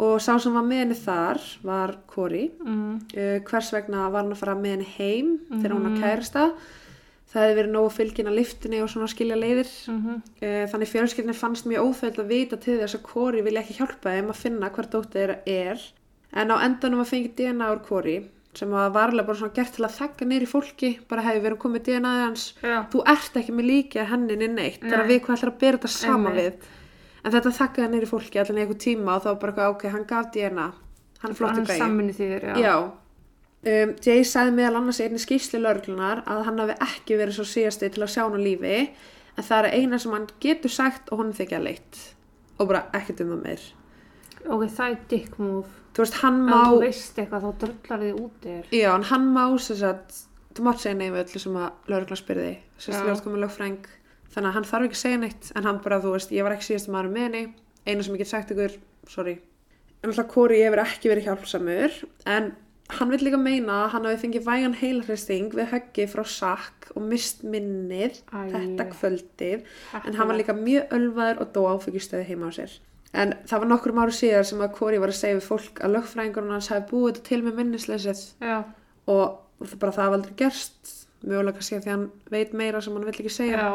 og 0.00 0.16
sá 0.24 0.32
sem 0.40 0.54
var 0.56 0.64
með 0.66 0.80
henni 0.82 0.96
þar 0.98 1.40
var 1.66 1.96
Corey. 2.10 2.48
mm, 2.64 2.98
Uh, 3.18 3.38
hvers 3.46 3.70
vegna 3.74 4.08
var 4.10 4.22
hann 4.24 4.32
að 4.34 4.40
fara 4.42 4.54
með 4.58 4.74
henni 4.76 4.90
heim 4.96 5.30
þegar 5.50 5.74
hún 5.76 5.86
var 5.88 5.94
Mhm. 5.96 6.02
kærasta. 6.02 6.44
Það 7.28 7.42
hefði 7.44 7.56
verið 7.58 7.72
nógu 7.74 7.90
fylgin 7.92 8.28
að 8.30 8.36
liftinni 8.38 8.78
og 8.82 8.88
svona 8.88 9.08
skilja 9.12 9.36
leiðir. 9.36 9.68
mm 9.88 10.22
Uh, 10.40 10.64
þannig 10.70 10.88
fjölskyldinni 10.92 11.34
fannst 11.36 11.66
mjög 11.66 11.84
óþægild 11.92 12.18
að 12.24 12.28
vita 12.32 12.56
til 12.56 12.78
þess 12.80 12.94
að 12.96 13.02
Corey 13.02 13.42
vilja 13.42 13.60
ekki 13.62 13.76
hjálpa 13.78 14.14
þeim 14.16 14.28
að 14.30 14.36
finna 14.42 14.70
hver 14.70 14.86
dóttir 14.90 15.36
er. 15.46 15.78
En 16.36 16.52
á 16.52 16.56
endanum 16.60 17.00
að 17.02 17.12
fengi 17.12 17.30
DNA 17.36 17.70
úr 17.72 17.80
Corey 17.86 18.26
sem 18.58 18.70
var 18.72 18.90
varlega 18.90 19.26
bara 19.28 19.38
svona 19.38 19.54
gert 19.54 19.74
til 19.76 19.84
að 19.86 19.94
þakka 19.98 20.26
neyri 20.26 20.48
fólki, 20.48 20.90
bara 21.08 21.22
hefði 21.26 21.44
verið 21.44 21.60
komið 21.62 21.84
DNA 21.88 22.12
hans. 22.24 22.46
Já. 22.64 22.78
Þú 22.90 23.02
ert 23.12 23.38
ekki 23.38 23.54
með 23.54 23.68
líkið 23.70 24.08
henni 24.12 24.38
inn 24.38 24.56
neitt, 24.58 24.80
það 24.82 24.92
er 24.92 25.02
að 25.02 25.06
Nei. 25.06 25.12
við 25.12 25.20
hvað 25.24 25.36
ætlar 25.36 25.52
að 25.52 25.58
bera 25.62 25.78
þetta 25.78 25.90
sama 25.94 26.32
Einmitt. 26.32 26.40
við. 26.42 26.74
En 27.24 27.34
þetta 27.34 27.52
þakkaði 27.58 27.90
neyri 27.92 28.08
fólki 28.08 28.40
allan 28.40 28.58
í 28.58 28.64
einhver 28.64 28.80
tíma 28.82 29.16
og 29.18 29.26
þá 29.26 29.30
bara 29.44 29.68
ok, 29.72 29.84
hann 29.92 30.06
gaf 30.08 30.30
DNA, 30.34 30.66
hann 31.22 31.34
er 31.34 31.44
Hann 31.78 32.10
þýðir, 32.18 32.48
já. 32.48 32.56
Já. 32.62 32.74
Um, 33.58 33.94
Jay 33.98 34.22
sagði 34.22 34.54
meðal 34.54 34.78
annars 34.78 35.00
í 35.02 35.06
einni 35.08 35.18
skýrslu 35.18 35.58
lauruglunar 35.58 36.20
að 36.30 36.44
hann 36.46 36.60
hafi 36.62 36.76
ekki 36.84 37.16
verið 37.18 37.40
svo 37.40 37.46
síðasti 37.50 37.88
til 37.90 38.04
að 38.04 38.12
sjá 38.14 38.20
hann 38.22 38.38
lífi 38.38 38.76
en 39.34 39.46
það 39.48 39.66
er 39.66 39.74
eina 39.80 39.98
sem 39.98 40.14
hann 40.14 40.28
getur 40.38 40.70
sagt 40.70 41.10
og 41.10 41.18
hún 41.18 41.34
þykja 41.34 41.58
leitt 41.64 41.98
og 42.58 42.70
bara 42.70 42.84
ekkert 42.94 43.24
um 43.24 43.32
það 43.34 43.42
meir. 43.42 43.64
Ok, 44.46 44.62
það 44.70 44.92
er 44.92 45.00
dick 45.10 45.40
move. 45.42 45.77
Þú 45.98 46.04
veist, 46.04 46.16
hann 46.22 46.36
má, 46.46 46.60
þú 46.70 46.80
veist 46.84 47.16
eitthvað, 47.18 47.42
þá 47.48 47.62
drullar 47.64 48.02
þið 48.04 48.18
út 48.22 48.44
þér. 48.46 48.68
já, 48.78 48.88
en 48.94 49.06
hann 49.10 49.24
má 49.34 49.44
sem 49.58 49.78
sagt, 49.80 50.20
þú 50.54 50.66
mátt 50.68 50.82
segja 50.84 50.94
nei 51.00 51.08
við 51.10 51.24
öllu 51.24 51.42
sem 51.42 51.56
að 51.58 51.90
lauruglan 51.90 52.20
spyrði, 52.22 52.52
sem 52.78 52.92
Já. 52.94 52.98
sagt, 53.00 53.08
ljótt 53.08 53.24
komið 53.26 53.42
lögfræng 53.44 53.88
þannig 54.30 54.48
að 54.52 54.54
hann 54.60 54.68
þarf 54.70 54.86
ekki 54.86 54.98
að 54.98 55.02
segja 55.02 55.18
neitt 55.24 55.50
en 55.58 55.66
hann 55.66 55.82
bara, 55.82 55.98
þú 56.04 56.14
veist, 56.14 56.30
ég 56.38 56.46
var 56.46 56.54
ekki 56.54 56.68
síðasti 56.68 56.94
maður 56.94 57.10
með 57.16 57.26
henni 57.26 57.42
eina 57.88 58.06
sem 58.06 58.14
ég 58.14 58.22
get 58.22 58.30
sagt 58.30 58.54
ykkur, 58.54 58.78
sorry 59.10 59.36
en 59.98 60.12
alltaf 60.12 60.28
Kori 60.30 60.60
hefur 60.62 60.84
ekki 60.84 61.10
verið 61.10 61.26
hjálpsamur 61.26 61.94
en 62.30 62.52
hann 62.98 63.10
vil 63.12 63.18
líka 63.26 63.36
meina 63.42 63.80
að 63.84 63.90
hann 63.96 64.06
hafi 64.08 64.20
fengið 64.22 64.44
vægan 64.46 64.76
heilhristing 64.78 65.50
við 65.52 65.72
höggi 65.72 66.06
frá 66.08 66.22
sakk 66.24 66.92
og 66.94 67.02
mist 67.10 67.42
minnið 67.42 68.20
Æ. 68.30 68.38
þetta 68.54 68.86
kvöldið 68.94 69.66
en 70.04 70.14
hann 70.20 70.30
var 70.30 70.38
líka 70.38 70.54
mjög 70.56 70.94
ölvaður 70.96 71.42
og 71.42 71.50
dó 71.56 71.60
áfengistöði 71.74 72.28
heima 72.30 72.48
á 72.48 72.52
sér 72.60 72.76
en 73.16 73.34
það 73.48 73.62
var 73.62 73.70
nokkur 73.72 73.98
áru 73.98 74.14
síðar 74.14 74.46
sem 74.46 74.62
að 74.62 74.74
Kori 74.76 75.00
var 75.00 75.12
að 75.12 75.20
segja 75.20 75.38
við 75.38 75.46
fólk 75.48 75.82
að 75.84 75.94
lögfræðingurinn 75.96 76.56
hans 76.56 76.70
hafi 76.72 76.88
búið 76.90 77.12
þetta 77.12 77.28
til 77.28 77.42
með 77.44 77.60
minnisleysið 77.60 78.24
og 79.08 79.38
það 79.64 79.78
bara 79.82 79.94
það 79.96 80.04
hafa 80.04 80.18
aldrei 80.18 80.34
gerst. 80.42 80.96
Mögulega 81.18 81.58
kannski 81.58 81.78
að 81.78 81.86
því 81.86 81.94
hann 81.94 82.10
veit 82.30 82.52
meira 82.54 82.82
sem 82.84 82.94
hann 82.94 83.06
vill 83.08 83.16
ekki 83.16 83.32
segja. 83.32 83.62
Já. 83.62 83.72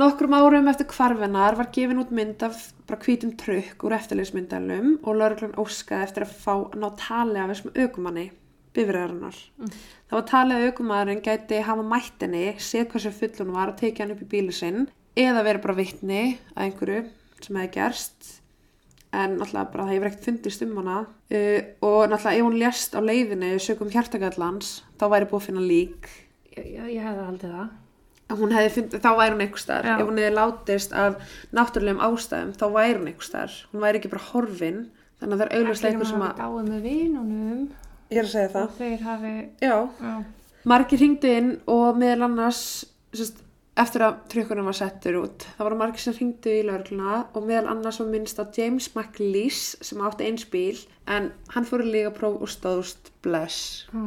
Nokkrum 0.00 0.32
árum 0.34 0.70
eftir 0.70 0.88
hvarfinar 0.90 1.54
var 1.58 1.68
gefin 1.74 2.00
út 2.02 2.14
mynd 2.14 2.40
af 2.42 2.56
bara 2.88 2.98
hvítum 3.04 3.34
trukk 3.38 3.84
úr 3.86 3.94
eftirleysmyndalum 3.94 4.96
og 5.04 5.18
lauruglan 5.20 5.58
óskaði 5.60 6.08
eftir 6.08 6.24
að 6.24 6.32
fá 6.40 6.54
að 6.54 6.78
ná 6.82 6.88
tali 6.98 7.38
af 7.38 7.52
þessum 7.52 7.76
aukumanni, 7.78 8.24
bifræðarinnar. 8.74 9.38
Það 10.08 10.16
var 10.16 10.26
talið 10.32 10.56
að 10.56 10.66
aukumæðurinn 10.70 11.22
gæti 11.28 11.60
hafa 11.68 11.86
mættinni, 11.92 12.46
séð 12.58 12.88
hversu 12.90 13.12
full 13.14 13.34
hún 13.38 13.54
var 13.54 13.70
og 13.70 13.78
tekið 13.78 14.02
hann 14.02 14.16
upp 14.16 14.24
í 14.24 14.30
bílu 14.34 14.56
sinn 14.56 14.88
eða 15.14 15.44
verið 15.46 15.62
bara 15.68 15.78
vitni 15.78 16.22
að 16.56 16.64
einhverju 16.66 17.04
sem 17.44 17.60
hefði 17.60 17.74
gerst 17.76 18.32
en 19.14 19.38
náttúrulega 19.38 19.70
bara 19.72 19.86
það 19.86 19.94
hefur 19.94 20.10
ekkert 20.10 20.28
fundist 20.28 20.64
um 20.66 20.74
hana. 20.80 20.98
Uh, 21.30 21.60
og 21.86 22.02
náttúrulega 22.10 22.34
ef 22.40 22.46
hún 22.48 22.58
lést 22.60 22.98
á 22.98 23.00
leiðinni 23.04 23.54
sögum 23.62 23.92
hjartagallans 23.94 24.74
þá 25.00 25.06
væri 25.12 25.30
búið 25.30 25.40
að 25.40 25.46
finna 25.48 25.64
lík. 25.64 26.10
Já, 26.54 26.84
ég 26.86 27.00
hefði 27.02 27.26
haldið 27.28 27.56
það. 27.56 27.72
fundið, 28.74 29.00
þá 29.04 29.10
væri 29.18 29.34
hún 29.34 29.58
staðar. 29.62 29.88
Já. 29.88 29.94
ef 29.94 30.08
hún 30.08 30.20
hefði 30.22 30.34
látist 30.38 30.92
af 30.92 31.38
náttúrulegum 31.54 32.04
ástæðum 32.08 32.52
þá 32.58 32.66
væri 32.74 32.98
hún 32.98 33.10
einhver 33.10 33.28
staðar. 33.28 33.58
Hún 33.72 33.84
væri 33.84 34.00
ekki 34.00 34.12
bara 34.14 34.28
horfin 34.32 34.80
þannig 35.20 35.34
að 35.34 35.42
það 35.42 35.46
er 35.46 35.58
augljóslega 35.58 35.92
einhver 35.92 36.10
sem 36.10 36.24
að 36.24 36.40
dáið 36.40 36.70
með 36.70 36.88
vinunum. 36.88 37.66
Ég 38.12 38.20
er 38.20 38.26
að 38.26 38.32
segja 38.34 38.50
það. 38.54 38.82
Hafi, 39.04 39.34
já, 39.64 39.76
já, 40.00 40.14
margir 40.68 41.00
hringdu 41.00 41.30
inn 41.38 41.50
og 41.70 42.00
meðal 42.00 42.28
annars 42.28 42.62
sest, 43.14 43.43
eftir 43.80 44.04
að 44.06 44.18
trykkunum 44.30 44.68
var 44.70 44.76
settur 44.78 45.16
út 45.24 45.46
það 45.56 45.66
voru 45.66 45.78
margir 45.80 46.04
sem 46.04 46.14
hringdu 46.14 46.52
í 46.54 46.64
laurugluna 46.66 47.22
og 47.34 47.46
meðal 47.48 47.72
annars 47.72 47.98
var 48.02 48.10
minnst 48.12 48.38
á 48.38 48.44
James 48.54 48.90
McLeese 48.94 49.82
sem 49.82 50.02
átti 50.06 50.28
eins 50.28 50.44
bíl 50.52 50.78
en 51.10 51.32
hann 51.54 51.66
fór 51.66 51.82
í 51.82 51.90
lígapróf 51.90 52.38
og 52.44 52.52
stóðst 52.52 53.10
bless 53.26 53.88
já. 53.90 54.04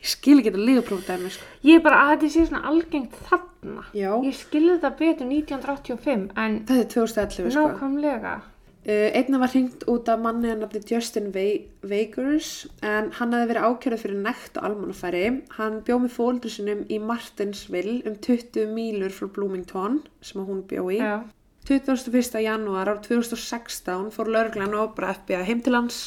ég 0.00 0.08
skil 0.14 0.38
ekki 0.38 0.50
þetta 0.52 0.64
lígapróf 0.70 1.04
dæmi 1.08 1.32
sko. 1.34 1.46
Ég 1.64 1.78
er 1.80 1.84
bara 1.84 2.00
að 2.04 2.14
þetta 2.14 2.32
sé 2.34 2.46
svona 2.48 2.62
algengt 2.68 3.18
þarna. 3.28 3.84
já, 3.96 4.10
Ég 4.24 4.36
skilði 4.36 4.78
það 4.82 4.96
betur 5.02 5.30
1985 5.30 6.26
en 6.36 6.58
þetta 6.68 6.80
er 6.80 6.90
2011 6.96 7.52
sko. 7.54 7.66
nákvæmlega. 7.68 8.34
Uh, 8.40 8.49
einna 8.90 9.40
var 9.42 9.52
hringt 9.52 9.84
út 9.90 10.08
af 10.08 10.20
manni 10.22 10.50
að 10.52 10.62
nafni 10.62 10.80
Justin 10.88 11.28
Vakers 11.32 12.50
en 12.86 13.10
hann 13.18 13.34
hefði 13.36 13.50
verið 13.50 13.66
ákjörð 13.68 14.02
fyrir 14.04 14.22
nekt 14.24 14.56
og 14.60 14.68
almannafæri. 14.68 15.24
Hann 15.58 15.80
bjó 15.86 15.98
með 16.00 16.14
fóldur 16.16 16.54
sinum 16.54 16.86
í 16.88 17.00
Martinsville 17.02 17.98
um 18.08 18.16
20 18.16 18.70
mílur 18.74 19.12
frá 19.14 19.28
Bloomington 19.34 20.00
sem 20.24 20.42
hún 20.46 20.64
bjó 20.70 20.86
í. 20.88 21.00
Já. 21.02 21.20
21. 21.68 22.40
janúar 22.40 22.88
ár 22.88 23.02
2016 23.04 24.08
fór 24.14 24.30
lauruglan 24.32 24.74
og 24.74 24.94
bara 24.96 25.12
FBI 25.18 25.44
heim 25.44 25.60
til 25.62 25.76
hans. 25.76 26.00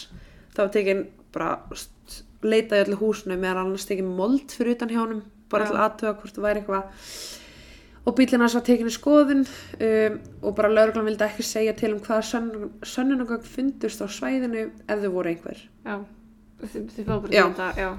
Það 0.56 0.66
var 0.66 0.74
tekin 0.74 1.06
bara 1.34 1.52
leitaði 2.44 2.88
öllu 2.88 3.00
húsinu 3.00 3.38
meðan 3.38 3.68
annars 3.68 3.86
tekin 3.88 4.10
mold 4.18 4.52
fyrir 4.52 4.76
utan 4.76 4.92
hjá 4.92 5.00
honum 5.04 5.24
bara 5.54 5.68
Já. 5.68 5.70
til 5.70 5.80
aðtöga 5.86 6.18
hvort 6.20 6.36
það 6.36 6.48
væri 6.48 6.64
eitthvað 6.64 7.08
og 8.04 8.16
bílinn 8.18 8.44
hans 8.44 8.56
var 8.58 8.66
tekin 8.68 8.90
í 8.90 8.94
skoðun 8.94 9.44
um, 9.46 10.18
og 10.44 10.56
bara 10.58 10.72
lauruglan 10.72 11.08
vildi 11.08 11.26
ekki 11.28 11.46
segja 11.48 11.76
til 11.78 11.94
um 11.96 12.02
hvaða 12.04 12.26
sönn, 12.28 12.50
sönnunagögn 12.84 13.48
fundust 13.48 14.04
á 14.04 14.08
svæðinu 14.12 14.66
ef 14.68 15.04
þau 15.04 15.12
voru 15.14 15.32
einhver. 15.32 15.64
Já. 15.86 16.02
Þið 16.64 17.06
fá 17.08 17.14
bara 17.16 17.32
þetta, 17.32 17.70
já. 17.80 17.90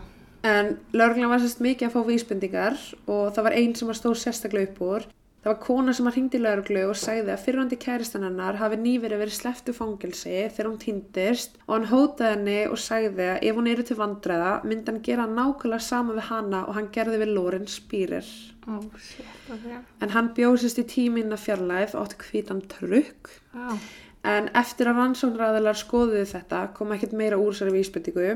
En 0.44 0.74
lauruglan 0.92 1.32
var 1.32 1.40
sérst 1.40 1.62
mikið 1.64 1.88
að 1.88 1.94
fá 1.94 2.08
vísbendingar 2.08 2.80
og 3.08 3.30
það 3.32 3.46
var 3.48 3.58
einn 3.60 3.76
sem 3.78 3.88
var 3.88 3.96
stóð 4.00 4.18
sérstaklega 4.20 4.70
upp 4.70 4.82
úr. 4.84 5.06
Það 5.44 5.50
var 5.52 5.58
kona 5.60 5.92
sem 5.92 6.06
var 6.08 6.14
hringdi 6.16 6.38
lauruglu 6.40 6.82
og 6.88 6.96
sagði 6.96 7.32
að 7.34 7.42
fyrrandi 7.44 7.76
kæristan 7.76 8.22
hennar 8.24 8.56
hafi 8.56 8.78
nýverið 8.80 9.20
verið 9.20 9.34
sleftu 9.36 9.74
fangilsi 9.76 10.30
þegar 10.54 10.68
hún 10.70 10.78
týndist 10.80 11.58
og 11.66 11.74
hann 11.74 11.84
hótaði 11.90 12.30
henni 12.30 12.54
og 12.70 12.78
sagði 12.80 13.26
að 13.34 13.44
ef 13.50 13.58
hún 13.58 13.68
eru 13.68 13.84
til 13.84 13.96
vandræða 13.98 14.54
myndi 14.64 14.88
hann 14.88 15.02
gera 15.04 15.26
nákvæmlega 15.28 15.84
sama 15.84 16.16
við 16.16 16.24
hana 16.30 16.62
og 16.64 16.78
hann 16.78 16.88
gerði 16.96 17.20
við 17.20 17.34
Loren 17.36 17.68
Spýrir. 17.68 18.30
Ó, 18.64 18.80
shit, 18.96 19.28
ok. 19.52 19.66
En 20.00 20.14
hann 20.16 20.32
bjóðsist 20.38 20.80
í 20.80 20.86
tíminna 20.94 21.36
fjarlæð 21.36 21.92
og 21.98 22.06
átti 22.06 22.30
hvítan 22.30 22.64
trukk 22.72 23.34
Já. 23.52 23.76
En 24.24 24.48
eftir 24.56 24.88
að 24.88 24.96
rannsóknræðilar 25.02 25.76
skoðuðu 25.76 26.24
þetta 26.32 26.62
kom 26.78 26.96
ekkert 26.96 27.12
meira 27.20 27.36
úr 27.36 27.52
þessari 27.52 27.74
vísbendingu 27.76 28.30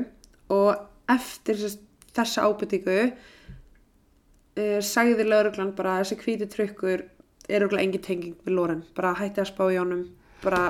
og 0.53 0.85
eftir 1.09 1.57
þess- 1.57 1.79
þessa 2.13 2.45
ábendingu 2.45 2.99
uh, 4.59 4.75
sagði 4.83 5.25
lauruglan 5.29 5.71
bara 5.77 5.97
að 5.97 6.03
þessi 6.03 6.19
hvíti 6.25 6.49
trukkur 6.53 7.05
er 7.49 7.63
auðvitað 7.65 7.81
engin 7.85 8.05
tenging 8.05 8.35
við 8.45 8.53
Loren. 8.59 8.83
Bara 8.95 9.15
hætti 9.17 9.41
að 9.41 9.49
spá 9.53 9.65
í 9.73 9.79
honum, 9.81 10.05
bara, 10.43 10.67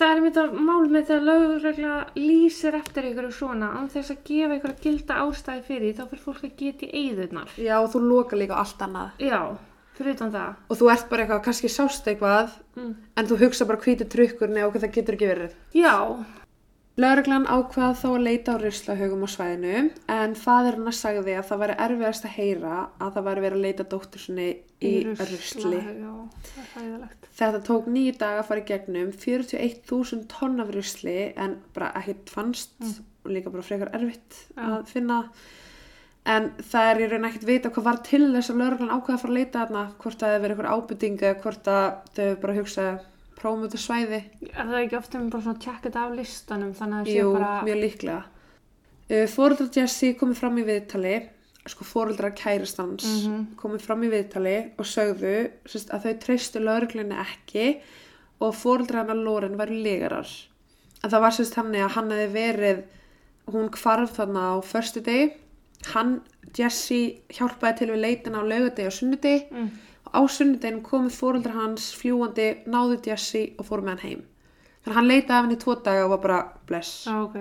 Það 0.00 0.12
er 0.16 0.20
mitt 0.24 0.36
að 0.40 0.52
mál 0.64 0.86
með 0.88 1.02
þegar 1.10 1.24
lögregla 1.26 1.94
lýsir 2.16 2.76
eftir 2.78 3.04
ykkur 3.10 3.26
svona 3.36 3.66
án 3.76 3.90
þess 3.92 4.14
að 4.14 4.22
gefa 4.30 4.54
ykkur 4.56 4.72
að 4.72 4.78
gilda 4.86 5.16
ástæði 5.26 5.64
fyrir 5.66 5.96
þá 5.98 6.04
fyrir 6.08 6.22
fólk 6.24 6.44
að 6.46 6.54
geta 6.56 6.86
í 6.86 7.02
eyðurnar. 7.02 7.50
já 7.60 7.76
þú 7.92 8.00
loka 8.06 8.36
líka 8.40 8.56
allt 8.56 8.80
annað. 8.86 9.10
Já, 9.20 9.42
fyrir 9.98 10.14
utan 10.16 10.32
það. 10.32 10.54
Og 10.72 10.80
þú 10.80 10.88
ert 10.94 11.10
bara 11.10 11.26
eitthvað, 11.26 11.42
kannski 11.44 11.68
sást 11.68 12.08
eitthvað, 12.08 12.56
Mm. 12.80 12.94
en 13.16 13.26
þú 13.26 13.36
hugsa 13.42 13.66
bara 13.66 13.78
hvíti 13.84 14.08
trukkur, 14.08 14.48
nei 14.48 14.62
okkur 14.64 14.80
það 14.86 14.94
getur 14.94 15.14
ekki 15.18 15.28
verið. 15.34 15.52
Já, 15.74 16.24
Lauruglan 17.00 17.46
ákvað 17.48 17.94
þá 18.00 18.06
að 18.10 18.24
leita 18.26 18.54
á 18.54 18.60
ruslahögum 18.60 19.22
á 19.24 19.28
svæðinu 19.30 19.76
en 20.12 20.34
fadir 20.36 20.76
hennar 20.76 20.96
sagði 20.96 21.36
að 21.38 21.46
það 21.48 21.62
væri 21.62 21.76
erfiðast 21.86 22.26
að 22.26 22.34
heyra 22.36 22.72
að 23.00 23.14
það 23.14 23.28
væri 23.28 23.44
verið 23.44 23.58
að 23.58 23.64
leita 23.66 23.86
dóttur 23.94 24.24
sinni 24.24 24.48
í, 24.50 24.92
hæðilegt. 26.74 27.30
Þetta 27.40 27.62
tók 27.70 27.88
nýju 27.94 28.16
daga 28.20 28.42
að 28.42 28.50
fara 28.50 28.60
í 28.60 28.66
gegnum 28.68 29.14
41.000 29.16 30.26
tonn 30.34 30.60
af 30.60 30.74
rusli 30.74 31.16
en 31.40 31.56
bara 31.76 31.92
ekkert 32.02 32.34
fannst 32.34 32.76
og 32.84 33.32
líka 33.32 33.52
bara 33.54 33.64
frekar 33.64 33.92
erfitt 33.96 34.42
Já. 34.52 34.66
að 34.66 34.90
finna 34.90 35.22
en 36.28 36.50
það 36.60 36.90
er 36.90 37.00
í 37.00 37.08
raun 37.10 37.28
ekkert 37.30 37.46
vita 37.48 37.72
hvað 37.72 37.86
var 37.86 38.02
til 38.04 38.26
þess 38.34 38.52
að 38.52 38.60
lauruglan 38.60 38.92
ákvaða 38.92 39.14
að 39.16 39.22
fara 39.22 39.32
að 39.32 39.38
leita 39.38 39.62
þarna 39.62 39.84
hvort 40.02 40.20
það 40.20 40.34
hefði 40.34 40.42
verið 40.44 40.58
eitthvað 40.58 40.76
ábyrtingu 40.76 41.28
eða 41.30 41.40
hvort 41.46 41.70
að 41.72 41.86
þau 42.10 42.22
hefur 42.24 42.42
bara 42.44 42.58
hugsað 42.58 43.00
prófum 43.40 43.62
þetta 43.66 43.80
svæði 43.80 44.20
Er 44.50 44.66
það 44.70 44.78
ekki 44.84 44.98
ofta 44.98 45.18
með 45.20 45.30
bara 45.34 45.42
svona 45.46 45.62
tjekka 45.64 45.88
þetta 45.88 46.04
af 46.06 46.14
listanum 46.18 46.72
þannig 46.76 46.96
að 46.96 47.04
það 47.04 47.10
sé 47.12 47.18
Jú, 47.18 47.32
bara... 47.36 47.52
mjög 47.66 47.80
líklega. 47.84 48.22
Uh, 49.10 49.26
Fóreldrar 49.26 49.70
Jesse 49.80 50.12
komið 50.20 50.38
fram 50.38 50.58
í 50.60 50.64
viðtali, 50.68 51.14
sko 51.70 51.84
fóreldrar 51.84 52.32
kæristans 52.38 53.04
Mhm. 53.04 53.40
komið 53.56 53.80
fram 53.86 54.02
í 54.06 54.10
viðtali 54.12 54.54
og 54.78 54.86
sögðu 54.86 55.50
sérst, 55.66 55.90
að 55.90 56.04
þau 56.06 56.14
treystu 56.24 56.60
lauruglunni 56.62 57.16
ekki 57.24 57.66
og 58.40 58.54
fóreldrar 58.54 59.02
hennar 59.04 59.16
Loren 59.24 59.56
væru 59.58 59.76
legarar. 59.82 60.28
En 61.04 61.10
það 61.10 61.20
var 61.20 61.30
sérst 61.36 61.54
hann 61.54 61.72
að 61.74 61.90
hann 61.96 62.10
hefði 62.10 62.32
verið, 62.32 62.82
hún 63.50 63.68
hvarf 63.70 64.14
þarna 64.16 64.42
á 64.52 64.54
förstu 64.62 65.02
degi, 65.02 65.32
hann, 65.94 66.20
Jesse, 66.56 67.16
hjálpaði 67.32 67.78
til 67.78 67.88
við 67.92 68.00
leitina 68.04 68.40
á 68.40 68.44
laugardegi 68.44 68.86
og 68.86 68.92
sunnudegi 68.92 69.46
Mm. 69.52 69.70
Og 70.10 70.16
á 70.16 70.20
sunnudegin 70.30 70.82
komið 70.86 71.16
fóreldrar 71.16 71.58
hans 71.58 71.90
fljúandi, 71.98 72.48
náðu 72.66 73.00
Jesse 73.06 73.50
og 73.58 73.66
fóru 73.68 73.86
með 73.86 73.90
hann 73.90 74.04
heim. 74.06 74.22
Þannig 74.80 74.94
að 74.94 74.98
hann 74.98 75.10
leitaði 75.10 75.36
af 75.38 75.44
henni 75.44 75.60
tvo 75.60 75.74
daga 75.84 76.04
og 76.06 76.14
var 76.14 76.22
bara 76.24 76.40
bless. 76.66 77.04
Já, 77.06 77.16
ok. 77.22 77.36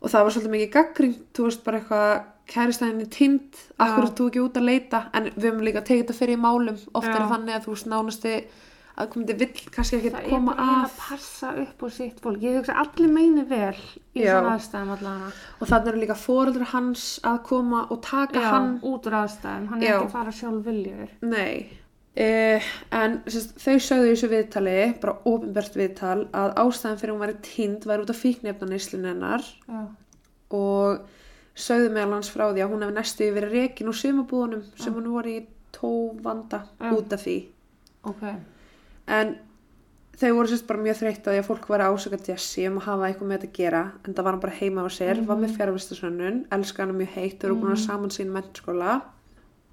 Og 0.00 0.12
það 0.12 0.24
var 0.24 0.34
svolítið 0.34 0.54
mikið 0.54 0.72
gaggrínt, 0.76 1.24
þú 1.34 1.48
veist 1.48 1.64
bara 1.66 1.80
eitthvað 1.80 2.12
kæristæðinni 2.46 3.08
tind, 3.10 3.58
akkur 3.82 4.04
er 4.06 4.12
þú 4.14 4.28
ekki 4.30 4.44
út 4.44 4.60
að 4.60 4.68
leita, 4.68 5.02
en 5.16 5.32
við 5.34 5.48
höfum 5.48 5.64
líka 5.66 5.82
tekið 5.82 6.04
þetta 6.04 6.18
fyrir 6.20 6.36
í 6.38 6.42
málum, 6.44 6.78
oft 6.94 7.10
er 7.10 7.18
Já. 7.24 7.28
þannig 7.32 7.56
að 7.56 7.64
þú 7.64 7.74
veist 7.74 7.88
nánasti 7.90 8.34
að 8.96 9.08
komandi 9.12 9.34
vill 9.36 9.70
kannski 9.74 9.98
ekki 9.98 10.10
Það 10.14 10.22
er 10.22 10.30
koma 10.32 10.52
bara 10.56 10.66
að 10.66 10.84
að 10.86 10.92
passa 11.02 11.50
upp 11.62 11.82
á 11.84 11.88
sitt 11.92 12.20
fólk. 12.24 12.38
Ég 12.40 12.54
hugsa 12.56 12.76
að 12.76 12.84
allir 12.84 13.10
meini 13.12 13.44
vel 13.50 13.74
í 14.16 14.22
Já. 14.22 14.30
svona 14.30 14.52
aðstæðum 14.56 14.92
allavega. 14.94 15.32
og 15.60 15.70
þannig 15.72 15.90
eru 15.90 16.00
líka 16.00 16.16
fóreldur 16.16 16.68
hans 16.72 17.04
að 17.28 17.40
koma 17.50 17.82
og 17.90 18.00
taka 18.06 18.40
Já, 18.40 18.48
hann 18.54 18.70
út 18.80 19.08
úr 19.10 19.18
aðstæðum. 19.20 19.66
Hann 19.72 19.82
er 19.82 19.90
ekki 19.90 20.06
að 20.06 20.14
fara 20.16 20.32
sjálf 20.38 20.64
viljur. 20.64 21.12
Nei, 21.28 21.75
uh, 22.16 22.70
en 22.96 23.18
sérst, 23.28 23.56
þau 23.60 23.76
sögðu 23.82 24.08
í 24.08 24.14
þessu 24.14 24.30
viðtali, 24.32 24.76
bara 25.02 25.16
ofinbært 25.28 25.78
viðtal, 25.78 26.26
að 26.36 26.54
ástæðan 26.62 27.00
fyrir 27.00 27.14
hún 27.14 27.24
væri 27.24 27.38
tind 27.44 27.86
væri 27.88 28.04
út 28.06 28.12
af 28.12 28.20
fíknefnaneslun 28.22 29.08
hennar 29.10 29.46
Já. 29.66 29.80
og 30.56 31.06
sögðu 31.56 31.94
meðal 31.94 32.18
hans 32.18 32.30
frá 32.32 32.46
því 32.50 32.64
að 32.64 32.74
hún 32.74 32.84
hefði 32.86 32.98
næstu 32.98 33.32
verið 33.36 33.56
rekin 33.60 33.90
úr 33.92 33.98
sumabúðunum 34.00 34.68
sem 34.76 34.96
hún 34.96 35.10
voru 35.14 35.32
í 35.32 35.40
tóvanda 35.76 36.62
Já. 36.76 36.92
út 36.92 37.16
af 37.16 37.26
því. 37.26 37.40
Ok. 38.06 38.22
En 39.16 39.34
þau 40.16 40.30
voru 40.38 40.50
sérst 40.50 40.66
bara 40.68 40.84
mjög 40.84 41.00
þreytt 41.02 41.26
á 41.28 41.30
því 41.32 41.40
að 41.42 41.48
fólk 41.50 41.66
var 41.68 41.84
ásökað 41.84 42.30
Jesse 42.30 42.64
um 42.70 42.78
að 42.80 42.88
hafa 42.88 43.10
eitthvað 43.10 43.28
með 43.28 43.42
þetta 43.42 43.52
að 43.52 43.58
gera 43.58 43.82
en 44.00 44.14
það 44.14 44.24
var 44.24 44.36
hann 44.36 44.44
bara 44.46 44.60
heima 44.60 44.86
á 44.86 44.88
sér, 44.92 45.20
var 45.28 45.40
með 45.42 45.58
fjárvistasönnun, 45.58 46.38
elska 46.56 46.86
hann 46.86 46.96
mjög 46.96 47.12
heitt, 47.18 47.36
þau 47.42 47.48
eru 47.50 47.58
búin 47.60 47.74
að 47.74 47.82
saman 47.84 48.14
sín 48.14 48.32
mennskóla 48.32 48.94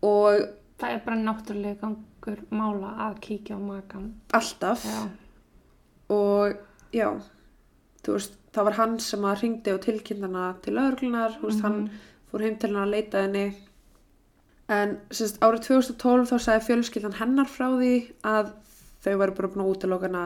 og 0.04 0.44
Það 0.82 0.96
er 0.98 1.04
bara 1.06 1.20
náttúrulega 1.22 1.90
gangur 2.24 2.44
mála 2.52 2.94
að 3.10 3.20
kíkja 3.22 3.58
á 3.58 3.60
makan. 3.60 4.14
alltaf 4.34 4.86
Já. 4.86 5.10
og 6.10 6.56
já, 6.94 7.10
veist, 8.08 8.38
það 8.54 8.64
var 8.64 8.74
hann 8.74 9.00
sem 9.00 9.26
að 9.26 9.42
ringdi 9.42 9.74
og 9.74 9.82
tilkynna 9.82 10.56
til 10.62 10.74
lögreglunar, 10.74 11.38
þú 11.40 11.48
veist, 11.48 11.62
hann 11.62 11.90
fór 12.32 12.42
heim 12.42 12.58
til 12.58 12.70
hana 12.70 12.86
að 12.86 12.94
leita 12.96 13.24
henni 13.24 13.46
en 14.70 14.98
sérst, 15.12 15.42
árið 15.44 15.68
2012 15.68 16.30
þá 16.32 16.38
sagði 16.40 16.68
fjölskyldan 16.68 17.20
hennar 17.20 17.50
frá 17.52 17.68
því 17.76 17.96
að 18.24 18.54
þau 19.04 19.18
væri 19.20 19.36
bara 19.36 19.48
búin 19.52 19.66
að 19.66 19.72
útiloka 19.74 20.08
hana 20.08 20.26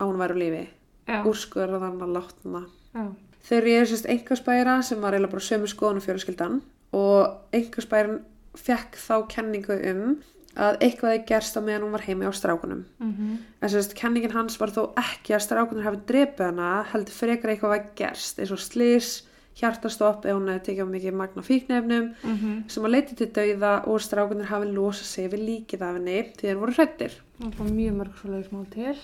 að 0.00 0.06
hún 0.10 0.20
væri 0.20 0.34
á 0.34 0.42
lífi 0.42 0.64
Já. 1.06 1.18
úrskurða 1.22 1.82
þannig 1.84 2.02
að 2.02 2.16
láta 2.16 2.42
hana 2.44 2.64
Já. 2.96 3.06
Þau 3.46 3.56
eru 3.60 3.86
sérst 3.86 4.08
einhverspæra 4.10 4.80
sem 4.82 4.98
var 4.98 5.14
eiginlega 5.14 5.36
bara 5.36 5.46
sömu 5.46 5.68
skoðun 5.70 6.00
og 6.00 6.02
fjölskyldan 6.02 6.56
og 6.98 7.54
einhverspærin 7.54 8.24
fekk 8.58 8.96
þá 8.98 9.14
kenningu 9.30 9.76
um 9.92 10.16
að 10.56 10.78
eitthvað 10.80 11.14
er 11.14 11.24
gerst 11.28 11.56
á 11.56 11.60
meðan 11.60 11.82
hún 11.86 11.92
var 11.92 12.04
heimi 12.06 12.26
á 12.26 12.32
strákunum. 12.32 12.84
Mm 13.00 13.38
En 13.62 13.68
sérst 13.68 13.94
kenningin 13.94 14.30
hans 14.32 14.56
var 14.60 14.68
þó 14.70 14.92
ekki 14.96 15.34
að 15.34 15.44
strákunir 15.46 15.84
hafi 15.84 15.98
drepið 16.06 16.44
hana, 16.46 16.82
heldur 16.92 17.12
frekar 17.12 17.50
eitthvað 17.50 17.72
var 17.74 17.86
gerst, 17.96 18.38
eins 18.38 18.52
og 18.52 18.58
slís, 18.58 19.22
hjartastopp 19.56 20.24
eða 20.26 20.36
hún 20.36 20.48
hefði 20.52 20.64
tekið 20.66 20.84
á 20.84 20.94
mikið 20.94 21.14
magna 21.16 21.42
fíknefnum 21.42 22.14
Mhm. 22.22 22.68
sem 22.68 22.84
að 22.84 22.90
leiti 22.92 23.16
til 23.16 23.26
dauða 23.32 23.86
og 23.88 24.00
strákunir 24.00 24.44
hafi 24.50 24.66
losað 24.72 25.04
sig 25.04 25.30
við 25.30 25.46
líkið 25.48 25.80
af 25.82 25.94
henni 25.96 26.22
því 26.36 26.42
þeir 26.48 26.58
voru 26.60 26.72
hrættir. 26.76 27.12
Bara 27.40 27.70
mjög 27.70 27.96
mörg 27.96 28.14
svo 28.20 28.28
leiðismál 28.30 28.70
til. 28.70 28.96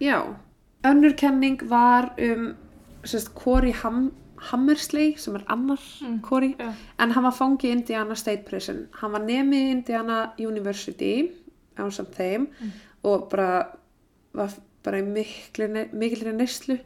Já, 0.00 0.34
önnur 0.84 1.16
kenning 1.16 1.58
var 1.68 2.12
um 2.18 2.54
sérst 3.04 3.34
Corey 3.34 3.72
Ham 3.72 4.12
Hammersley 4.50 5.14
sem 5.18 5.36
er 5.38 5.44
annar 5.52 5.78
Mm. 6.02 6.20
Corey 6.22 6.54
Já. 6.58 6.72
en 6.98 7.10
hann 7.14 7.24
var 7.24 7.32
fangið 7.36 7.68
í 7.70 7.72
Indiana 7.76 8.14
State 8.18 8.44
Prison 8.48 8.88
hann 9.00 9.12
var 9.12 9.20
nemi 9.22 9.60
í 9.68 9.70
Indiana 9.76 10.32
University 10.38 11.30
ásamt 11.78 12.14
þeim 12.18 12.48
og 13.04 13.28
bara 13.30 13.68
var 14.34 14.50
bara 14.82 14.98
í 14.98 15.04
mikilri 15.06 16.32
neyslu 16.34 16.78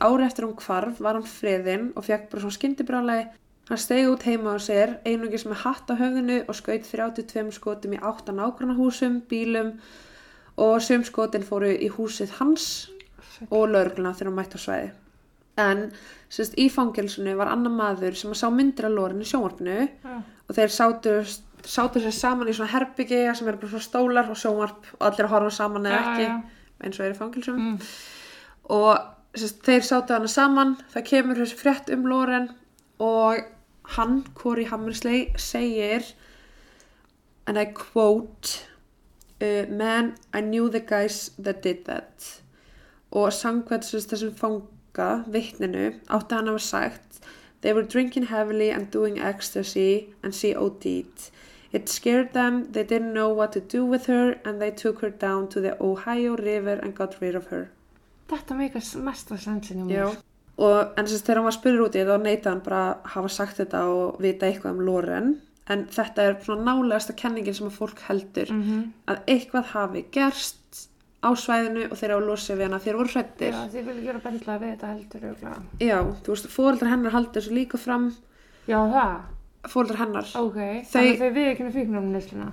ári 0.00 0.24
eftir 0.26 0.44
hún 0.44 0.56
hvarf 0.60 1.00
var 1.00 1.14
hann 1.18 1.26
friðinn 1.26 1.92
og 1.96 2.04
fekk 2.04 2.28
bara 2.30 2.42
svona 2.44 2.56
skyndibrálaði 2.58 3.26
hann 3.70 3.78
stegi 3.78 4.06
út 4.10 4.22
heima 4.26 4.54
á 4.54 4.58
sér 4.60 4.96
einungis 5.06 5.44
með 5.46 5.62
hatt 5.64 5.90
á 5.90 5.94
höfðinu 5.96 6.40
og 6.48 6.54
skaut 6.58 6.84
32 6.84 7.52
skotum 7.54 7.92
í 7.94 8.00
átta 8.02 8.32
nágrannahúsum, 8.34 9.20
bílum 9.30 9.76
og 10.58 10.80
sum 10.82 11.04
skotin 11.06 11.42
fóru 11.46 11.70
í 11.72 11.88
húsið 11.88 12.34
hans 12.40 12.90
og 13.50 13.70
lögregluna 13.70 14.12
þegar 14.12 14.28
hann 14.28 14.36
mætti 14.36 14.58
á 14.58 14.60
svæði. 14.60 14.90
En 15.60 15.84
sérst, 16.30 16.54
í 16.58 16.68
fangelsinu 16.72 17.32
var 17.38 17.50
annar 17.52 17.72
maður 17.74 18.14
sem 18.18 18.34
sá 18.38 18.46
myndir 18.54 18.86
af 18.88 18.92
lórinu 18.94 19.26
sjónvarpinu 19.26 19.78
Já. 20.04 20.16
og 20.48 20.56
þeir 20.56 20.70
sátu, 20.74 21.14
sátu 21.66 22.00
sér 22.04 22.14
saman 22.14 22.48
í 22.48 22.54
svona 22.56 22.70
herbyggi 22.74 23.22
sem 23.34 23.48
eru 23.50 23.58
bara 23.62 23.72
svona 23.72 23.86
stólar 23.88 24.30
og 24.30 24.38
sjónvarp 24.38 24.92
og 24.98 25.06
allir 25.08 25.26
að 25.26 25.32
horfa 25.34 25.50
saman 25.58 25.88
eða 25.90 25.98
Já, 25.98 26.10
ekki 26.12 26.28
já. 26.28 26.36
eins 26.84 27.00
og 27.00 27.06
er 27.06 27.14
í 27.16 27.18
fangelsum 27.18 27.58
Mm. 27.60 27.78
og 28.70 28.98
sérst, 29.34 29.60
þeir 29.66 29.82
sátu 29.90 30.14
hana 30.14 30.28
saman, 30.30 30.76
það 30.94 31.04
kemur 31.10 31.36
þessi 31.42 31.58
frétt 31.60 31.90
um 31.94 32.06
Loren 32.06 32.48
og 33.00 33.42
hann, 33.96 34.24
Corey 34.34 34.64
Hammersley, 34.70 35.26
segir 35.36 36.04
and 37.46 37.58
I 37.58 37.64
quote 37.74 38.66
uh, 39.42 39.66
Man, 39.70 40.14
I 40.32 40.40
knew 40.40 40.68
the 40.70 40.80
guys 40.80 41.30
that 41.42 41.62
did 41.62 41.84
that 41.86 42.42
og 43.10 43.32
sérst, 43.32 44.12
þessum 44.12 44.36
fanga, 44.94 45.24
vittninu, 45.30 46.00
átti 46.08 46.34
hann 46.34 46.48
að 46.48 46.58
hafa 46.58 46.64
sagt 46.64 47.20
They 47.62 47.74
were 47.74 47.82
drinking 47.82 48.28
heavily 48.28 48.70
and 48.70 48.90
doing 48.90 49.18
ecstasy 49.18 50.14
and 50.22 50.34
she 50.34 50.54
OD'd. 50.54 51.30
It 51.72 51.88
scared 51.88 52.32
them, 52.32 52.72
they 52.72 52.82
didn't 52.82 53.12
know 53.12 53.28
what 53.28 53.52
to 53.52 53.60
do 53.60 53.84
with 53.84 54.06
her 54.06 54.40
and 54.44 54.60
they 54.60 54.70
took 54.70 55.00
her 55.00 55.10
down 55.10 55.48
to 55.48 55.60
the 55.60 55.76
Ohio 55.82 56.36
River 56.36 56.80
and 56.82 56.94
got 56.94 57.20
rid 57.20 57.34
of 57.34 57.48
her. 57.48 57.70
Þetta 58.28 58.56
meika 58.56 58.80
mesta 59.02 59.36
sensin 59.36 59.82
í 59.82 59.86
mér. 59.90 60.16
Og 60.56 60.96
en 60.96 61.04
þess 61.04 61.20
að 61.20 61.26
þegar 61.26 61.36
hann 61.36 61.48
var 61.50 61.56
spurður 61.58 61.84
út 61.84 61.96
í 61.96 62.06
þá 62.06 62.16
neyta 62.22 62.50
hann 62.50 62.64
bara 62.64 62.80
að 62.88 63.12
hafa 63.14 63.28
sagt 63.28 63.60
þetta 63.60 63.84
og 63.92 64.18
vita 64.22 64.48
eitthvað 64.48 64.78
um 64.78 64.82
Loren. 64.86 65.30
En 65.70 65.84
þetta 65.86 66.22
er 66.26 66.38
svona 66.42 66.64
nálegasta 66.64 67.12
kenningin 67.12 67.54
sem 67.54 67.68
að 67.68 67.76
fólk 67.76 68.00
heldur 68.08 68.50
Mm 68.50 68.92
að 69.06 69.20
eitthvað 69.26 69.64
hafi 69.74 70.04
gerst 70.10 70.89
á 71.20 71.28
svæðinu 71.36 71.82
og 71.92 71.98
þeir 72.00 72.14
á 72.16 72.18
losi 72.24 72.54
við 72.56 72.64
hana 72.68 72.78
þeir 72.80 72.96
voru 73.00 73.12
hrættir. 73.12 73.52
Já, 73.52 73.64
þið 73.74 73.84
vilja 73.90 74.04
gera 74.08 74.22
bendlaði 74.24 74.60
við 74.64 74.70
þetta 74.74 74.92
heldur 74.94 75.26
auðvitað. 75.28 75.64
Já, 75.84 75.98
þú 76.24 76.34
veist, 76.34 76.48
fóreldrar 76.54 76.90
hennar 76.94 77.12
haldi 77.16 77.34
þessu 77.36 77.52
líka 77.56 77.78
fram, 77.78 78.06
Já, 78.70 78.78
það. 78.94 79.16
fóreldrar 79.68 80.00
hennar. 80.04 80.30
Ok. 80.40 80.56
Þau- 80.56 80.92
Þannig 80.94 81.10
að 81.12 81.20
þau 81.24 81.34
við 81.36 81.50
ekki 81.54 81.72
fíknum 81.76 82.08
nesluna. 82.14 82.52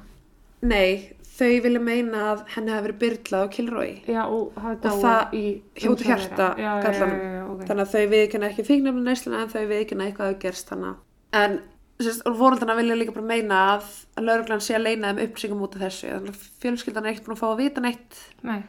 Nei, 0.68 1.14
þau 1.38 1.62
vilja 1.62 1.80
meina 1.80 2.22
að 2.34 2.44
henni 2.56 2.72
hafi 2.74 2.88
verið 2.88 3.00
byrlað 3.04 3.46
á 3.46 3.48
Kilroy. 3.56 3.92
Já, 4.10 4.24
og 4.26 4.54
hafa 4.58 4.74
Og 4.74 5.02
dáið 5.04 5.34
í... 5.38 5.44
hljóti 5.78 6.04
umsjá 6.04 6.08
hjarta 6.12 6.36
þeirra. 6.36 6.58
Já, 6.58 6.68
já, 6.68 6.76
já, 6.76 6.84
gallanum. 6.88 7.18
já, 7.22 7.32
já, 7.38 7.44
ok. 7.54 7.62
Þannig 7.70 7.86
að 7.86 7.92
þau 7.94 8.06
viðkynna 8.16 8.50
ekki 8.52 8.66
fíknefni 8.68 9.04
neysluna 9.06 9.42
en 9.46 9.50
þau 9.54 9.66
viðkynna 9.72 10.08
eitthvað 10.10 10.28
hafi 10.32 10.40
gerst 10.48 10.70
hana. 10.74 10.96
En 11.38 11.60
og 11.98 12.38
fóreldrarna 12.38 12.78
vilja 12.78 12.98
líka 12.98 13.14
bara 13.16 13.26
meina 13.26 13.60
að, 13.74 13.92
að 14.18 14.28
lauruglan 14.30 14.64
sé 14.64 14.76
að 14.78 14.84
leina 14.86 15.12
þeim 15.12 15.22
upplýsingum 15.26 15.62
út 15.66 15.78
af 15.78 15.86
þessu. 15.88 16.34
Fjölskyldan 16.62 17.06
er 17.06 17.14
ekkert 17.14 17.30
búin 17.30 17.38
að 17.38 17.44
fá 17.44 17.48
að 17.50 17.62
vita 17.64 17.84
neitt 17.84 18.20
Nei. 18.46 18.60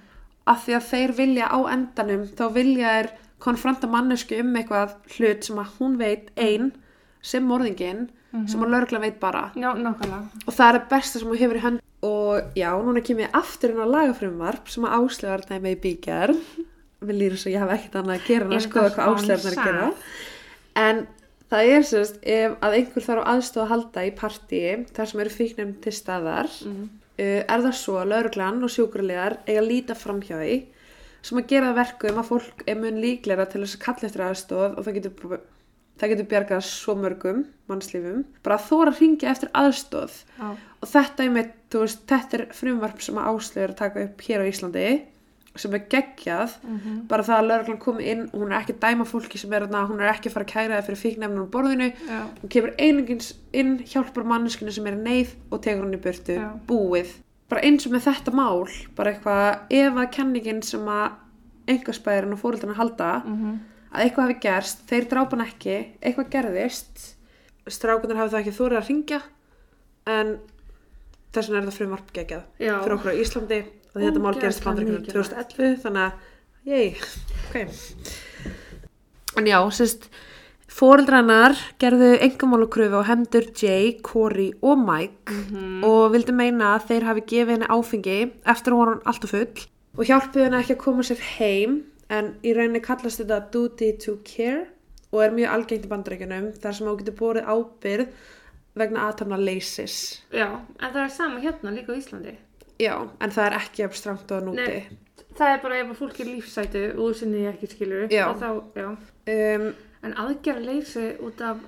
af 0.48 0.62
því 0.64 0.76
að 0.78 0.86
þeir 0.92 1.16
vilja 1.18 1.48
á 1.52 1.58
endanum, 1.74 2.28
þá 2.38 2.44
vilja 2.54 2.94
þeir 2.94 3.10
konfronta 3.44 3.90
mannesku 3.90 4.38
um 4.42 4.54
eitthvað 4.58 4.94
hlut 5.16 5.44
sem 5.46 5.60
að 5.60 5.74
hún 5.78 5.98
veit 6.00 6.32
ein 6.40 6.72
sem 7.20 7.44
morðingin, 7.44 8.08
sem 8.48 8.62
að 8.64 8.72
lauruglan 8.72 9.04
veit 9.04 9.20
bara. 9.20 9.50
Já, 9.58 9.70
og 9.74 10.54
það 10.54 10.64
er 10.68 10.78
það 10.78 10.88
besta 10.94 11.20
sem 11.20 11.28
hún 11.28 11.40
hefur 11.40 11.60
í 11.60 11.62
hönd 11.66 11.84
og 12.06 12.56
já, 12.56 12.70
núna 12.78 13.02
kem 13.02 13.24
ég 13.24 13.34
aftur 13.34 13.72
inn 13.74 13.82
á 13.82 13.86
lagafrumvarp 13.90 14.68
sem 14.70 14.86
að 14.86 14.98
áslegar 15.00 15.42
dæmi 15.48 15.74
í 15.74 15.78
bíkjar 15.82 16.34
við 17.02 17.14
lýrum 17.14 17.40
svo 17.40 17.50
ég 17.50 17.62
hef 17.62 17.72
ekkert 17.74 17.96
annað 17.98 18.20
að 18.20 18.28
gera 18.28 18.46
en 18.46 18.52
Er 18.52 18.60
að 18.60 18.66
skoða 18.66 18.92
hvað 18.94 19.14
áslegarnar 19.14 19.52
er 19.52 19.64
gera 19.66 19.88
en 20.82 21.00
það 21.50 21.70
er 21.74 21.84
sérst 21.88 22.18
ef 22.22 22.56
að 22.64 22.74
einhver 22.78 23.04
þarf 23.06 23.28
aðstofa 23.32 23.64
að 23.66 23.70
halda 23.72 24.06
í 24.06 24.14
partíi 24.18 24.72
þar 24.96 25.10
sem 25.12 25.20
eru 25.24 25.30
fíknum 25.34 25.74
til 25.84 25.92
staðar 25.96 26.50
Mhm. 26.64 26.88
uh, 27.18 27.42
er 27.48 27.62
það 27.66 27.74
svo 27.74 27.98
að 28.02 28.10
lauruglan 28.12 28.62
og 28.64 28.70
sjúkurlegar 28.74 29.38
eiga 29.46 29.60
að 29.62 29.68
líta 29.72 29.94
fram 29.96 30.20
hjá 30.22 30.36
því 30.38 30.58
sem 31.22 31.38
að 31.40 31.46
gera 31.50 31.70
það 31.72 31.78
verkum 31.82 32.18
að 32.22 32.28
fólk 32.30 32.62
er 32.66 32.76
mun 32.78 33.00
líklega 33.02 33.48
til 33.50 33.62
þess 33.64 33.76
að 33.76 33.84
kalla 33.86 34.08
eftir 34.08 34.22
aðstof 34.28 34.76
og 34.78 34.84
það 34.86 34.94
getur, 35.00 35.40
það 35.98 36.10
getur 36.12 36.28
bjargað 36.30 36.62
svo 36.68 36.94
mörgum 36.94 37.40
mannslífum 37.68 38.20
bara 38.46 38.58
þóra 38.62 38.92
að 38.94 39.00
ringja 39.02 39.30
eftir 39.32 39.50
aðstof 39.52 40.20
Já. 40.38 40.52
og 40.80 40.88
þetta 40.92 41.24
er 41.24 41.30
með, 41.34 41.48
veist, 41.74 42.04
þetta 42.06 42.38
er 42.38 42.46
frumvarp 42.54 43.02
sem 43.02 43.18
að 43.18 43.28
áslögur 43.32 43.72
að 43.74 43.80
taka 43.82 44.04
upp 44.06 44.20
hér 44.28 44.44
á 44.46 44.50
Íslandi 44.52 44.86
sem 45.58 45.74
er 45.74 45.82
geggjað 45.90 46.50
Mhm. 46.64 47.06
bara 47.08 47.22
það 47.22 47.38
að 47.38 47.46
lauruglan 47.48 47.78
komi 47.78 48.04
inn 48.04 48.28
hún 48.32 48.52
er 48.52 48.60
ekki 48.62 48.74
að 48.74 48.80
dæma 48.80 49.04
fólki 49.06 49.38
sem 49.38 49.52
er 49.52 49.60
þarna, 49.66 49.86
hún 49.88 50.00
er 50.00 50.12
ekki 50.12 50.28
að 50.28 50.32
fara 50.32 50.44
að 50.44 50.52
kæra 50.52 50.76
það 50.80 50.86
fyrir 50.86 51.02
fíknefnum 51.04 51.46
á 51.46 51.50
borðinu, 51.50 51.92
Já. 52.08 52.20
hún 52.42 52.48
kemur 52.50 52.74
einungins 52.78 53.32
inn, 53.52 53.78
hjálpar 53.78 54.24
manneskinu 54.24 54.72
sem 54.72 54.86
er 54.86 54.96
neyð 54.96 55.34
og 55.52 55.60
tekur 55.62 55.82
hann 55.84 55.94
í 55.94 56.00
burtu, 56.00 56.34
Já. 56.36 56.52
búið 56.66 57.08
bara 57.48 57.62
eins 57.62 57.86
og 57.86 57.92
með 57.92 58.04
þetta 58.12 58.32
mál 58.34 58.68
bara 58.94 59.12
eitthvað, 59.14 59.58
ef 59.70 59.94
að 59.94 60.10
kenningin 60.12 60.62
sem 60.62 60.80
að 60.86 61.12
engaspæðurinn 61.68 62.32
og 62.32 62.38
fóröldarna 62.42 62.74
halda 62.76 63.22
Mhm. 63.24 63.58
að 63.94 64.04
eitthvað 64.04 64.26
hafi 64.28 64.40
gerst, 64.40 64.86
þeir 64.86 65.08
drápa 65.08 65.30
hann 65.36 65.46
ekki 65.46 65.86
eitthvað 66.02 66.30
gerðist 66.30 67.14
strákunar 67.68 68.16
hafi 68.16 68.34
það 68.34 68.40
ekki 68.44 68.56
þórið 68.58 68.78
að 68.78 68.88
ringja 68.88 69.22
en 70.06 70.38
þess 71.32 71.48
vegna 71.50 71.58
er 71.58 71.66
þetta 71.66 71.76
frumvarp 71.78 72.12
geggjað 72.12 72.42
Já. 72.60 72.80
fyrir 72.82 72.96
okkur 72.96 73.12
á 73.12 73.20
Íslandi 73.20 73.64
og 73.94 74.02
þetta 74.02 74.22
mál 74.24 74.34
gerist 74.40 74.64
í 74.64 74.74
mikilvægt. 74.74 75.12
2011 75.12 75.76
þannig 75.84 76.02
að, 76.06 76.12
yey, 76.68 76.94
ok 77.48 77.54
en 79.38 79.46
já, 79.46 79.58
sérst 79.70 80.08
fóreldrarnar 80.78 81.56
gerðu 81.80 82.10
engamálakröfu 82.26 83.00
á 83.02 83.08
hendur 83.08 83.46
Jay, 83.56 83.92
Corey 84.04 84.52
og 84.62 84.78
Mike 84.78 85.32
Mhm. 85.32 85.84
og 85.84 86.12
vildi 86.12 86.32
meina 86.32 86.76
að 86.76 86.86
þeir 86.90 87.04
hafi 87.08 87.20
gefið 87.32 87.52
henni 87.54 87.68
áfengi 87.72 88.18
eftir 88.46 88.72
að 88.72 88.78
hún 88.78 88.86
var 88.86 89.00
alltaf 89.06 89.30
full 89.30 89.66
og 89.98 90.04
hjálpuðu 90.06 90.44
henni 90.44 90.58
ekki 90.62 90.74
að 90.76 90.82
koma 90.84 91.02
sér 91.02 91.20
heim 91.38 91.82
en 92.10 92.34
í 92.44 92.54
rauninni 92.54 92.80
kallast 92.84 93.20
þetta 93.20 93.50
duty 93.52 93.92
to 93.98 94.18
care 94.24 94.66
og 95.12 95.22
er 95.24 95.30
mjög 95.30 95.48
algengt 95.54 95.86
í 95.86 95.88
bandaríkjunum 95.88 96.52
þar 96.60 96.72
sem 96.74 96.86
þú 96.86 96.96
getur 97.00 97.16
borið 97.18 97.48
ábyrð 97.48 98.08
vegna 98.76 99.08
aðtamna 99.08 99.38
leysis 99.40 100.20
Já, 100.32 100.60
en 100.80 100.92
það 100.92 101.04
er 101.04 101.08
sama 101.16 101.40
hérna 101.40 101.72
líka 101.74 101.92
á 101.92 101.98
Íslandi. 101.98 102.36
Já, 102.78 102.94
en 103.20 103.30
það 103.34 103.46
er 103.48 103.56
ekki 103.58 103.84
að 103.86 103.96
strangt 103.98 104.32
og 104.36 104.46
núti 104.48 104.66
Nei. 104.68 104.98
Það 105.38 105.52
er 105.54 105.60
bara 105.62 105.78
ef 105.78 105.90
að 105.92 105.98
fólk 106.00 106.20
er 106.22 106.28
lífsætu 106.32 106.84
og 106.96 107.00
þú 107.04 107.08
sinni 107.20 107.44
ekki 107.46 107.68
skilur 107.70 108.08
Já. 108.10 108.24
þá, 108.34 108.48
já. 108.74 108.88
um, 109.34 109.68
En 110.02 110.14
aðgerra 110.14 110.62
leysi 110.62 111.08
út 111.26 111.40
af 111.42 111.58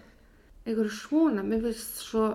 einhverju 0.67 0.93
svona, 0.95 1.43
mér 1.43 1.65
finnst 1.67 2.01
svo 2.05 2.29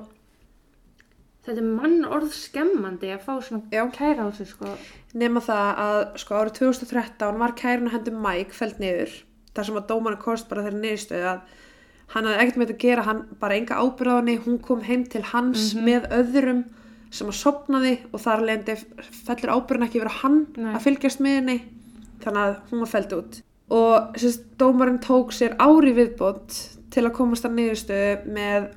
þetta 1.45 1.61
er 1.61 1.67
mann 1.67 2.01
orð 2.09 2.31
skemmandi 2.35 3.11
að 3.13 3.25
fá 3.27 3.33
svona 3.43 3.61
Já. 3.71 3.83
kæra 3.93 4.25
á 4.25 4.29
sig 4.35 4.47
sko. 4.49 4.71
nema 5.13 5.43
það 5.45 5.81
að 5.85 5.99
sko 6.23 6.39
árið 6.39 6.57
2013 6.59 7.39
var 7.39 7.53
kærun 7.59 7.87
að 7.89 7.95
hendur 7.99 8.17
Mike 8.25 8.55
feld 8.57 8.79
niður 8.81 9.13
þar 9.55 9.67
sem 9.69 9.77
að 9.79 9.87
dómarinn 9.91 10.23
kost 10.23 10.49
bara 10.49 10.65
þeirra 10.65 10.81
niðurstöðu 10.81 11.29
að 11.31 11.53
hann 12.15 12.27
hafði 12.29 12.41
ekkert 12.43 12.57
með 12.59 12.67
þetta 12.67 12.77
að 12.77 12.85
gera 12.87 13.05
hann 13.09 13.21
bara 13.39 13.59
enga 13.59 13.77
ábyrgð 13.81 14.11
á 14.11 14.17
henni, 14.19 14.35
hún 14.45 14.57
kom 14.61 14.81
heim 14.85 15.05
til 15.09 15.23
hans 15.31 15.71
með 15.77 16.09
öðrum 16.13 16.63
sem 17.15 17.31
að 17.31 17.39
sopnaði 17.39 17.95
og 18.11 18.21
þar 18.21 18.45
lendi 18.49 18.75
fellur 19.25 19.53
ábyrgðin 19.55 19.87
ekki 19.87 20.01
vera 20.03 20.15
hann 20.21 20.39
Nei. 20.55 20.71
að 20.75 20.83
fylgjast 20.85 21.21
með 21.23 21.37
henni 21.39 21.57
þannig 22.23 22.41
að 22.41 22.55
hún 22.71 22.83
var 22.83 22.91
feld 22.91 23.15
út. 23.17 23.37
Og 23.75 24.17
sérst, 24.21 24.43
dómarinn 24.61 25.01
tók 25.03 25.33
sér 25.33 25.55
ári 25.57 25.93
viðbót 25.97 26.57
til 26.93 27.05
að 27.05 27.15
komast 27.17 27.47
að 27.47 27.55
niðurstöðu 27.59 28.35
með 28.35 28.67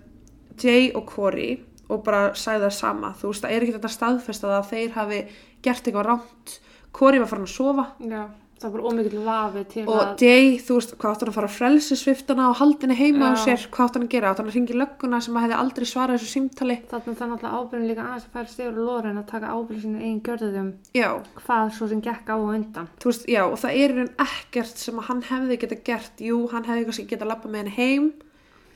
Jay 0.59 0.89
og 0.97 1.05
Corey 1.11 1.59
og 1.89 2.03
bara 2.07 2.33
sagði 2.39 2.67
það 2.67 2.79
sama. 2.79 3.13
Þú 3.19 3.33
veist 3.33 3.45
það 3.45 3.55
er 3.55 3.67
ekki 3.67 3.77
þetta 3.77 3.93
staðfesta 3.95 4.55
að 4.57 4.73
þeir 4.73 4.97
hafi 4.97 5.21
gert 5.65 5.87
eitthvað 5.87 6.09
rámt 6.09 6.59
Corey 6.99 7.21
var 7.21 7.31
farin 7.31 7.47
að 7.47 7.53
sofa. 7.53 7.85
Já, 8.01 8.23
það 8.59 8.73
var 8.75 8.83
ómikið 8.91 9.17
vafi 9.27 9.63
til 9.73 9.85
og 9.89 9.99
að 10.03 10.23
Jay, 10.27 10.49
þú 10.67 10.77
veist, 10.79 10.95
hvað 10.99 11.13
átt 11.15 11.23
hann 11.25 11.31
að 11.33 11.37
fara 11.39 11.49
að 11.51 11.57
frelsi 11.59 11.97
sviftana 12.01 12.49
og 12.51 12.57
haldinni 12.59 12.97
heima 12.99 13.31
á 13.31 13.35
sér? 13.39 13.65
Hvað 13.71 13.85
átt 13.89 13.99
hann 13.99 14.07
að 14.09 14.13
gera, 14.15 14.31
átt 14.33 14.43
hann 14.43 14.51
að 14.51 14.57
ringi 14.59 14.77
lögguna 14.79 15.21
sem 15.23 15.39
að 15.39 15.47
hefði 15.47 15.59
aldrei 15.63 15.87
svarað 15.93 16.19
þessu 16.19 16.31
símtali? 16.35 16.77
Þarna 16.91 17.17
það 17.21 17.33
náttúrulega 17.33 17.59
ábyrðin 17.63 17.89
líka 17.93 18.07
aðeins 18.09 18.29
að 18.29 18.37
færa 18.39 18.53
stigur 18.53 18.79
og 18.83 18.89
lorin 18.91 19.19
að 19.23 19.27
taka 19.33 19.53
ábyrðin 19.55 19.83
sinni 19.87 20.05
eigin 20.05 20.23
gjörðum. 20.29 20.71
Já, 20.99 21.09
hvað 21.43 21.75
svo 21.79 21.89
sem 21.93 22.01
gekk 22.09 22.33
á 22.33 22.37
og 22.39 22.49
undan. 22.55 22.89
þú 22.99 23.13
veist, 23.13 23.29
já, 23.31 23.43
og 23.47 23.59
það 23.63 23.83
er 23.85 23.95
raun 23.99 24.15
ekkert 24.29 24.83
sem 24.87 24.99
að 24.99 25.09
hann 25.13 25.23
hefði 25.31 25.61
geta 25.65 25.83
gert. 25.91 26.25
Jú, 26.29 26.41
hann 26.53 26.65
hefði 26.67 26.89
kannski 26.89 27.07
geta 27.15 27.29
lappa 27.29 27.49
með 27.49 27.63
henni 27.69 27.77
heim 27.79 28.11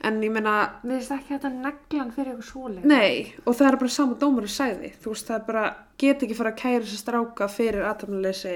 en 0.03 0.17
ég 0.19 0.31
meina, 0.35 0.53
Mér 0.83 0.97
finnst 0.99 1.13
ekki 1.15 1.31
þetta 1.37 1.49
neglan 1.53 2.09
fyrir 2.11 2.33
eitthvað 2.33 2.47
svoleið. 2.49 2.85
nei 2.91 3.33
og 3.47 3.55
það 3.55 3.67
er 3.69 3.77
bara 3.79 3.93
sama 3.95 4.17
dómarinn 4.19 4.51
sagði, 4.51 4.89
þú 4.99 5.13
veist, 5.13 5.27
það 5.29 5.37
er 5.37 5.45
bara 5.47 5.61
get 5.97 6.23
ekki 6.25 6.35
fara 6.35 6.51
að 6.51 6.57
kæra 6.59 6.81
þessi 6.83 6.99
stráka 6.99 7.47
fyrir 7.47 7.85
aðtamleysi 7.87 8.55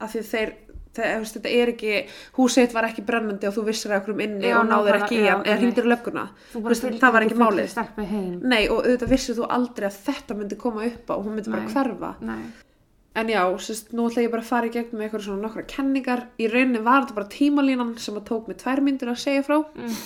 af 0.00 0.14
því 0.14 0.26
þeir 0.32 0.52
þeir, 0.96 1.26
þetta 1.34 1.50
er 1.54 1.72
ekki, 1.74 1.98
húsið 2.36 2.64
þitt 2.64 2.76
var 2.76 2.88
ekki 2.88 3.04
brennandi 3.06 3.48
og 3.48 3.56
þú 3.56 3.66
vissir 3.68 3.92
að 3.92 4.00
okkur 4.00 4.16
um 4.16 4.24
inni 4.24 4.50
Já, 4.50 4.56
og 4.60 4.70
náður 4.70 4.98
ekki 5.00 5.20
í 5.20 5.28
hann 5.28 5.44
eða 5.44 5.58
hringdir 5.60 5.86
í 5.86 5.92
lögguna 5.92 6.24
bara 6.56 6.78
það 7.04 7.14
var 7.16 7.26
ekki 7.26 7.38
málið. 7.38 7.76
Nei, 8.40 8.62
og 8.68 8.80
auðvitað 8.82 9.14
vissir 9.14 9.38
þú 9.38 9.46
aldrei 9.58 9.86
að 9.90 10.00
þetta 10.08 10.40
myndi 10.40 10.58
koma 10.64 10.88
upp 10.88 11.12
á 11.12 11.14
og 11.16 11.22
hún 11.28 11.38
myndi 11.38 11.54
bara 11.54 11.62
Nei. 11.62 11.72
hverfa. 11.76 12.12
Nei. 12.26 12.42
En 13.20 13.26
já, 13.26 13.40
sérst, 13.58 13.88
nú 13.90 14.04
ætla 14.06 14.22
ég 14.22 14.30
bara 14.30 14.44
að 14.44 14.50
fara 14.52 14.68
í 14.68 14.70
gegnum 14.70 15.00
eitthvað 15.02 15.24
svona 15.24 15.42
nokkra 15.42 15.64
kenningar. 15.66 16.20
Í 16.38 16.46
rauninni 16.46 16.82
var 16.86 17.02
þetta 17.02 17.16
bara 17.16 17.32
tímalínan 17.32 17.90
sem 17.98 18.20
að 18.20 18.28
tók 18.28 18.46
mig 18.46 18.60
tvær 18.60 18.82
myndir 18.86 19.10
að 19.10 19.18
segja 19.24 19.42
frá. 19.48 19.56
Mm. 19.74 19.96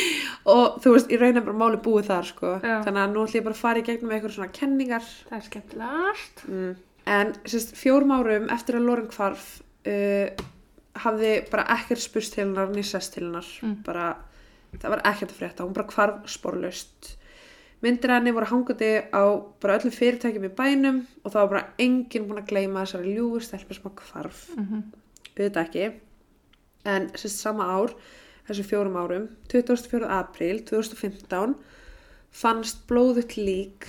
og 0.54 0.76
þú 0.84 0.92
veist, 0.92 1.08
í 1.08 1.20
rauninni 1.22 1.44
bara 1.46 1.56
máli 1.62 1.80
búið 1.80 2.10
þar, 2.10 2.28
sko. 2.28 2.52
Þannig 2.60 3.00
að 3.06 3.16
nú 3.16 3.24
ætla 3.24 3.40
ég 3.40 3.48
bara 3.48 3.56
að 3.56 3.62
fara 3.64 3.80
í 3.80 3.86
gegnum 3.88 4.12
eitthvað 4.12 4.36
svona 4.36 4.52
kenningar. 4.60 5.08
En 7.08 7.32
sérst, 7.48 7.76
fjórum 7.78 8.12
árum 8.14 8.50
eftir 8.52 8.78
að 8.78 8.88
Loren 8.88 9.08
hvarf 9.12 9.46
uh, 9.88 10.28
hafði 11.04 11.32
bara 11.50 11.68
ekkert 11.76 12.02
spurst 12.02 12.34
til 12.34 12.44
hennar 12.44 12.70
ný 12.74 12.84
sest 12.86 13.14
til 13.14 13.26
hennar. 13.26 13.48
Mm. 13.64 13.80
Bara, 13.86 14.12
það 14.76 14.94
var 14.96 15.02
ekkert 15.12 15.34
að 15.34 15.40
frétta. 15.40 15.66
Hún 15.66 15.76
bara 15.76 15.90
hvarf 15.94 16.30
sporlaust. 16.30 17.14
Myndir 17.80 18.12
henni 18.12 18.32
voru 18.36 18.50
hangandi 18.50 18.90
á 19.08 19.24
bara 19.62 19.78
öllum 19.78 19.94
fyrirtækjum 19.96 20.50
í 20.50 20.52
bænum 20.52 20.98
og 21.24 21.32
það 21.32 21.40
var 21.40 21.52
bara 21.54 21.68
enginn 21.80 22.26
búin 22.28 22.42
að 22.42 22.50
gleyma 22.50 22.82
þessari 22.84 23.14
ljúgu 23.16 23.40
stelpur 23.40 23.78
sem 23.78 23.88
að 23.88 24.02
hvarf. 24.10 24.48
Mm 24.56 24.82
Auðvitað 25.40 25.62
ekki. 25.62 25.84
En 26.84 27.06
sérst 27.16 27.40
sama 27.40 27.64
ár, 27.64 27.94
þessu 28.48 28.64
fjórum 28.68 28.98
árum, 29.00 29.28
24. 29.48 30.04
apríl 30.04 30.60
2015, 30.68 31.54
fannst 32.30 32.84
blóðut 32.90 33.36
lík 33.40 33.88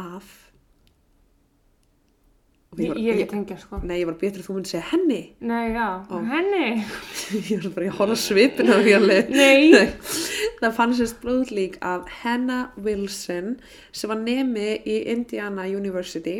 af... 0.00 0.41
Og 2.72 2.78
Ég, 2.80 2.92
ég 3.04 3.18
get 3.20 3.28
tengja 3.28 3.58
sko. 3.60 3.82
Nei, 3.84 3.98
ég 4.00 4.06
var 4.08 4.14
betur 4.16 4.40
að 4.40 4.46
þú 4.48 4.54
myndi 4.56 4.70
segja 4.70 4.86
henni. 4.94 5.18
Nei, 5.44 5.74
já, 5.74 5.88
Ó. 6.08 6.20
henni. 6.24 6.68
ég 7.52 7.66
var 7.66 7.74
bara 7.74 7.90
að 7.90 7.98
hóla 7.98 8.14
svipin 8.16 8.72
á 8.72 8.78
hérli. 8.80 9.18
Nei. 9.28 9.90
Það 10.62 10.72
fannst 10.78 11.02
sérst 11.02 11.18
blóðut 11.20 11.50
lík 11.52 11.76
af 11.84 12.08
Hannah 12.22 12.70
Wilson 12.80 13.58
sem 13.92 14.08
var 14.12 14.20
nemi 14.22 14.70
í 14.88 14.96
Indiana 15.12 15.66
University, 15.68 16.38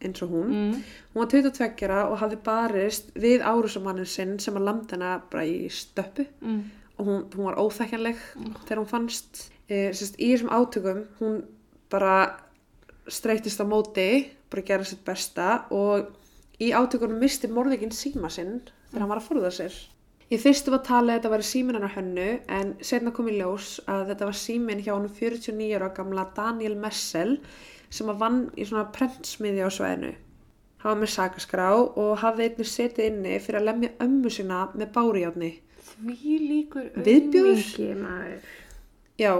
eins 0.00 0.22
og 0.24 0.32
hún. 0.32 0.48
Mm. 0.54 0.80
Hún 1.12 1.20
var 1.24 1.28
22 1.34 1.84
ára 1.90 2.00
og 2.08 2.16
hafði 2.22 2.40
barist 2.48 3.12
við 3.18 3.44
árusamannin 3.44 4.08
sinn 4.08 4.36
sem 4.40 4.56
að 4.56 4.68
landa 4.70 4.96
hana 4.96 5.12
bara 5.28 5.44
í 5.44 5.66
stöppu 5.68 6.24
Mm. 6.40 6.62
og 6.96 7.06
hún, 7.10 7.22
hún 7.34 7.44
var 7.50 7.60
óþekkjanleg 7.60 8.16
þegar 8.64 8.80
hún 8.80 8.88
fannst. 8.94 9.44
E, 9.68 9.90
sérst, 9.92 10.16
í 10.16 10.32
þessum 10.32 10.48
átökum 10.48 11.04
hún 11.20 11.42
bara 11.92 12.38
streytist 13.08 13.60
á 13.60 13.66
móti, 13.68 14.30
bara 14.50 14.64
gera 14.70 14.84
sitt 14.88 15.04
besta 15.06 15.64
og 15.74 16.08
í 16.60 16.72
átökunum 16.74 17.20
misti 17.22 17.50
morðikinn 17.52 17.94
síma 17.94 18.30
sinn 18.32 18.60
þegar 18.90 19.04
hann 19.04 19.12
var 19.12 19.20
að 19.22 19.28
forða 19.30 19.52
sér. 19.54 19.74
Í 20.28 20.36
fyrstu 20.36 20.72
var 20.74 20.82
talið 20.84 21.14
að 21.14 21.18
þetta 21.18 21.32
væri 21.32 21.46
síminn 21.48 21.78
hennar 21.78 21.94
hönnu 21.94 22.28
en 22.52 22.72
setna 22.84 23.12
kom 23.16 23.30
í 23.30 23.38
ljós 23.38 23.78
að 23.88 24.10
þetta 24.10 24.28
var 24.28 24.36
síminn 24.36 24.82
hjá 24.84 24.92
honum 24.92 25.14
49 25.16 25.68
ára 25.78 25.88
gamla 25.96 26.26
Daniel 26.36 26.76
Messel 26.76 27.38
sem 27.88 28.10
að 28.12 28.18
vann 28.20 28.42
í 28.56 28.66
svona 28.68 28.90
prentsmiði 28.92 29.64
á 29.64 29.70
sveðinu. 29.72 30.10
Hann 30.82 30.92
var 30.92 31.00
með 31.00 31.14
sakaskrá 31.14 31.70
og 31.78 32.12
hafði 32.20 32.50
einnig 32.50 32.68
setið 32.68 33.08
inni 33.08 33.38
fyrir 33.42 33.62
að 33.62 33.68
lemja 33.70 33.94
ömmu 34.04 34.30
sína 34.30 34.60
með 34.74 34.92
bárjáðni. 34.98 35.50
Því 35.88 36.36
líkur 36.44 36.90
aumingi 36.92 37.88
maður. 37.98 38.52
Já, 39.18 39.32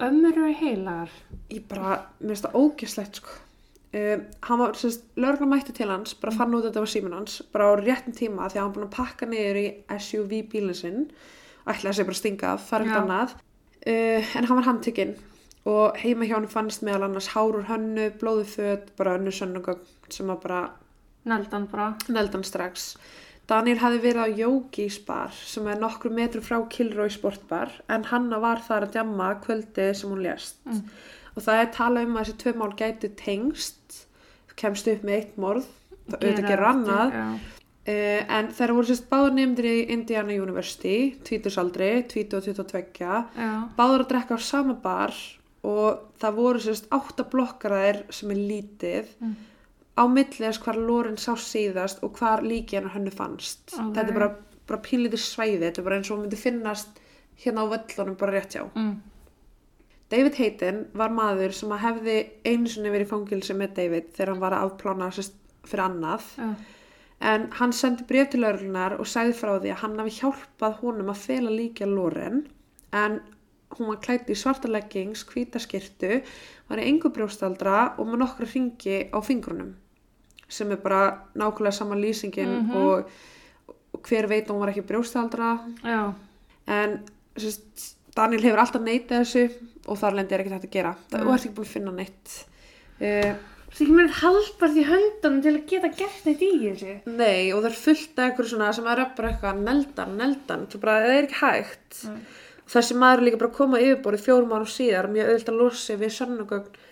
Ömmur 0.00 0.32
eru 0.32 0.54
heilagar. 0.56 1.10
ég 1.50 1.66
bara, 1.68 1.98
mér 2.20 2.32
finnst 2.32 2.46
það 2.46 2.56
ógeslegt 2.62 3.18
sko. 3.20 3.34
Um, 3.90 4.20
hann 4.46 4.60
var, 4.60 4.76
sérst, 4.78 5.02
lögregla 5.18 5.48
mætti 5.50 5.72
til 5.74 5.90
hans, 5.90 6.12
bara 6.14 6.34
fann 6.36 6.52
út 6.54 6.62
að 6.62 6.68
þetta 6.68 6.82
var 6.84 6.90
síminn 6.92 7.16
hans, 7.16 7.40
bara 7.50 7.70
á 7.70 7.74
réttum 7.80 8.14
tíma 8.14 8.46
því 8.46 8.60
að 8.60 8.62
hann 8.62 8.74
búin 8.76 8.86
að 8.86 8.94
pakka 8.94 9.26
niður 9.26 9.58
í 9.58 9.64
SUV 9.96 10.34
bílinn 10.52 10.78
sinn, 10.78 11.00
ætlaði 11.66 11.96
sig 11.98 12.06
bara 12.06 12.14
að 12.14 12.20
stinga 12.20 12.52
fara 12.62 12.86
ekkert 12.86 13.00
annað. 13.02 13.34
Uh, 13.80 14.30
en 14.38 14.46
hann 14.46 14.60
var 14.60 14.68
handtekinn 14.68 15.16
og 15.68 15.98
heima 16.00 16.28
hjá 16.28 16.36
hann 16.38 16.48
fannst 16.48 16.84
meðal 16.86 17.08
annars 17.08 17.32
hárur 17.34 17.66
hönnu, 17.68 18.06
blóðu 18.20 18.46
föt, 18.54 18.92
bara 18.96 19.16
önnu 19.18 19.32
sönnugögn 19.34 19.82
sem 20.12 20.30
var 20.30 20.38
bara 20.44 20.60
Neldan 21.28 21.66
bara. 21.68 21.94
neldan 22.08 22.44
strax. 22.46 22.94
Daniel 23.50 23.80
hafði 23.82 24.00
verið 24.04 24.22
á 24.22 24.28
Yogi's 24.38 25.00
bar 25.04 25.34
sem 25.34 25.66
er 25.68 25.80
nokkru 25.80 26.12
metru 26.14 26.40
frá 26.40 26.60
Kilroy 26.70 27.10
sportbar 27.10 27.72
en 27.90 28.06
Hanna 28.06 28.38
var 28.40 28.62
þar 28.62 28.86
að 28.86 28.94
djamma 28.94 29.32
kvöldi 29.42 29.90
sem 29.98 30.12
hún 30.12 30.22
lést. 30.22 30.60
Mm. 30.64 30.84
Og 31.36 31.42
það 31.46 31.60
er 31.62 31.70
talað 31.76 32.06
um 32.08 32.16
að 32.16 32.24
þessi 32.26 32.38
tvö 32.42 32.52
mál 32.60 32.72
gætu 32.80 33.10
tengst, 33.20 33.98
kemst 34.60 34.88
upp 34.92 35.02
með 35.06 35.16
eitt 35.20 35.36
morð, 35.40 35.66
það 36.10 36.18
auðvitað 36.24 36.48
gerur 36.50 36.70
annað. 36.74 37.16
Já. 37.16 37.26
Uh, 37.90 38.22
en 38.36 38.48
þeir 38.54 38.72
voru 38.76 38.86
sérst 38.90 39.06
báður 39.10 39.32
nefndir 39.38 39.66
í 39.70 39.76
Indiana 39.94 40.34
University, 40.36 40.96
tvítusaldri, 41.26 41.88
tvítu 42.12 42.36
og 42.36 42.44
22, 42.44 42.82
Já. 43.40 43.52
báður 43.78 44.04
að 44.04 44.10
drekka 44.12 44.36
á 44.36 44.40
sama 44.44 44.74
bar 44.84 45.14
og 45.66 46.02
það 46.20 46.36
voru 46.36 46.60
sérst 46.62 46.90
átta 46.92 47.24
blokkaraðir 47.32 48.02
sem 48.12 48.30
er 48.34 48.36
lítið 48.50 49.08
Mm. 49.20 49.34
á 49.96 50.04
milli 50.08 50.44
þess 50.44 50.60
hvar 50.64 50.76
Loren 50.80 51.16
sá 51.20 51.32
síðast 51.36 52.02
og 52.04 52.14
hvar 52.20 52.40
líki 52.44 52.76
hennar 52.78 52.94
hennu 52.94 53.10
fannst. 53.12 53.72
Ok. 53.74 53.94
Þetta 53.96 54.08
er 54.08 54.14
bara, 54.16 54.30
bara 54.68 54.80
pínlítið 54.80 55.20
svæði, 55.24 55.60
þetta 55.66 55.78
er 55.82 55.84
bara 55.88 55.96
eins 55.98 56.10
og 56.10 56.16
hún 56.18 56.24
myndi 56.28 56.36
finnast 56.40 57.00
hérna 57.42 57.64
á 57.64 57.72
völlunum 57.72 58.16
bara 58.20 58.32
rétt 58.38 58.54
hjá. 58.56 58.64
Mm. 58.76 58.94
David 60.10 60.34
Hayden 60.40 60.78
var 60.98 61.12
maður 61.14 61.52
sem 61.54 61.70
að 61.70 61.82
hefði 61.84 62.16
einu 62.44 62.66
sinni 62.68 62.90
verið 62.90 63.10
fangilsi 63.12 63.54
með 63.54 63.74
David 63.76 64.08
þegar 64.16 64.32
hann 64.34 64.40
var 64.42 64.56
að 64.56 64.64
afplána 64.68 65.10
sérst 65.14 65.36
fyrir 65.68 65.84
annað. 65.84 66.24
Já. 66.38 66.48
En 67.30 67.50
hann 67.58 67.72
sendi 67.76 68.06
bréf 68.08 68.30
til 68.32 68.40
laurlunar 68.40 68.94
og 68.98 69.06
sagði 69.06 69.34
frá 69.36 69.52
því 69.60 69.70
að 69.74 69.82
hann 69.82 69.98
hafi 70.00 70.14
hjálpað 70.22 70.78
honum 70.80 71.10
að 71.12 71.20
fela 71.26 71.50
líka 71.52 71.86
Loren 71.86 72.46
en 72.96 73.20
hún 73.76 73.90
var 73.92 74.00
klætt 74.02 74.30
í 74.32 74.34
svarta 74.34 74.66
leggings, 74.72 75.22
hvíta 75.28 75.60
skirtu, 75.62 76.22
var 76.70 76.80
í 76.80 76.88
engu 76.90 77.10
brjóstaldra 77.14 77.92
og 78.00 78.08
með 78.08 78.22
nokkra 78.24 78.48
ringi 78.50 78.96
á 79.14 79.18
fingrunum 79.22 79.74
sem 80.50 80.72
er 80.74 80.80
bara 80.82 81.02
nákvæmlega 81.38 81.76
sama 81.76 81.94
lýsingin 81.94 82.56
Mhm. 82.64 82.76
og, 82.76 83.10
og 83.94 84.00
hver 84.08 84.26
veit 84.26 84.48
hún 84.50 84.58
var 84.58 84.72
ekki 84.72 84.82
brjóstaldra 84.88 85.52
Já. 85.84 86.14
en 86.66 86.98
sérst, 87.36 87.94
Daniel 88.16 88.42
hefur 88.46 88.64
alltaf 88.64 88.82
neitað 88.84 89.22
þessu 89.22 89.68
og 89.86 90.00
þar 90.00 90.18
lendi 90.18 90.34
er 90.36 90.42
ekkert 90.42 90.58
hægt 90.58 90.68
að 90.68 90.76
gera 90.76 90.96
það 91.10 91.24
þú 91.24 91.34
ert 91.34 91.46
ekki 91.46 91.56
búin 91.56 91.68
að 91.68 91.74
finna 91.74 91.94
neitt 91.96 92.36
uh, 93.00 93.32
Það 93.70 93.80
er 93.80 93.86
ekki 93.86 93.94
með 93.94 94.14
haldbart 94.18 94.78
í 94.80 94.84
höndunum 94.88 95.42
til 95.44 95.50
að 95.52 95.58
geta 95.70 95.88
gert 95.94 96.24
neitt 96.26 96.40
í 96.42 96.48
þessu. 96.58 96.94
Nei, 97.06 97.52
og 97.54 97.60
það 97.60 97.68
er 97.68 97.76
fullt 97.78 98.16
af 98.16 98.24
eitthvað 98.24 98.48
svona 98.50 98.70
sem 98.74 98.88
er 98.90 99.02
bara 99.14 99.28
eitthvað 99.30 99.60
neldan, 99.62 100.16
neldan, 100.18 100.64
það, 100.72 100.82
bara, 100.82 100.96
það 101.04 101.14
er 101.14 101.28
ekki 101.28 101.38
hægt. 101.38 102.00
Nei. 102.08 102.24
Þessi 102.70 102.96
maður 102.98 103.22
er 103.22 103.26
líka 103.28 103.40
bara 103.44 103.54
koma 103.54 103.82
yfirborið 103.82 104.24
fjórum 104.26 104.54
árum 104.56 104.70
síðar, 104.70 105.08
mjög 105.14 105.30
auðvitað 105.30 105.78
sig 105.78 106.00
við 106.02 106.12
sannugögn 106.16 106.82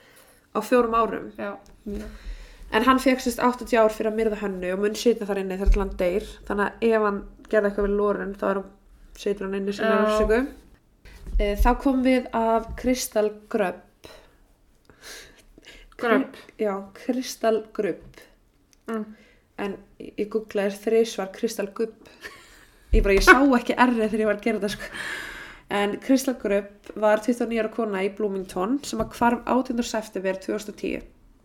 á 0.55 0.59
fjórum 0.69 0.97
árum. 0.99 1.29
Já. 1.39 1.51
En 2.69 2.87
hann 2.87 3.03
fekk 3.03 3.25
sérst 3.25 3.43
80 3.43 3.75
ár 3.81 3.95
fyrir 3.95 4.13
að 4.13 4.19
myrða 4.21 4.41
hönnu 4.45 4.73
og 4.77 4.83
mun 4.85 4.97
sitja 4.99 5.27
þar 5.27 5.43
inni 5.43 5.59
þegar 5.59 5.83
hann 5.83 5.95
deyr. 5.99 6.31
Þannig 6.47 6.67
að 6.69 6.89
ef 6.93 7.07
hann 7.09 7.21
gerði 7.49 7.71
eitthvað 7.73 7.89
við 7.89 7.99
Loren, 7.99 8.35
þá 8.39 8.49
er 8.53 8.61
hann, 8.61 8.73
situr 9.19 9.49
hann 9.49 9.59
inni 9.59 9.75
sem 9.75 9.89
er 9.89 10.51
þá 11.37 11.71
kom 11.83 12.03
við 12.07 12.27
af 12.37 12.71
Crystal 12.81 13.31
Grubb. 13.53 13.85
Grubb. 15.99 16.37
Já, 16.59 16.75
Crystal 16.95 17.65
Grubb. 17.75 18.05
Mm. 18.89 19.05
en 19.61 19.75
ég 19.99 20.29
googlaði 20.33 20.79
þrísvar 20.81 21.29
Kristal 21.35 21.67
Gubb 21.77 22.07
ég 22.95 23.03
bara, 23.05 23.17
ég 23.19 23.25
sá 23.27 23.35
ekki 23.59 23.75
errið 23.77 24.07
þegar 24.07 24.23
ég 24.23 24.29
var 24.31 24.39
að 24.39 24.45
gera 24.47 24.61
þetta 24.63 24.71
sko. 24.73 25.01
en 25.81 25.97
Kristal 26.07 26.35
Gubb 26.41 26.93
var 26.97 27.21
29 27.21 27.59
ára 27.61 27.73
kona 27.75 28.01
í 28.07 28.09
Bloomington 28.17 28.79
sem 28.89 29.03
að 29.05 29.13
hvarf 29.19 29.43
18. 29.45 29.83
september 29.85 30.39
2010 30.41 31.03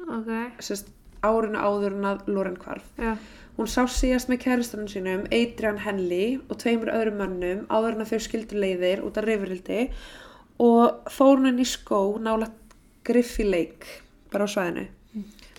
Ok. 0.07 0.31
sérst 0.63 0.93
árinu 1.23 1.59
áður 1.59 1.97
en 1.97 2.07
að 2.13 2.23
Loren 2.31 2.55
hvarf 2.63 2.87
Já. 3.01 3.17
Hún 3.57 3.69
sá 3.69 3.83
síðast 3.85 4.29
með 4.31 4.41
kæristunum 4.47 4.87
sínum 4.89 5.25
Adrian 5.29 5.77
Henley 5.85 6.39
og 6.49 6.57
tveimur 6.63 6.89
öðrum 6.93 7.19
mönnum 7.21 7.63
áður 7.69 7.97
en 7.97 8.05
að 8.05 8.13
þau 8.15 8.21
skildu 8.27 8.59
leiðir 8.63 9.03
út 9.05 9.19
af 9.21 9.27
rifrildi 9.27 9.81
og 10.63 11.09
fór 11.13 11.37
hún 11.37 11.51
inn 11.51 11.61
í 11.61 11.67
skó 11.69 11.99
nála 12.21 12.49
Griffey 13.05 13.45
Lake 13.45 13.99
bara 14.33 14.47
á 14.47 14.53
svæðinu 14.53 14.87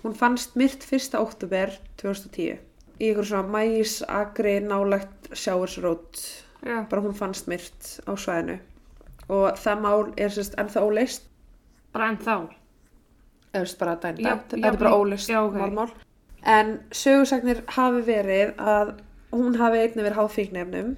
hún 0.04 0.16
fannst 0.18 0.56
myrt 0.58 0.82
1. 0.90 1.14
oktober 1.20 1.74
2010 2.02 2.58
í 3.02 3.10
ykkur 3.10 3.26
svona 3.26 3.50
mæs, 3.50 4.00
agri, 4.06 4.58
nálagt 4.62 5.30
sjáursrót 5.34 6.18
Já. 6.64 6.82
bara 6.90 7.02
hún 7.04 7.14
fannst 7.16 7.46
myrt 7.50 7.94
á 8.06 8.12
svæðinu 8.18 8.58
og 9.30 9.54
það 9.60 9.80
mál 9.86 10.02
er 10.20 10.34
sérst 10.34 10.58
ennþá 10.60 10.82
óleist 10.84 11.30
Bara 11.94 12.08
en 12.10 12.18
þá. 12.18 12.34
eða 13.54 13.62
veist 13.62 13.78
bara 13.78 13.94
dæn 14.02 14.18
Já, 14.18 14.34
þetta 14.50 14.66
er 14.72 14.78
bara 14.82 14.96
óleist 14.98 15.30
já, 15.30 15.38
ok. 15.46 15.54
málmál 15.62 15.92
en 16.44 16.74
sögursagnir 16.92 17.62
hafi 17.76 18.02
verið 18.06 18.54
að 18.60 18.94
hún 19.32 19.56
hafi 19.58 19.78
einnig 19.82 20.04
verið 20.04 20.18
háð 20.18 20.30
fíknefnum 20.36 20.94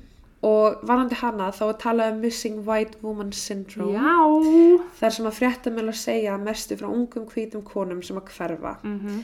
og 0.47 0.83
varandi 0.87 1.17
hana 1.21 1.51
þá 1.55 1.63
er 1.69 1.77
talað 1.83 2.13
um 2.13 2.21
Missing 2.21 2.59
White 2.67 2.99
Woman 3.03 3.31
Syndrome 3.33 3.95
Já. 3.97 4.81
þar 5.01 5.15
sem 5.17 5.27
að 5.31 5.39
fréttamil 5.39 5.87
að 5.89 5.97
segja 6.01 6.37
mestu 6.39 6.77
frá 6.77 6.89
ungum 6.91 7.25
hvítum 7.33 7.63
konum 7.65 8.03
sem 8.03 8.17
að 8.21 8.29
hverfa 8.37 8.77
Mhm. 8.85 9.23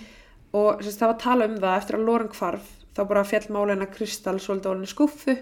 og 0.54 0.80
sérst, 0.82 0.98
það 1.02 1.10
var 1.12 1.18
talað 1.18 1.50
um 1.50 1.58
það 1.60 1.76
eftir 1.78 1.96
að 1.98 2.04
Loren 2.06 2.28
hvarf 2.28 2.70
þá 2.96 3.08
bara 3.08 3.24
fjall 3.24 3.46
málina 3.50 3.86
Kristal 3.90 4.38
svolítið 4.38 4.70
ólinni 4.72 4.86
skuffu 4.88 5.36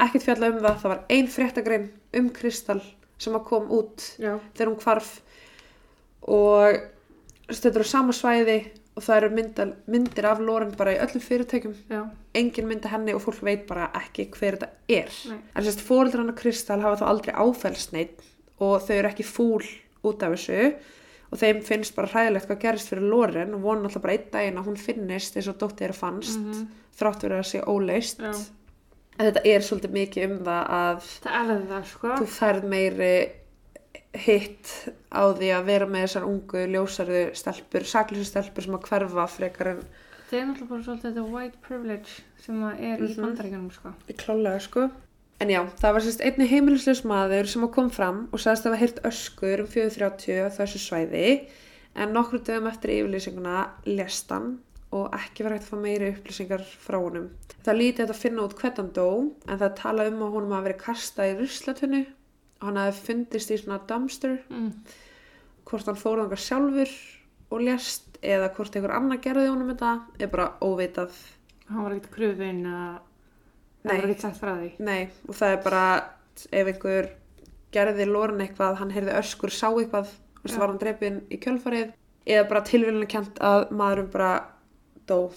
ekkert 0.00 0.22
fjalla 0.24 0.50
um 0.52 0.58
það, 0.60 0.80
það 0.82 0.88
var 0.94 1.04
ein 1.10 1.26
fréttagrein 1.28 1.88
um 2.14 2.28
Kristal 2.30 2.80
sem 3.18 3.34
að 3.34 3.44
kom 3.44 3.68
út 3.70 4.16
Já. 4.18 4.38
þegar 4.54 4.68
hún 4.72 4.82
hvarf 4.82 5.20
og 6.22 6.80
þetta 7.50 7.70
eru 7.74 7.84
á 7.84 7.92
sama 7.92 8.12
svæði 8.12 8.58
og 9.00 9.04
það 9.06 9.16
eru 9.22 9.30
myndal, 9.38 9.70
myndir 9.88 10.26
af 10.28 10.42
Loren 10.44 10.74
bara 10.76 10.92
í 10.94 11.00
öllum 11.00 11.24
fyrirtækjum 11.24 11.74
Já. 11.90 12.02
engin 12.36 12.68
mynda 12.68 12.92
henni 12.92 13.14
og 13.16 13.22
fólk 13.24 13.40
veit 13.48 13.66
bara 13.66 13.88
ekki 13.96 14.28
hver 14.36 14.58
þetta 14.58 14.68
er 15.00 15.08
Nei. 15.30 15.38
en 15.56 15.64
sérst 15.64 15.80
fóreldrar 15.86 16.22
hann 16.26 16.36
Kristal 16.36 16.80
hafa 16.84 17.00
þá 17.00 17.08
aldrei 17.08 17.34
áfælst 17.34 17.94
neitt 17.96 18.20
og 18.60 18.82
þau 18.84 18.96
eru 18.98 19.08
ekki 19.14 19.24
fúl 19.24 19.64
út 20.04 20.22
af 20.26 20.36
þessu 20.36 20.74
og 21.30 21.38
þeim 21.38 21.60
finnst 21.64 21.94
bara 21.96 22.10
hræðilegt 22.10 22.48
hvað 22.50 22.60
gerist 22.64 22.88
fyrir 22.90 23.06
Loren 23.08 23.54
og 23.54 23.62
vona 23.64 23.86
alltaf 23.88 24.02
bara 24.02 24.16
einn 24.18 24.30
daginn 24.34 24.58
að 24.60 24.66
hún 24.70 24.76
finnist 24.82 25.36
eins 25.38 25.48
og 25.48 25.58
dóttir 25.62 25.88
þeirra 25.88 25.98
fannst 26.04 26.38
Mhm. 26.40 26.64
þrátt 27.00 27.22
verið 27.24 27.38
að 27.40 27.50
sé 27.52 27.60
óleist 27.64 28.18
Já. 28.20 28.32
en 29.18 29.26
þetta 29.32 29.42
er 29.46 29.60
svolítið 29.60 29.92
mikið 29.94 30.24
um 30.30 30.38
það 30.44 30.64
að 30.80 31.06
Það 31.22 31.68
það, 31.70 31.84
sko. 31.94 32.08
þú 32.18 32.26
færð 32.26 32.64
meiri 32.68 33.12
hitt 34.14 34.70
á 35.14 35.22
því 35.30 35.50
að 35.54 35.66
vera 35.70 35.86
með 35.86 36.06
þessar 36.06 36.24
ungu 36.26 36.64
ljósarðu 36.72 37.20
stelpur, 37.38 37.84
saklísu 37.86 38.24
stelpur 38.26 38.62
sem 38.66 38.74
að 38.78 38.88
hverfa 38.88 39.26
frekar 39.30 39.74
en 39.76 39.82
Það 40.30 40.38
er 40.38 40.44
náttúrulega 40.46 40.70
bara 40.70 40.82
svolítið 40.86 41.06
þetta 41.10 41.22
white 41.34 41.56
privilege 41.66 42.10
sem 42.38 42.58
að 42.62 42.82
er 42.86 42.98
í 43.02 43.08
Mhm. 43.08 43.22
bandaríkjanum 43.24 43.70
sko. 43.74 43.92
Í 44.08 44.14
klálega 44.14 44.60
sko. 44.62 44.90
En 45.40 45.48
já, 45.48 45.64
það 45.80 45.92
var 45.92 46.00
sérst 46.00 46.20
einni 46.20 46.46
heimilisleus 46.46 47.02
maður 47.04 47.46
sem 47.48 47.68
kom 47.68 47.90
fram 47.90 48.28
og 48.32 48.38
sagðist 48.38 48.66
að 48.66 48.70
hafa 48.70 48.80
heyrt 48.80 49.00
öskur 49.02 49.60
um 49.60 49.66
4.30 49.66 50.46
á 50.46 50.48
þessu 50.54 50.78
svæði 50.78 51.48
en 51.96 52.12
nokkru 52.12 52.38
dögum 52.44 52.68
eftir 52.70 52.90
yfirlýsinguna 52.90 53.70
lest 53.86 54.28
hann 54.30 54.58
og 54.92 55.10
ekki 55.12 55.42
var 55.42 55.52
hægt 55.52 55.64
að 55.66 55.70
fá 55.70 55.80
meiri 55.82 56.12
upplýsingar 56.14 56.62
frá 56.62 56.98
honum. 57.02 57.30
Það 57.64 57.78
lítið 57.80 58.08
að 58.10 58.14
finna 58.22 58.42
út 58.42 58.54
hvernig 58.54 58.76
hann 58.76 58.92
dó 58.92 59.32
en 59.48 59.58
það 59.58 59.74
tala 59.76 60.06
um 60.06 60.20
að 60.22 60.32
honum 60.32 60.52
hafi 60.52 60.68
verið 60.68 60.82
kastað 60.84 61.30
í 61.34 61.38
ruslatunnu 61.40 62.06
og 62.06 62.19
hann 62.60 62.76
hafi 62.76 63.00
fundist 63.06 63.50
í 63.50 63.58
svona 63.60 63.80
dumpster 63.88 64.38
Mm. 64.50 64.72
hvort 65.64 65.86
hann 65.86 65.96
fór 66.00 66.18
þangað 66.22 66.42
sjálfur 66.44 66.92
og 67.50 67.60
lest 67.66 68.18
eða 68.22 68.50
hvort 68.54 68.74
einhver 68.76 68.94
annar 68.96 69.18
gerði 69.18 69.48
honum 69.48 69.70
þetta 69.74 69.92
er 70.20 70.28
bara 70.28 70.52
óvitað. 70.60 71.10
Hann 71.70 71.84
var 71.84 71.92
ekkert 71.94 72.10
krufin 72.14 72.62
Nei. 72.64 72.98
það 73.84 73.96
var 74.02 74.04
ekkert 74.10 74.20
sagt 74.20 74.40
frá 74.40 74.52
því. 74.58 74.70
Nei, 74.80 75.08
og 75.28 75.34
það 75.34 75.52
er 75.56 75.62
bara 75.64 75.84
ef 76.52 76.66
einhver 76.74 77.10
gerði 77.72 78.06
lórin 78.10 78.40
eitthvað, 78.42 78.76
hann 78.80 78.90
heyrði 78.90 79.14
öskur, 79.20 79.50
sá 79.54 79.68
eitthvað, 79.70 80.06
þú 80.10 80.42
veist, 80.44 80.54
Já. 80.54 80.58
var 80.58 80.68
hann 80.68 80.78
drepinn 80.82 81.20
í 81.30 81.38
kjölfarið 81.38 81.92
eða 82.26 82.48
bara 82.48 82.60
tilvílunni 82.66 83.06
kent 83.08 83.38
að 83.40 83.70
maðurum 83.70 84.10
bara 84.10 84.32
dó 85.06 85.30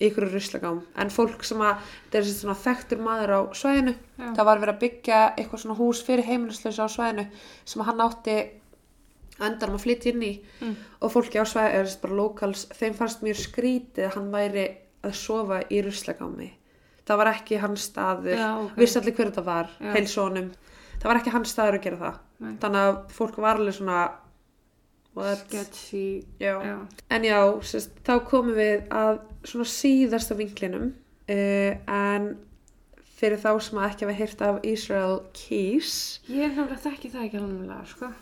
í 0.00 0.08
ykkur 0.08 0.28
ruslagám. 0.32 0.80
En 0.98 1.10
fólk 1.10 1.44
sem 1.44 1.60
að, 1.62 1.76
þetta 2.10 2.18
er 2.18 2.30
svona 2.32 2.56
þekktur 2.58 2.98
maður 3.04 3.34
á 3.36 3.40
svæðinu, 3.54 3.94
Já. 4.18 4.28
það 4.38 4.44
var 4.48 4.58
verið 4.62 4.74
að 4.74 4.80
byggja 4.86 5.20
eitthvað 5.36 5.62
svona 5.64 5.78
hús 5.78 6.02
fyrir 6.06 6.24
heimilislausa 6.26 6.86
á 6.86 6.94
svæðinu 6.94 7.26
sem 7.64 7.82
hann 7.86 8.00
átti 8.00 8.36
endanum 9.42 9.76
að 9.78 9.84
flytja 9.86 10.10
inn 10.12 10.22
í 10.22 10.32
Mm. 10.60 10.74
og 11.02 11.12
fólki 11.12 11.38
á 11.40 11.44
svæði, 11.46 11.74
eða 11.82 12.00
bara 12.02 12.14
locals, 12.14 12.66
þeim 12.78 12.94
fannst 12.94 13.22
mjög 13.22 13.38
skrítið 13.42 14.04
að 14.08 14.14
hann 14.16 14.30
væri 14.32 14.66
að 15.02 15.14
sofa 15.18 15.62
í 15.70 15.82
ruslagámi. 15.82 16.50
Það 17.06 17.16
var 17.18 17.26
ekki 17.32 17.58
hans 17.60 17.88
staður, 17.90 18.36
Já, 18.38 18.50
ok. 18.64 18.76
vissi 18.78 18.98
allir 19.00 19.14
hver 19.16 19.30
þetta 19.32 19.44
var, 19.44 19.70
heilsónum. 19.80 20.52
Það 21.00 21.08
var 21.10 21.16
ekki 21.18 21.30
hans 21.34 21.50
staður 21.50 21.78
að 21.78 21.82
gera 21.82 21.96
það. 21.96 22.18
Nei. 22.40 22.52
Þannig 22.62 22.82
að 22.86 22.98
fólk 23.10 23.36
var 23.42 23.56
alveg 23.58 23.74
svona? 23.74 24.10
Sketchy. 25.14 26.24
Já. 26.40 26.54
Já. 26.64 26.76
En 27.10 27.24
já, 27.26 27.38
sérst, 27.68 27.92
þá 28.06 28.14
komum 28.30 28.54
við 28.56 28.86
að 28.88 29.20
svona 29.44 29.68
síðasta 29.68 30.36
vinklinum, 30.38 30.92
uh, 31.28 31.72
en 31.92 32.28
fyrir 33.20 33.38
þá 33.38 33.50
sem 33.62 33.78
að 33.78 33.88
ekki 33.90 34.06
hafa 34.06 34.18
heyrt 34.18 34.42
af 34.42 34.60
Israel 34.66 35.18
Keys, 35.36 36.20
Ég 36.28 36.46
er 36.48 36.54
náttúrulega 36.56 36.82
þekki 36.88 37.10
það 37.12 37.26
ekki 37.28 37.42
alveg, 37.42 37.88
sko. 37.92 38.12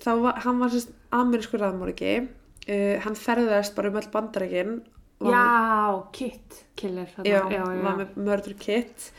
þá 0.00 0.10
var, 0.22 0.38
hann 0.46 0.58
var 0.62 0.70
sérst 0.72 0.92
amerískur 1.12 1.60
raðmorgi, 1.64 2.14
uh, 2.68 2.98
hann 3.04 3.18
ferðast 3.18 3.74
bara 3.76 3.90
um 3.90 3.98
öll 4.00 4.10
bandarækin. 4.12 4.76
Já, 5.16 6.04
Kit 6.12 6.64
Killer. 6.76 7.08
já, 7.24 7.40
já, 7.48 7.64
já. 7.64 7.82
var 7.82 7.96
með 8.02 8.16
murder 8.20 8.52
kit 8.60 9.10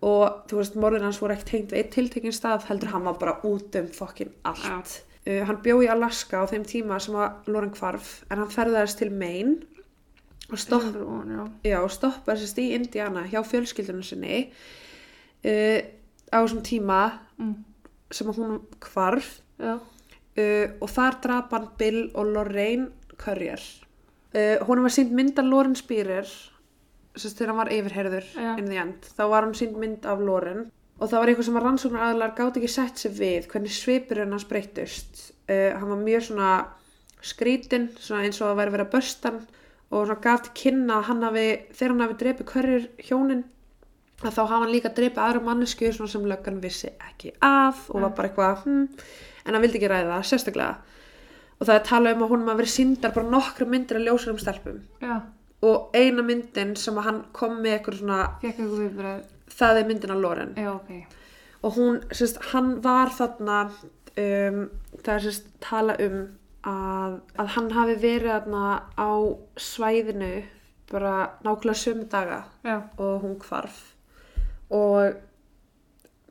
og 0.00 0.46
þú 0.48 0.56
veist, 0.60 0.76
morðin 0.80 1.04
hans 1.04 1.18
voru 1.20 1.34
ekki 1.34 1.44
tengt 1.50 1.72
við 1.72 1.78
eitt 1.82 1.90
tiltekinn 1.92 2.32
stað, 2.32 2.64
heldur 2.70 2.88
hann 2.92 3.04
var 3.04 3.18
bara 3.20 3.34
út 3.44 3.76
um 3.76 3.86
fokkin 3.92 4.32
allt. 4.48 5.02
Uh, 5.26 5.40
hann 5.48 5.58
bjó 5.64 5.80
í 5.82 5.88
Alaska 5.90 6.38
á 6.38 6.46
þeim 6.46 6.62
tíma 6.70 7.00
sem 7.02 7.16
að 7.18 7.48
Loren 7.50 7.72
hvarf, 7.74 8.20
en 8.30 8.38
hann 8.38 8.52
ferðaðist 8.52 9.00
til 9.00 9.10
Maine 9.10 9.56
og 10.52 10.58
stopp, 10.62 10.84
Number 10.84 11.02
one, 11.10 11.34
já. 11.64 11.72
já, 11.72 11.78
stoppaði 11.90 12.44
sérst 12.44 12.60
í 12.62 12.68
Indiana 12.76 13.24
hjá 13.26 13.40
fjölskyldunum 13.42 14.04
sinni 14.06 14.44
uh, 15.42 15.80
á 16.30 16.38
þessum 16.42 16.62
tíma 16.66 17.00
Mm. 17.36 17.50
sem 18.14 18.28
að 18.30 18.38
hún 18.40 18.52
hvarf 18.80 19.26
Já. 19.60 19.74
uh, 19.76 20.66
og 20.80 20.88
þar 20.88 21.18
drap 21.20 21.50
hann 21.52 21.66
Bill 21.76 21.98
og 22.14 22.30
Lorraine 22.32 22.86
Currier. 23.20 23.60
Hún 24.64 24.80
var 24.84 24.92
sínd 24.94 25.12
mynd 25.16 25.38
af 25.38 25.44
Loren 25.44 25.74
sérst 27.16 27.36
þegar 27.38 27.50
hann 27.52 27.60
var 27.60 27.70
yfirherður 27.72 28.26
end. 28.80 29.06
Þá 29.16 29.22
var 29.32 29.44
hann 29.46 29.54
sínd 29.56 29.76
mynd 29.80 30.04
af 30.08 30.20
Loren 30.20 30.66
og 30.96 31.10
það 31.10 31.18
var 31.18 31.30
eitthvað 31.30 31.48
sem 31.48 31.58
að 31.58 31.66
rannsóknar 31.66 32.06
aðlar 32.06 32.34
gátt 32.38 32.58
ekki 32.60 32.72
sett 32.72 33.02
sig 33.02 33.12
við 33.18 33.50
hvernig 33.52 33.74
svipurinn 33.76 34.32
hans 34.32 34.46
breytust. 34.48 35.26
Uh, 35.46 35.76
hann 35.76 35.90
var 35.92 36.00
mjög 36.00 36.28
svona 36.30 36.52
skrítin, 37.26 37.90
svona 38.00 38.24
eins 38.26 38.40
og 38.40 38.52
að 38.52 38.62
væri 38.62 38.74
verið 38.76 38.86
að 38.86 38.94
börsta 38.96 39.32
hann 39.32 39.44
og 39.90 40.06
svona 40.06 40.22
gaf 40.22 40.46
til 40.46 40.54
kynna 40.62 40.98
að 40.98 41.06
hann 41.10 41.22
hafi, 41.26 41.46
þegar 41.76 41.92
hann 41.92 42.04
hafi 42.04 42.18
drepið 42.22 42.50
Currier 42.50 42.88
hjónin 43.06 43.44
að 44.24 44.32
þá 44.32 44.40
hafa 44.40 44.58
hann 44.62 44.72
líka 44.72 44.92
drepið 44.96 45.22
aðra 45.22 45.44
mannesku 45.44 45.92
svona 45.92 46.10
sem 46.10 46.26
löggan 46.26 46.60
vissi 46.62 46.90
ekki 47.10 47.34
af 47.44 47.86
og 47.92 48.02
var 48.02 48.14
bara 48.16 48.30
eitthvað 48.30 48.64
hm, 48.64 48.84
en 49.44 49.54
hann 49.54 49.62
vildi 49.62 49.80
ekki 49.80 49.90
ræða 49.92 50.16
það 50.16 50.28
sérstaklega 50.30 50.96
og 51.56 51.68
það 51.68 51.74
er 51.76 51.86
talað 51.90 52.16
um 52.16 52.26
að 52.26 52.32
hún 52.32 52.44
hafa 52.46 52.60
verið 52.62 52.74
síndar 52.74 53.14
bara 53.14 53.32
nokkra 53.36 53.68
myndir 53.70 54.00
af 54.00 54.06
ljósurum 54.08 54.40
stelpum 54.42 54.82
Já. 55.04 55.14
og 55.68 55.96
eina 55.96 56.24
myndin 56.26 56.74
sem 56.80 56.98
að 56.98 57.08
hann 57.10 57.22
kom 57.36 57.60
með 57.60 57.78
eitthvað 57.78 58.00
svona. 58.02 58.20
Það 59.50 59.80
er 59.82 59.86
myndin 59.88 60.10
af 60.16 60.20
Loren 60.22 60.54
Já, 60.56 60.70
ok. 60.74 60.90
og 61.62 61.76
hún, 61.78 62.00
sérst, 62.12 62.40
hann 62.52 62.74
var 62.84 63.12
þarna 63.16 63.60
um, 63.70 64.60
það 65.02 65.14
er 65.14 65.24
sérst 65.28 65.48
tala 65.64 65.96
um 66.06 66.18
að, 66.66 67.20
að 67.38 67.52
hann 67.56 67.70
hafi 67.76 67.94
verið 68.02 68.32
þarna 68.32 68.64
á 68.98 69.10
svæðinu 69.56 70.32
bara 70.90 71.14
nákvæmlega 71.44 71.80
sömu 71.82 72.04
daga 72.10 72.44
Já. 72.64 72.80
og 72.98 73.22
hún 73.24 73.36
hvarf 73.42 73.80
og 74.70 75.14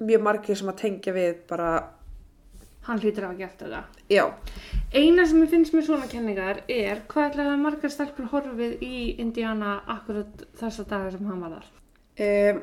mjög 0.04 0.22
margir 0.24 0.56
sem 0.60 0.68
að 0.72 0.80
tengja 0.82 1.14
við 1.16 1.36
bara, 1.50 1.74
Hann 2.86 3.00
hlýtur 3.02 3.24
að 3.26 3.32
hafa 3.32 3.40
gert 3.40 3.62
þetta. 3.64 3.80
já, 4.14 4.26
Eina 4.94 5.24
sem 5.26 5.40
ég 5.42 5.50
finnst 5.50 5.74
með 5.74 5.88
svona 5.88 6.06
kenningar 6.12 6.60
er 6.70 7.00
hvað 7.10 7.32
ætlaði 7.32 7.54
að 7.56 7.64
margar 7.64 7.90
stelpur 7.94 8.28
horfið 8.30 8.76
í 8.86 9.00
Indiana 9.24 9.80
akkurat 9.90 10.44
þessa 10.60 10.86
daga 10.92 11.12
sem 11.16 11.26
hann 11.26 11.42
var 11.42 11.56
þar. 11.56 11.72
um, 12.28 12.60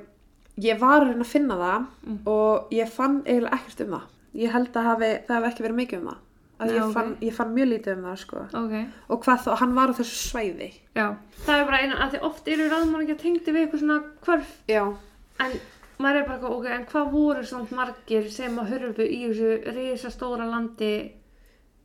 ég 0.61 0.79
var 0.81 1.01
að 1.07 1.25
finna 1.25 1.55
það 1.57 1.87
Mm. 2.07 2.19
og 2.27 2.69
ég 2.73 2.89
fann 2.89 3.23
eiginlega 3.25 3.53
ekkert 3.59 3.81
um 3.87 3.93
það 3.97 4.03
ég 4.35 4.51
held 4.53 4.73
að 4.77 4.85
hafi, 4.85 5.11
það 5.29 5.35
hef 5.43 5.49
ekki 5.53 5.63
verið 5.67 5.81
mikið 5.81 5.99
um 6.01 6.07
það 6.09 6.19
að 6.63 6.67
Nei, 6.67 6.75
ég, 6.77 6.83
ok. 6.85 6.93
fann, 6.95 7.17
ég 7.21 7.33
fann 7.35 7.55
mjög 7.55 7.69
lítið 7.73 7.97
um 7.97 8.03
það 8.05 8.17
sko. 8.19 8.37
Ok. 8.55 8.75
og 9.09 9.23
hvað 9.25 9.39
þá, 9.45 9.57
hann 9.59 9.75
var 9.75 9.89
á 9.89 9.95
þessu 9.99 10.17
svæði 10.31 10.73
Já. 10.95 11.07
Það 11.47 11.59
er 11.61 11.65
bara 11.65 11.81
eina, 11.83 11.97
að 11.97 12.11
því 12.13 12.21
oft 12.29 12.49
eru 12.49 12.69
ráðmann 12.69 13.03
ekki 13.03 13.13
að 13.17 13.23
tengdi 13.23 13.53
við 13.53 13.63
eitthvað 13.67 13.81
svona 13.81 14.03
hvörf 14.27 14.53
já, 14.69 14.85
En 15.41 15.53
maður 15.99 16.17
er 16.21 16.27
bara 16.29 16.49
ok, 16.51 16.67
en 16.67 16.85
hvað 16.87 17.11
voru 17.13 17.43
svona 17.47 17.77
margir 17.77 18.29
sem 18.31 18.59
að 18.59 18.71
hörfu 18.73 19.03
í 19.09 19.19
þessu 19.29 19.75
risastóra 19.75 20.47
landi, 20.51 21.13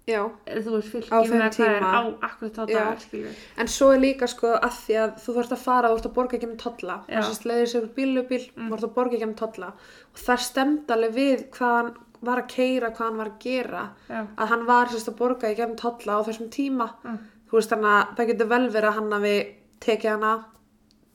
já 0.07 0.21
þú 0.47 0.73
veist, 0.77 1.11
Á 1.11 1.17
fylgjum 1.19 1.41
með 1.41 1.57
hvað 1.57 1.73
er 1.75 1.85
á 1.85 2.01
akkurat 2.29 2.57
Já. 2.71 2.79
dag. 2.79 3.37
En 3.59 3.67
svo 3.67 3.91
er 3.91 4.01
líka 4.01 4.27
sko 4.31 4.53
að 4.55 4.73
því 4.85 4.97
að 5.03 5.15
þú 5.23 5.35
þarfst 5.37 5.55
að 5.57 5.63
fara, 5.65 5.87
þú 5.91 5.97
þarfst 5.97 6.09
að 6.09 6.17
borga 6.17 6.37
ekki 6.37 6.49
með 6.51 6.59
tolla. 6.63 6.97
Já. 7.07 7.19
Þess 7.19 7.41
að 7.41 7.47
leiðir 7.51 7.71
sér 7.73 7.87
bílubíl, 7.97 8.43
mm. 8.47 8.67
þú 8.67 8.71
þarfst 8.71 8.87
að 8.87 8.93
borga 8.97 9.17
ekki 9.17 9.29
með 9.31 9.39
tolla. 9.43 9.71
Og 10.13 10.21
það 10.23 10.43
stemd 10.47 10.93
alveg 10.95 11.17
við 11.17 11.45
hvað 11.57 11.75
hann 11.77 11.91
var 12.27 12.41
að 12.41 12.47
keira, 12.55 12.91
hvað 12.95 13.07
hann 13.07 13.21
var 13.21 13.31
að 13.33 13.39
gera. 13.43 13.83
Já. 14.07 14.21
Að 14.37 14.51
hann 14.53 14.65
var 14.71 14.93
sérst 14.93 15.11
að 15.11 15.19
borga 15.19 15.51
ekki 15.51 15.67
með 15.67 15.79
tolla 15.83 16.17
á 16.17 16.19
þessum 16.27 16.51
tíma. 16.55 16.89
Mm. 17.03 17.19
Þú 17.47 17.59
veist 17.59 17.73
þannig 17.75 17.91
að 17.97 18.15
það 18.17 18.31
getur 18.31 18.51
vel 18.53 18.63
verið 18.67 18.89
að 18.89 18.97
hann 18.97 19.13
hafi 19.17 19.35
tekið 19.83 20.11
hana, 20.15 20.33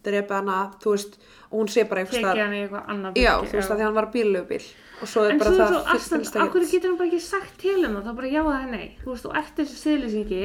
drepið 0.06 0.36
hana, 0.38 0.60
þú 0.82 0.94
veist, 0.94 1.18
og 1.50 1.58
hún 1.58 1.68
sé 1.72 1.84
bara 1.88 2.04
Tekið 2.06 2.22
staðar. 2.22 2.40
hann 2.44 2.54
í 2.56 2.62
eitthvað 2.62 2.88
annað 2.94 3.18
Já, 3.20 3.32
byrgi, 3.34 3.50
þú 3.50 3.58
veist 3.58 3.70
að 3.70 3.76
því 3.76 3.82
að 3.82 3.88
hann 3.88 3.98
var 3.98 4.08
bílubíl. 4.14 4.64
Og 5.02 5.10
svo 5.10 5.24
er 5.26 5.34
En 5.34 5.40
bara 5.42 5.50
svo 5.50 5.66
það 5.66 5.88
fyrst 5.96 6.12
af 6.12 6.20
hverju 6.22 6.62
ekkert. 6.62 6.70
getur 6.76 6.88
hann 6.92 6.98
bara 7.00 7.08
ekki 7.10 7.20
sagt 7.24 7.58
til 7.58 7.80
um 7.86 7.96
það, 7.96 8.06
þá 8.06 8.14
bara 8.20 8.30
já 8.30 8.42
það 8.46 8.62
er 8.62 8.70
nei. 8.70 8.86
Þú 9.02 9.10
veist, 9.10 9.26
þú 9.26 9.34
ert 9.40 9.58
þessi 9.58 9.76
stiðlýsingi 9.82 10.44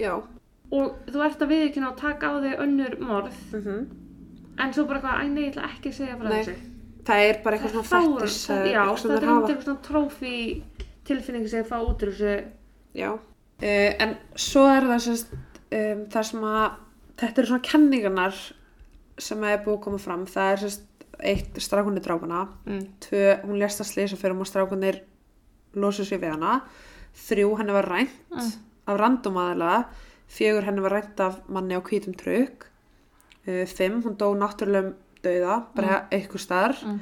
Já. 0.00 0.12
og 0.74 1.10
þú 1.10 1.24
ert 1.26 1.42
að 1.42 1.52
viðkynna 1.54 1.90
og 1.90 1.98
taka 1.98 2.30
á 2.30 2.34
þig 2.44 2.64
önnur 2.64 2.98
morð, 3.00 3.38
Mm 3.52 3.84
en 4.58 4.72
svo 4.74 4.84
bara 4.86 5.00
eitthvað, 5.00 5.18
æ 5.18 5.30
nei, 5.34 5.42
ég 5.44 5.52
ætla 5.52 5.66
ekki 5.66 5.90
að 5.90 5.96
segja 5.98 6.16
frá 6.20 6.28
þessu. 6.30 6.54
Það 7.04 7.22
er 7.28 7.38
bara 7.44 7.56
eitthvað 7.56 7.72
svona 7.74 7.90
fættis. 7.90 8.36
Já, 8.48 8.82
þetta 8.94 9.16
er 9.16 9.26
eitthvað 9.26 9.64
svona 9.66 9.84
trófi 9.88 10.36
tilfinningi 11.08 11.50
sem 11.50 11.64
ég 11.64 11.68
fá 11.68 11.76
út 11.82 12.04
úr 12.06 12.12
þessu. 12.14 12.34
Já, 12.94 13.10
uh, 13.18 13.90
en 14.06 14.16
svo 14.38 14.64
er 14.70 14.86
það 14.92 15.02
sérst, 15.08 15.34
um, 15.34 16.04
það 16.14 16.28
sem 16.30 16.46
að 16.52 16.78
þetta 17.24 17.42
eru 17.42 17.50
svona 17.50 17.66
kenningarnar 17.70 18.40
sem 19.24 19.44
er 19.46 19.60
búið 19.64 19.76
að 19.78 19.84
koma 19.88 20.00
fram 20.02 20.24
það 20.30 20.52
er 20.52 20.62
sérst 20.64 20.86
eitt 21.20 21.56
strákunni 21.62 22.00
drápuna 22.00 22.48
Mm. 22.66 22.86
tvö, 23.00 23.42
hún 23.44 23.58
lést 23.58 23.80
að 23.80 23.90
slýsa 23.92 24.16
fyrir 24.16 24.38
og 24.40 24.46
strákunir 24.46 25.00
losu 25.74 26.02
sér 26.04 26.20
við 26.20 26.32
hana. 26.32 26.62
Þrjú, 27.14 27.58
henni 27.58 27.72
var 27.72 27.84
rænt 27.88 28.10
Mm. 28.30 28.52
af 28.86 28.98
random 29.00 29.34
aðalega 29.36 29.84
fjögur, 30.28 30.64
henni 30.64 30.80
var 30.82 30.90
rænt 30.92 31.20
af 31.20 31.40
manni 31.48 31.74
á 31.74 31.80
hvítum 31.80 32.14
trukk. 32.16 32.66
Uh, 33.46 33.64
fimm, 33.66 34.02
hún 34.02 34.16
dó 34.16 34.34
náttúrulegum 34.34 34.94
dauða, 35.22 35.66
bara 35.74 36.06
eitthvað 36.10 36.40
staðar. 36.40 36.84
Mm. 36.84 37.00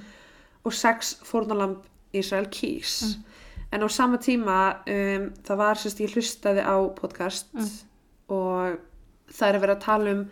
og 0.65 0.73
sex 0.73 1.17
fórnalamb 1.25 1.83
Israel 2.13 2.47
Keys 2.47 3.17
en 3.73 3.81
á 3.83 3.89
sama 3.91 4.17
tíma 4.19 4.77
um, 4.87 5.33
það 5.43 5.57
var 5.57 5.75
sérst 5.75 5.99
ég 6.01 6.13
hlustaði 6.15 6.63
á 6.63 6.77
podcast 6.95 7.47
og 8.29 8.79
það 9.33 9.49
er 9.49 9.55
að 9.57 9.61
vera 9.61 9.75
að 9.75 9.81
tala 9.83 10.11
um 10.13 10.31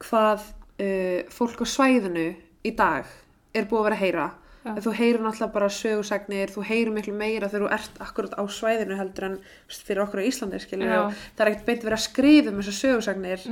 hvað 0.00 0.40
uh, 0.80 1.22
fólk 1.28 1.60
á 1.60 1.66
svæðinu 1.66 2.36
í 2.66 2.74
dag 2.76 3.14
er 3.56 3.70
búið 3.70 3.80
að 3.80 3.88
vera 3.88 3.96
að 3.96 4.04
heyra. 4.04 4.26
Já. 4.66 4.72
þú 4.82 4.92
heyrir 4.98 5.22
náttúrulega 5.22 5.54
bara 5.54 5.66
sögursagnir 5.70 6.50
þú 6.50 6.62
heyrir 6.66 6.88
miklu 6.90 7.12
meira 7.14 7.46
þegar 7.46 7.62
þú 7.62 7.68
ert 7.76 7.98
akkurat 8.02 8.32
á 8.34 8.42
svæðinu 8.50 8.96
heldur 8.98 9.26
en 9.28 9.36
fyrir 9.70 10.02
okkur 10.02 10.22
á 10.22 10.26
Íslandi 10.26 10.58
það 10.58 11.42
er 11.44 11.50
ekkert 11.52 11.68
beint 11.68 11.84
verið 11.86 11.94
að 11.94 12.02
skrifa 12.02 12.50
um 12.50 12.58
þessar 12.58 12.76
sögursagnir 12.80 13.44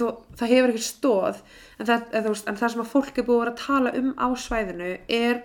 þú, 0.00 0.08
það 0.40 0.52
hefur 0.54 0.72
ekkert 0.72 0.86
stóð 0.88 1.38
en 1.78 1.86
það, 1.92 2.08
eða, 2.10 2.24
veist, 2.32 2.50
en 2.50 2.58
það 2.58 2.72
sem 2.74 2.82
að 2.82 2.90
fólk 2.96 3.20
er 3.22 3.28
búið 3.28 3.36
að 3.36 3.44
vera 3.44 3.54
að 3.54 3.62
tala 3.62 3.94
um 4.00 4.10
á 4.18 4.28
svæðinu 4.48 4.90
er 5.20 5.40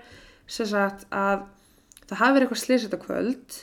sagt 0.58 1.06
að 1.14 1.46
það 2.10 2.20
hafi 2.24 2.34
verið 2.34 2.48
eitthvað 2.48 2.64
slýsett 2.64 2.98
á 2.98 3.06
kvöld 3.06 3.60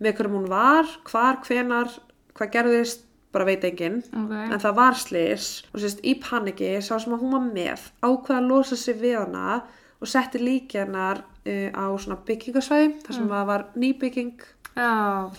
með 0.00 0.16
hverjum 0.16 0.38
hún 0.38 0.50
var, 0.54 0.88
hvar, 1.10 1.42
hvenar 1.44 1.92
hvað 2.34 2.54
gerðist, 2.56 3.04
bara 3.34 3.48
veit 3.48 3.64
enginn. 3.68 4.00
Ok. 4.14 4.34
en 4.46 4.62
það 4.62 4.76
var 4.78 4.98
slís 5.00 5.48
og 5.72 5.82
sérst 5.82 6.02
í 6.06 6.16
paniki 6.22 6.74
sá 6.80 6.94
sem 6.96 7.14
að 7.16 7.24
hún 7.24 7.36
var 7.36 7.46
með 7.48 7.88
ákveða 8.00 8.38
að 8.40 8.50
losa 8.50 8.78
sig 8.80 8.98
við 9.00 9.18
hana 9.20 9.60
og 10.00 10.10
setti 10.10 10.42
líki 10.42 10.80
hennar 10.82 11.22
uh, 11.24 11.68
á 11.74 11.84
svona 12.00 12.20
byggingasvæði 12.26 12.90
þar 13.04 13.18
sem 13.18 13.28
mm. 13.28 13.46
var 13.52 13.66
nýbygging. 13.78 14.48
Já, 14.74 14.90
uh, 15.28 15.30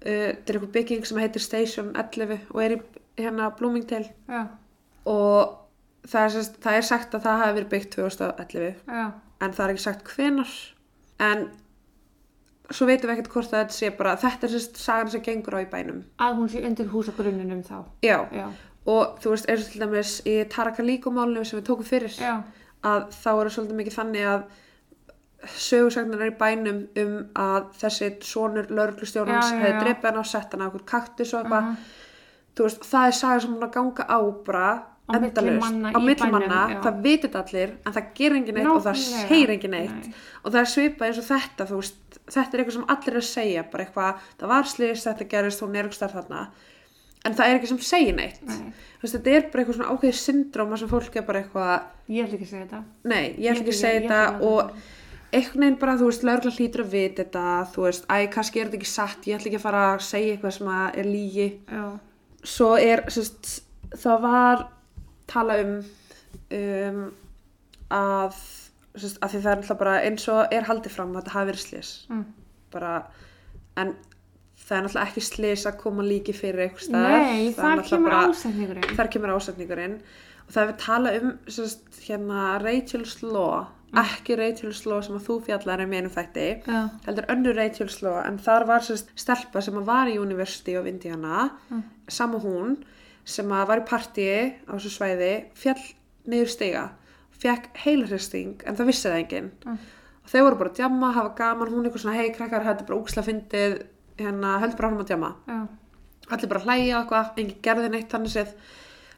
þetta 0.00 0.10
er 0.10 0.58
eitthvað 0.58 0.74
bygging 0.78 1.08
sem 1.08 1.22
heitir 1.22 1.44
Station 1.44 1.94
11 1.94 2.50
og 2.50 2.62
er 2.64 2.76
í 2.76 2.82
hérna 3.20 3.50
Bloomingdale. 3.56 4.14
Já, 4.30 4.46
og 5.08 5.56
það 6.08 6.26
er, 6.26 6.34
sérst, 6.34 6.60
það 6.62 6.78
er 6.78 6.86
sagt 6.86 7.16
að 7.16 7.26
það 7.26 7.42
hafi 7.42 7.56
verið 7.58 7.72
byggt 7.74 7.96
2011 7.96 8.70
já. 8.86 9.04
en 9.40 9.56
það 9.56 9.64
er 9.64 9.74
ekki 9.74 9.84
sagt 9.84 10.12
hvenar 10.14 10.54
en 11.26 11.46
svo 12.70 12.86
veitum 12.86 13.10
við 13.10 13.16
ekkert 13.18 13.32
hvort 13.34 13.52
að 13.52 13.60
þetta 13.64 13.76
sé 13.76 13.90
bara 13.98 14.16
þetta 14.16 14.46
er 14.46 14.52
sérst 14.54 14.76
sagan 14.78 15.10
sem 15.10 15.22
gengur 15.26 15.56
á 15.58 15.60
í 15.64 15.68
bænum 15.72 16.02
Að 16.18 16.36
hún 16.38 16.48
sé 16.52 16.62
undir 16.66 16.86
húsagrunninum 16.92 17.62
þá. 17.66 17.78
já, 18.02 18.18
Já, 18.32 18.46
og 18.86 19.18
þú 19.20 19.30
veist 19.34 19.48
eins 19.50 19.66
og 19.66 19.72
til 19.72 19.80
dæmis 19.84 20.12
í 20.26 20.34
Tarakalíkumálunum 20.54 21.44
sem 21.44 21.58
við 21.60 21.66
tókum 21.70 21.84
fyrir 21.88 22.14
já, 22.20 22.42
að 22.82 23.08
þá 23.12 23.30
er 23.34 23.46
það 23.48 23.54
svolítið 23.56 23.80
mikið 23.80 23.96
þannig 23.98 24.28
að 24.34 24.42
sögursagnar 25.56 26.20
er 26.20 26.30
í 26.34 26.36
bænum 26.40 26.80
um 27.00 27.12
að 27.40 27.68
þessi 27.80 28.10
sonur 28.28 28.68
hefði 29.62 29.72
já. 29.72 29.80
dreipið 29.84 30.08
hann 30.10 30.20
á 30.20 30.24
okkur 30.68 30.84
kaktus 30.86 31.32
og 31.34 31.44
eitthvað 31.44 31.62
Mhm. 31.70 31.76
þú 32.56 32.62
veist, 32.66 32.80
það 32.90 33.06
er 33.06 33.12
saga 33.20 33.40
sem 33.40 33.54
hún 33.54 33.62
að 33.68 33.72
ganga 33.72 34.04
á 34.04 34.20
bara 34.44 34.82
Á 35.10 35.98
milli 36.00 36.30
manna 36.30 36.60
já. 36.70 36.80
það 36.84 37.00
vitit 37.04 37.34
allir 37.40 37.70
en 37.86 37.92
það 37.96 38.10
gerir 38.14 38.36
engin 38.40 38.54
neitt 38.54 38.66
og 38.70 38.82
það 38.84 38.96
Nákvæmlega. 38.96 39.28
segir 39.28 39.50
engin 39.56 39.70
neitt 39.76 40.06
Nei. 40.06 40.14
og 40.44 40.52
það 40.52 40.60
er 40.60 40.70
svipað 40.74 41.06
eins 41.08 41.18
og 41.22 41.28
þetta 41.30 41.66
þú 41.70 41.80
veist, 41.80 42.20
þetta 42.30 42.52
er 42.54 42.60
eitthvað 42.64 42.76
sem 42.78 42.88
allir 42.94 43.14
er 43.14 43.20
að 43.20 43.28
segja 43.30 43.64
bara 43.72 43.84
eitthvað, 43.86 44.14
það 44.40 44.52
var 44.54 44.70
slýst, 44.74 45.08
þetta 45.10 45.28
gerist 45.34 45.60
hún 45.64 45.76
er 45.76 45.88
ekki 45.90 45.98
starf 46.00 46.14
þarna 46.20 46.44
en 47.24 47.34
það 47.36 47.46
er 47.50 47.58
ekki 47.60 47.68
sem 47.72 47.78
segir 47.90 48.14
neitt 48.16 48.40
Nei. 48.46 48.72
Þú 49.00 49.02
veist, 49.04 49.14
þetta 49.16 49.34
er 49.36 49.44
bara 49.50 49.62
eitthvað 49.64 49.76
svona 49.80 49.92
ákveðið 49.94 50.18
syndróma 50.20 50.76
sem 50.80 50.88
fólk 50.88 51.16
er 51.16 51.22
bara 51.28 51.40
eitthvað 51.42 51.74
ég 52.08 52.24
ætla 52.26 52.36
ekki 52.38 52.46
að 52.46 52.50
segja 52.54 52.64
þetta. 52.66 52.80
Nei, 53.04 53.24
ég 53.36 53.50
ætla 53.50 53.50
Ég- 53.50 53.60
ekki 53.60 53.74
að 53.74 53.80
segja 53.80 54.00
þetta 54.00 54.22
og 54.50 54.72
einhvern 55.32 55.60
veginn 55.62 55.78
bara, 55.80 55.92
þú 56.00 56.06
veist, 56.10 56.24
lögregla 56.26 56.52
hlýtur 56.56 56.82
að 56.84 56.90
vita 56.92 57.22
þetta, 57.24 57.44
þú 57.72 57.84
veist, 57.86 58.06
æ, 58.10 58.16
kannski 58.34 58.60
er 58.60 58.66
þetta 58.66 58.78
ekki 58.80 58.90
satt, 58.90 59.26
ég 59.30 59.36
ætla 59.38 59.46
ekki 59.50 59.60
að 59.60 59.64
fara 59.64 59.82
að 59.94 60.00
segja 60.02 60.32
eitthvað 60.36 60.54
sem 60.56 60.70
er 61.00 61.04
lígi. 61.08 61.48
Já, 61.70 61.84
Svo 62.42 62.70
er, 62.80 63.02
sérst, 63.12 63.50
það 64.00 64.20
var 64.24 64.66
tala 65.32 65.56
um, 65.62 65.72
um 66.58 67.00
að, 67.90 68.36
sérst, 68.98 69.18
að 69.22 69.32
því 69.34 69.40
það 69.40 69.50
er 69.52 69.58
náttúrulega 69.60 69.80
bara 69.82 69.96
eins 70.06 70.28
og 70.30 70.54
er 70.54 70.68
haldið 70.68 70.94
fram 70.96 71.12
að 71.14 71.20
þetta 71.22 71.34
hafi 71.36 71.50
verið 71.52 71.64
slis. 71.64 71.90
Mm. 72.10 72.24
Bara, 72.74 72.92
en 73.82 73.92
það 74.60 74.76
er 74.78 74.84
náttúrulega 74.86 75.08
ekki 75.10 75.24
slis 75.26 75.66
að 75.70 75.78
koma 75.82 76.06
líki 76.06 76.34
fyrir 76.36 76.66
eitthvað 76.68 76.86
staðar. 76.88 77.18
Nei, 77.18 77.48
er 77.48 77.58
þar 77.58 77.84
kemur 77.90 78.10
bara- 78.14 78.28
ásetningurinn. 78.30 78.96
þar 79.00 79.10
kemur 79.16 79.34
ásetningurinn 79.36 79.98
og 80.46 80.54
það 80.54 80.62
er 80.62 80.70
við 80.72 80.80
tala 80.84 81.12
um 81.20 81.32
sérst, 81.46 82.00
hérna 82.06 82.46
Rachel's 82.62 83.20
Law 83.22 83.68
ekki 84.00 84.36
Rachel's 84.38 84.84
Law 84.86 85.00
sem 85.02 85.16
að 85.18 85.24
þú 85.26 85.34
fjallar 85.48 85.80
um 85.82 85.90
í 85.90 85.98
einum 85.98 86.12
þætti 86.14 86.44
Já, 86.62 86.80
heldur 87.08 87.26
önnur 87.34 87.56
Rachel's 87.58 87.96
Law 88.06 88.20
en 88.22 88.36
þar 88.38 88.64
var 88.68 88.84
sérst, 88.86 89.08
stelpa 89.18 89.58
sem 89.66 89.74
að 89.80 89.88
var 89.88 90.06
í 90.06 90.14
University 90.22 90.76
of 90.78 90.86
Indiana 90.86 91.50
Mm. 91.70 91.82
sama 92.08 92.38
hún 92.38 92.76
sem 93.24 93.52
að 93.52 93.68
var 93.70 93.82
í 93.82 93.88
partíi 93.88 94.38
á 94.66 94.70
þessu 94.72 94.94
svæði 94.94 95.32
fjall 95.58 95.82
niður 96.30 96.52
stiga 96.52 96.86
fekk 97.40 97.70
heilarhristing 97.84 98.60
en 98.66 98.78
það 98.78 98.90
vissi 98.90 99.08
það 99.08 99.18
enginn. 99.22 99.50
Mm. 99.64 99.78
og 100.20 100.32
þau 100.32 100.40
voru 100.44 100.60
bara 100.60 100.72
að 100.72 100.80
djamma, 100.80 101.12
hafa 101.16 101.34
gaman 101.38 101.72
hún 101.72 101.86
eitthvað 101.88 102.04
svona 102.04 102.16
hei 102.18 102.32
krakkar, 102.34 102.66
þetta 102.66 102.84
er 102.84 102.88
bara 102.90 103.00
úksla 103.00 103.24
fyndið 103.26 103.76
hérna, 104.20 104.56
heldur 104.62 104.80
bara 104.80 104.90
hann 104.90 105.04
að 105.04 105.12
djamma. 105.12 105.30
Já, 105.48 105.60
allir 106.30 106.52
bara 106.52 106.64
hlæja 106.66 106.98
eitthvað, 107.00 107.30
engin 107.40 107.62
gerði 107.64 107.92
neitt 107.94 108.12
þannig 108.12 108.34
séð. 108.34 108.56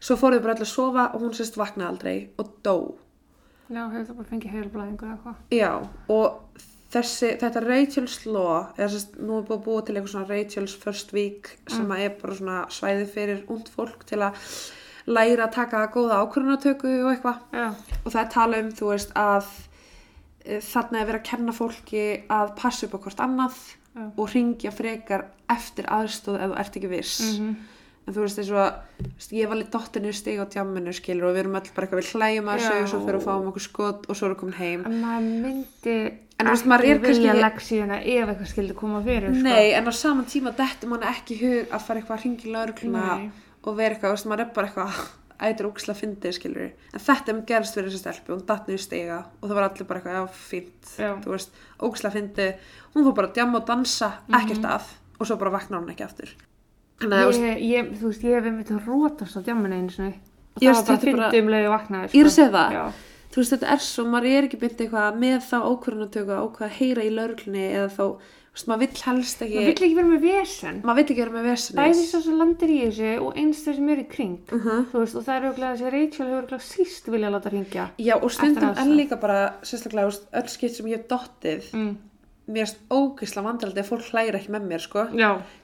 Svo 0.02 0.18
fóruðu 0.18 0.44
bara 0.44 0.56
allir 0.56 0.68
að 0.68 0.72
sofa 0.72 1.08
og 1.14 1.24
hún 1.24 1.34
sérst 1.38 1.58
vaknaði 1.58 1.88
aldrei 1.90 2.14
og 2.42 2.54
dó. 2.66 2.76
Já, 3.72 3.82
hefur 3.82 4.06
það 4.06 4.16
bara 4.20 4.30
fengið 4.30 4.54
heilblæðingu 4.56 5.08
eða 5.08 5.16
eitthvað. 5.16 5.42
já, 5.54 5.70
og 6.12 6.64
þessi, 6.92 7.32
þetta 7.40 7.64
Rachel's 7.64 8.20
Law 8.28 8.68
eða 8.76 8.90
sérst, 8.92 9.18
nú 9.18 9.38
er 9.38 9.48
búið 9.48 9.58
að 9.58 9.64
búið 9.66 9.82
til 9.86 9.96
eitthvað 9.96 10.12
svona 10.14 10.30
Rachel's 10.30 10.76
First 10.84 11.12
Week 11.16 11.50
sem 11.70 11.92
að 11.94 12.04
er 12.04 12.14
bara 12.20 12.38
svona 12.38 12.60
svæði 12.72 13.10
fyrir 13.14 13.44
und 13.52 13.70
fólk 13.72 14.06
til 14.08 14.20
að 14.26 14.38
læra 15.06 15.48
að 15.48 15.54
taka 15.56 15.82
góða 15.94 16.20
ákvörðunatöku 16.22 16.94
og 17.02 17.12
eitthvað. 17.12 17.40
Já, 17.56 17.68
og 18.04 18.08
það 18.12 18.22
er 18.22 18.32
tala 18.36 18.62
um, 18.62 18.72
þú 18.78 18.90
veist, 18.92 19.14
að 19.18 19.48
e, 20.44 20.58
þarna 20.62 21.00
er 21.00 21.08
verið 21.08 21.20
að 21.20 21.28
kenna 21.30 21.54
fólki 21.56 22.04
að 22.30 22.52
passa 22.60 22.86
upp 22.86 22.98
á 22.98 23.02
hvort 23.06 23.24
annað 23.24 23.60
Já. 23.92 24.04
og 24.08 24.30
ringja 24.32 24.72
frekar 24.72 25.26
eftir 25.52 25.88
aðstóð 25.92 26.38
ef 26.38 26.52
þú 26.52 26.60
ert 26.62 26.78
ekki 26.80 26.92
viss. 26.92 27.16
Mhm, 27.32 27.56
en 28.06 28.14
þú 28.14 28.24
veist 28.24 28.38
eins 28.42 28.50
og 28.50 29.32
ég 29.32 29.46
var 29.48 29.56
alveg 29.56 29.70
dottinu 29.70 30.12
stig 30.12 30.40
á 30.42 30.46
tjamminu 30.50 30.92
skilur 30.96 31.28
og 31.30 31.34
við 31.36 31.44
erum 31.44 31.54
öll 31.60 31.70
bara 31.74 31.86
eitthvað 31.86 32.00
við 32.02 32.10
hlægjum 32.16 32.48
að 32.50 32.58
Já. 32.58 32.68
þessu 32.70 32.90
svo 32.90 33.00
fyrir 33.06 33.18
að 33.20 33.26
fáum 33.28 33.48
okkur 33.52 33.64
skot 33.68 34.08
og 34.10 34.16
svo 34.18 34.26
erum 34.30 34.40
komin 34.42 34.58
heim 34.58 34.84
en 34.86 35.00
maður 35.04 35.40
myndi 35.46 35.96
En 36.42 36.48
veist, 36.50 36.66
maður 36.66 36.88
er 36.90 36.98
vilja 36.98 37.32
kannski- 37.32 37.42
leksíuna 37.44 37.96
ef 38.02 38.28
eitthvað 38.32 38.48
skildi 38.50 38.74
koma 38.74 39.00
fyrir, 39.04 39.30
sko. 39.30 39.42
Nei, 39.46 39.72
en 39.78 39.86
á 39.86 39.92
saman 39.94 40.24
tíma 40.26 40.50
dettur 40.56 40.88
mann 40.90 41.04
ekki 41.06 41.36
hug 41.38 41.68
að 41.70 41.82
fara 41.86 42.00
eitthvað 42.00 42.16
að 42.18 42.24
ringi 42.24 42.50
laurugluna 42.50 43.30
og 43.62 43.76
vera 43.76 43.94
eitthvað, 43.94 44.10
veist, 44.16 44.26
maður 44.26 44.40
er 44.40 44.50
bara 44.56 44.66
eitthvað 44.66 44.96
ætir 45.42 45.66
úksla 45.68 45.94
fyndið, 45.94 46.34
skilur 46.34 46.72
en 46.94 47.00
þetta 47.06 47.28
er 47.30 47.40
gerst 47.46 47.74
fyrir 47.78 47.90
þessi 47.92 47.98
stelpu, 48.02 48.32
hún 48.34 48.42
datt 48.46 48.66
niður 48.66 48.82
stiga 48.82 49.20
og 49.40 49.48
það 49.48 49.54
var 49.60 49.68
allir 49.68 49.86
bara 49.86 50.00
eitthvað, 50.00 50.18
já, 50.18 50.26
fínt 50.50 51.22
þú 51.22 51.30
veist, 51.36 51.50
úksla 51.78 52.10
fyndið 52.10 52.54
hún 52.96 53.04
fór 53.06 53.14
bara 53.20 53.28
að 53.28 53.34
djamma 53.38 53.58
og 53.62 53.66
dansa, 53.66 54.10
Mhm. 54.26 54.34
ekkert 54.40 54.64
að 54.66 54.82
og 55.20 55.26
svo 55.26 55.36
bara 55.38 55.50
vaknar 55.50 55.78
hún 55.80 55.90
ekki 55.94 56.02
aftur 56.08 56.34
Ég, 57.42 57.62
ég, 57.70 57.88
þú 58.00 58.10
veist, 58.10 58.22
ég 58.22 58.36
hef 58.38 58.44
einmitt 58.50 58.70
að 58.70 58.86
rótast 58.86 59.36
á 59.36 59.40
djamminu 59.42 59.78
einu 59.80 59.90
sinni. 59.90 60.14
Og 60.52 60.60
það 60.62 60.76
var 60.76 61.16
bara 61.16 61.32
er 61.32 61.42
um 61.42 61.48
leiði 61.48 61.72
vaknaði, 61.72 62.12
Ég 62.12 62.20
er 62.20 62.28
að 62.28 62.36
segja 62.36 62.52
það. 62.52 62.76
Já, 62.76 62.84
þú 63.32 63.40
veist, 63.40 63.52
þetta 63.56 63.72
er 63.72 63.82
svo, 63.86 64.04
maður 64.12 64.26
er 64.36 64.44
ekki 64.48 64.60
byrnt 64.60 64.80
eitthvað 64.84 65.18
með 65.22 65.40
þá 65.48 65.56
ákvörðunatöku 65.72 66.32
að 66.36 66.42
ákveða 66.46 66.68
að 66.68 66.78
heyra 66.78 67.02
í 67.02 67.10
lauruglunni 67.16 67.64
eða 67.72 67.88
þá, 67.88 68.04
þú 68.52 68.58
veist, 68.58 68.68
maður 68.68 68.82
vill 68.84 69.02
helst 69.06 69.42
ekki 69.46 69.56
maður 69.56 69.70
vill 69.72 69.86
ekki 69.86 69.96
vera 69.96 70.10
með 70.12 70.26
vesen. 70.26 70.80
maður 70.84 70.98
vill 71.00 71.06
ekki 71.08 71.22
vera 71.22 71.32
með 71.38 71.46
vesinni 71.48 71.78
Bæði 71.80 72.04
svo 72.10 72.20
sem 72.26 72.36
landir 72.42 72.68
í 72.68 72.78
þessu 72.82 73.12
og 73.24 73.40
eins 73.40 73.64
þeir 73.64 73.74
sem 73.78 73.88
eru 73.88 74.02
í 74.02 74.08
kring. 74.12 74.36
Mhm. 74.52 74.84
Þú 74.92 74.96
veist, 75.00 75.16
og 75.16 75.24
það 75.24 75.34
er 75.38 75.46
auðvitað 75.48 75.72
þessi 75.72 75.92
Rachel 75.96 76.26
hefur 76.28 76.42
auðvitað 76.42 76.66
síst 76.68 77.08
vilja 77.08 77.32
láta 77.32 77.48
hringja. 77.54 77.88
Já, 77.96 78.14
og 78.20 78.30
stundum 78.30 78.76
er 78.76 78.92
líka 78.92 79.16
bara, 79.16 79.40
sérstaklega, 79.64 80.12
Mm. 82.42 82.52
mér 82.54 82.62
erst 82.66 82.78
ógisla 82.90 83.42
vandraldi 83.44 83.80
að 83.80 83.86
fólk 83.88 84.06
hlægir 84.10 84.34
ekki 84.34 84.50
með 84.50 84.64
mér, 84.66 84.80
sko. 84.82 85.04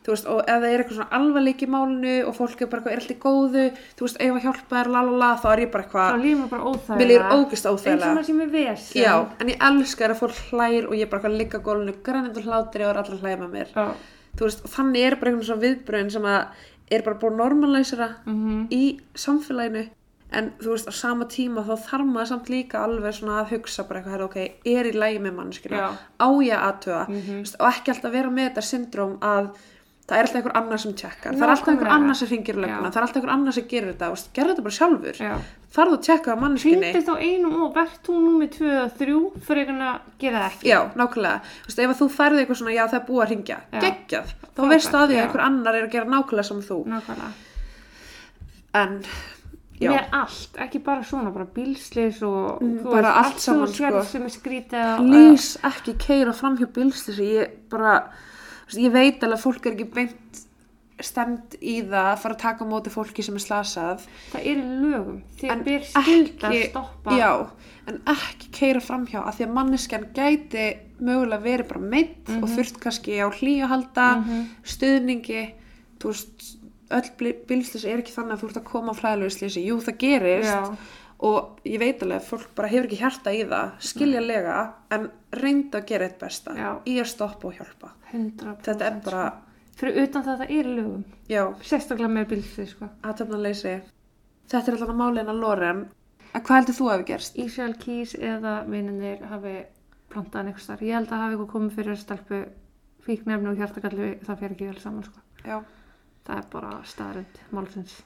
Veist, 0.09 0.27
og 0.31 0.39
ef 0.47 0.61
það 0.63 0.69
er 0.73 0.79
eitthvað 0.83 0.95
svona 0.99 1.17
alvarleik 1.19 1.63
í 1.63 1.69
málinu 1.69 2.13
og 2.29 2.35
fólk 2.39 2.63
er 2.63 2.67
bara 2.71 2.81
eitthvað, 2.81 2.93
er 2.93 3.01
alltaf 3.03 3.19
góðu, 3.25 3.65
þú 3.99 4.07
veist, 4.07 4.21
ef 4.21 4.35
að 4.39 4.45
hjálpa 4.47 4.77
þér, 4.79 4.91
lalala, 4.95 5.31
þá 5.43 5.49
er 5.53 5.59
ég 5.65 5.71
bara 5.73 5.83
þá 5.83 5.89
eitthvað, 5.89 6.23
líður 6.23 6.39
mér 6.39 6.49
bara 6.55 6.63
óþægilega. 6.71 6.99
mér 6.99 7.11
líður 7.11 7.35
ógist 7.39 7.67
Eins 7.67 8.07
og 8.09 8.15
maður 8.15 8.25
sem 8.31 8.41
er 8.41 8.53
vesen. 8.55 9.03
Já, 9.03 9.15
en 9.41 9.49
ég 9.49 9.67
elskar 9.69 10.11
að 10.15 10.21
fólk 10.23 10.39
hlægir 10.53 10.87
og 10.89 10.95
ég 10.95 11.03
er 11.03 11.11
bara 11.11 11.21
eitthvað 11.21 11.35
að 11.35 11.39
ligga 11.43 11.59
á 11.59 11.67
gólfinu, 11.69 11.95
grænendur 12.07 12.43
hlátri 12.49 12.83
og 12.87 12.91
er 12.95 13.03
allir 13.03 13.19
að 13.19 13.23
hlægja 13.27 13.43
með 13.43 13.53
mér. 13.59 13.69
Já. 13.75 13.87
Þú 14.39 14.43
veist, 14.47 14.65
og 14.65 14.71
þannig 14.71 15.03
er 15.09 15.17
bara 15.19 15.31
einhvern 15.33 15.49
svona 15.51 15.65
viðbröðin 15.67 16.11
sem 16.15 16.23
að 16.23 16.47
er 16.91 17.03
bara 17.03 17.19
búin 17.19 17.37
normalæsera 17.37 18.09
Mhm. 18.25 18.69
í 18.71 19.01
samfélaginu 19.15 19.89
en 20.31 20.51
þú 20.61 20.75
veist 20.75 20.89
á 20.89 20.93
sama 20.93 21.25
tíma 21.25 21.63
þá 21.65 21.75
þarf 21.89 22.05
maður 22.13 22.27
samt 22.35 22.49
líka 22.53 22.83
alveg 22.85 23.15
svona 23.17 23.41
að 23.43 23.55
hugsa 23.55 23.85
bara 23.89 24.03
eitthvað, 24.03 24.27
ok, 24.27 24.37
er 24.67 24.85
í 24.91 24.93
lægi 24.93 25.23
með 25.25 25.35
mannskina 25.39 25.89
á 26.21 26.29
ég 26.45 26.53
að 26.53 26.67
aðtöða 26.69 27.09
Mhm. 27.09 27.39
veist, 27.43 27.57
og 27.61 27.67
ekki 27.73 27.95
alltaf 27.95 28.13
vera 28.13 28.29
með 28.31 28.51
þetta 28.51 28.65
syndróm 28.69 29.19
að 29.21 29.49
það 30.09 30.17
er 30.19 30.25
alltaf 30.25 30.37
einhver 30.41 30.57
annar 30.57 30.79
sem 30.81 30.93
tjekkar 30.97 31.33
það 31.37 31.43
er 31.43 31.51
alltaf 31.53 31.69
einhver 31.69 31.89
annar 31.93 32.15
sem 32.17 32.29
ringir 32.29 32.57
löguna 32.57 32.91
það 32.93 32.97
er 32.97 33.03
alltaf 33.07 33.17
einhver 33.17 33.33
annar 33.33 33.53
sem 33.53 33.65
gerir 33.69 33.93
þetta, 33.93 34.09
veist, 34.13 34.31
gerðu 34.35 34.53
þetta 34.55 34.63
bara 34.69 34.77
sjálfur 34.79 35.17
Já. 35.21 35.33
farðu 35.77 35.97
að 35.99 36.05
tjekka 36.07 36.33
á 36.33 36.37
mannskinni 36.41 36.93
Hringdu 36.93 37.03
þá 37.09 37.15
einum 37.25 37.57
og 37.67 37.75
verðt 37.77 38.01
þú 38.09 38.15
númið 38.25 38.53
2 38.57 38.71
eða 38.73 38.87
3 39.01 39.19
fyrir 39.49 39.69
að 39.69 39.99
gera 40.19 40.39
það 40.39 40.49
ekki. 40.49 40.69
Já, 40.69 40.79
nákvæmlega. 40.97 41.41
Þú 41.61 41.69
veist, 41.69 41.79
ef 41.85 41.99
þú 42.01 42.09
færði 42.09 42.41
eitthvað 42.45 42.57
svona, 42.63 42.73
já, 42.79 42.85
það 42.89 43.01
er 43.01 43.07
búið 43.11 43.23
að 43.25 43.31
ringja, 43.35 43.59
geggjað. 43.85 44.33
Þá 44.57 44.63
veistu 44.73 44.97
að 44.97 45.09
því 45.09 45.17
að 45.19 45.23
einhver 45.27 45.45
annar 45.45 45.75
er 45.77 45.85
að 45.85 45.93
gera 45.93 46.09
nákvæmlega 46.09 46.45
sem 46.49 46.63
þú. 46.65 46.79
Nákvæmlega. 46.89 47.33
En, 48.75 48.99
já, 49.81 49.91
Með 49.93 50.09
allt, 50.13 50.57
ekki 50.65 50.79
bara 50.85 51.03
svona, 51.07 51.31
bara 51.35 51.47
bílslis 51.55 52.23
og 52.23 52.63
Mm, 52.63 52.83
bara 52.85 53.13
veist, 53.15 53.27
allt 53.27 53.41
saman, 53.41 53.69
sko. 53.69 54.29
skrítið 54.39 55.05
lýs 55.13 55.57
ekki 55.63 55.95
keira 55.99 56.33
fram 56.35 56.57
hjá 56.59 56.67
bílslissi 56.67 57.29
ég 57.37 57.49
bara, 57.71 58.11
ég 58.75 58.91
veit 58.93 59.23
alveg 59.23 59.39
að 59.39 59.43
fólk 59.47 59.67
er 59.67 59.73
ekki 59.77 59.91
beint 59.95 60.45
stend 61.01 61.55
í 61.63 61.77
það 61.87 62.09
að 62.13 62.19
fara 62.19 62.35
að 62.35 62.41
taka 62.43 62.65
móti 62.67 62.91
fólki 62.91 63.23
sem 63.23 63.37
er 63.39 63.45
slasað 63.45 64.01
það 64.33 64.41
er 64.41 64.57
í 64.59 64.65
lögum 64.83 65.21
þér 65.39 65.53
En 65.53 65.63
ber 65.63 65.85
skilda 65.87 66.49
að 66.51 66.71
stoppa 66.71 67.15
já, 67.15 67.29
en 67.87 68.01
ekki 68.11 68.51
keira 68.59 68.81
framhjá 68.83 69.23
af 69.23 69.39
því 69.39 69.47
að 69.47 69.53
manneskjan 69.55 70.09
gæti 70.13 70.65
mögulega 70.99 71.39
verið 71.45 71.69
bara 71.69 71.81
meitt 71.81 72.29
Mhm. 72.29 72.43
og 72.43 72.49
þurft 72.51 72.81
kannski 72.83 73.21
á 73.23 73.31
að 73.31 73.69
halda 73.71 74.09
stuðningi 74.65 75.45
þú 76.01 76.11
veist, 76.13 76.58
öll 76.97 77.35
bílslis 77.49 77.85
er 77.85 78.03
ekki 78.03 78.15
þannig 78.15 78.37
að 78.37 78.43
þú 78.43 78.49
ert 78.49 78.61
að 78.61 78.69
koma 78.71 78.95
á 78.95 79.01
flæðlöfslýsi 79.01 79.65
jú, 79.67 79.77
það 79.85 79.99
gerist 80.03 80.49
Já. 80.49 80.77
og 81.29 81.61
ég 81.69 81.83
veit 81.83 82.05
alveg 82.05 82.23
að 82.23 82.31
fólk 82.31 82.49
bara 82.57 82.71
hefur 82.73 82.89
ekki 82.89 83.01
hjarta 83.03 83.35
í 83.35 83.43
það 83.51 83.75
skiljanlega, 83.91 84.57
en 84.97 85.11
reynda 85.35 85.83
að 85.83 85.91
gera 85.91 86.09
eitt 86.09 86.19
besta 86.23 86.57
Já. 86.57 86.71
í 86.89 86.97
að 87.03 87.11
stoppa 87.13 87.51
og 87.51 87.59
hjálpa 87.59 87.93
100% 88.13 88.65
þetta 88.69 88.89
er 88.89 88.99
bara, 89.05 89.27
sko. 89.29 89.73
fyrir 89.83 90.03
utan 90.05 90.27
það 90.27 90.35
að 90.35 90.43
það 90.43 90.57
er 90.59 90.73
í 90.73 90.77
lögum 90.81 91.07
já, 91.29 91.43
sérstaklega 91.71 92.13
með 92.17 92.29
bílstið 92.35 92.71
sko. 92.75 92.91
þetta 93.05 94.65
er 94.65 94.79
alltaf 94.79 94.95
málin 94.97 95.33
að 95.33 95.43
Loren 95.43 95.83
en 96.33 96.45
hvað 96.45 96.61
heldur 96.61 96.77
þú 96.77 96.87
að 96.89 96.95
hafi 96.95 97.09
gerst? 97.13 97.37
Ísrael 97.41 97.75
Kís 97.81 98.15
eða 98.15 98.63
vininir 98.69 99.25
hafi 99.29 99.59
plantaðan 100.13 100.51
eitthvað 100.51 100.65
starf 100.65 100.85
ég 100.87 100.97
held 100.97 101.13
að 101.13 101.25
hafi 101.25 101.49
komið 101.53 101.77
fyrir 101.77 102.01
stelpu 102.01 102.41
fíknefni 103.05 103.51
og 103.53 103.61
hjartakalli 103.61 104.15
það 104.25 104.41
fer 104.43 104.55
ekki 104.55 104.71
vel 104.71 104.81
saman 104.83 105.07
sko. 105.07 105.23
Það 106.29 106.39
er 106.39 106.47
bara 106.53 106.71
staðrönd 106.85 107.41
málsins. 107.57 107.97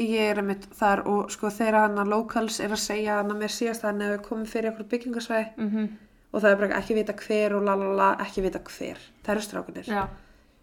Ég 0.00 0.30
er 0.30 0.40
einmitt 0.40 0.66
þar 0.76 1.02
og 1.08 1.30
sko 1.32 1.50
þegar 1.52 1.78
hann 1.82 2.00
að 2.00 2.12
locals 2.12 2.58
er 2.64 2.72
að 2.72 2.82
segja 2.82 3.18
hann 3.20 3.32
að 3.32 3.42
mér 3.42 3.52
síðast 3.52 3.84
að 3.84 3.90
hann 3.90 4.04
hefur 4.04 4.22
komið 4.30 4.52
fyrir 4.52 4.70
okkur 4.72 4.88
byggingasvæði 4.92 5.46
mm 5.56 5.70
-hmm. 5.70 5.86
og 6.32 6.42
það 6.42 6.50
er 6.50 6.60
bara 6.62 6.78
ekki 6.80 6.96
vita 6.96 7.14
hver 7.20 7.56
og 7.56 7.64
lalala, 7.68 8.08
ekki 8.24 8.44
vita 8.44 8.60
hver. 8.64 8.98
Það 9.24 9.34
eru 9.34 9.44
strákunir, 9.46 9.88
já, 9.88 10.08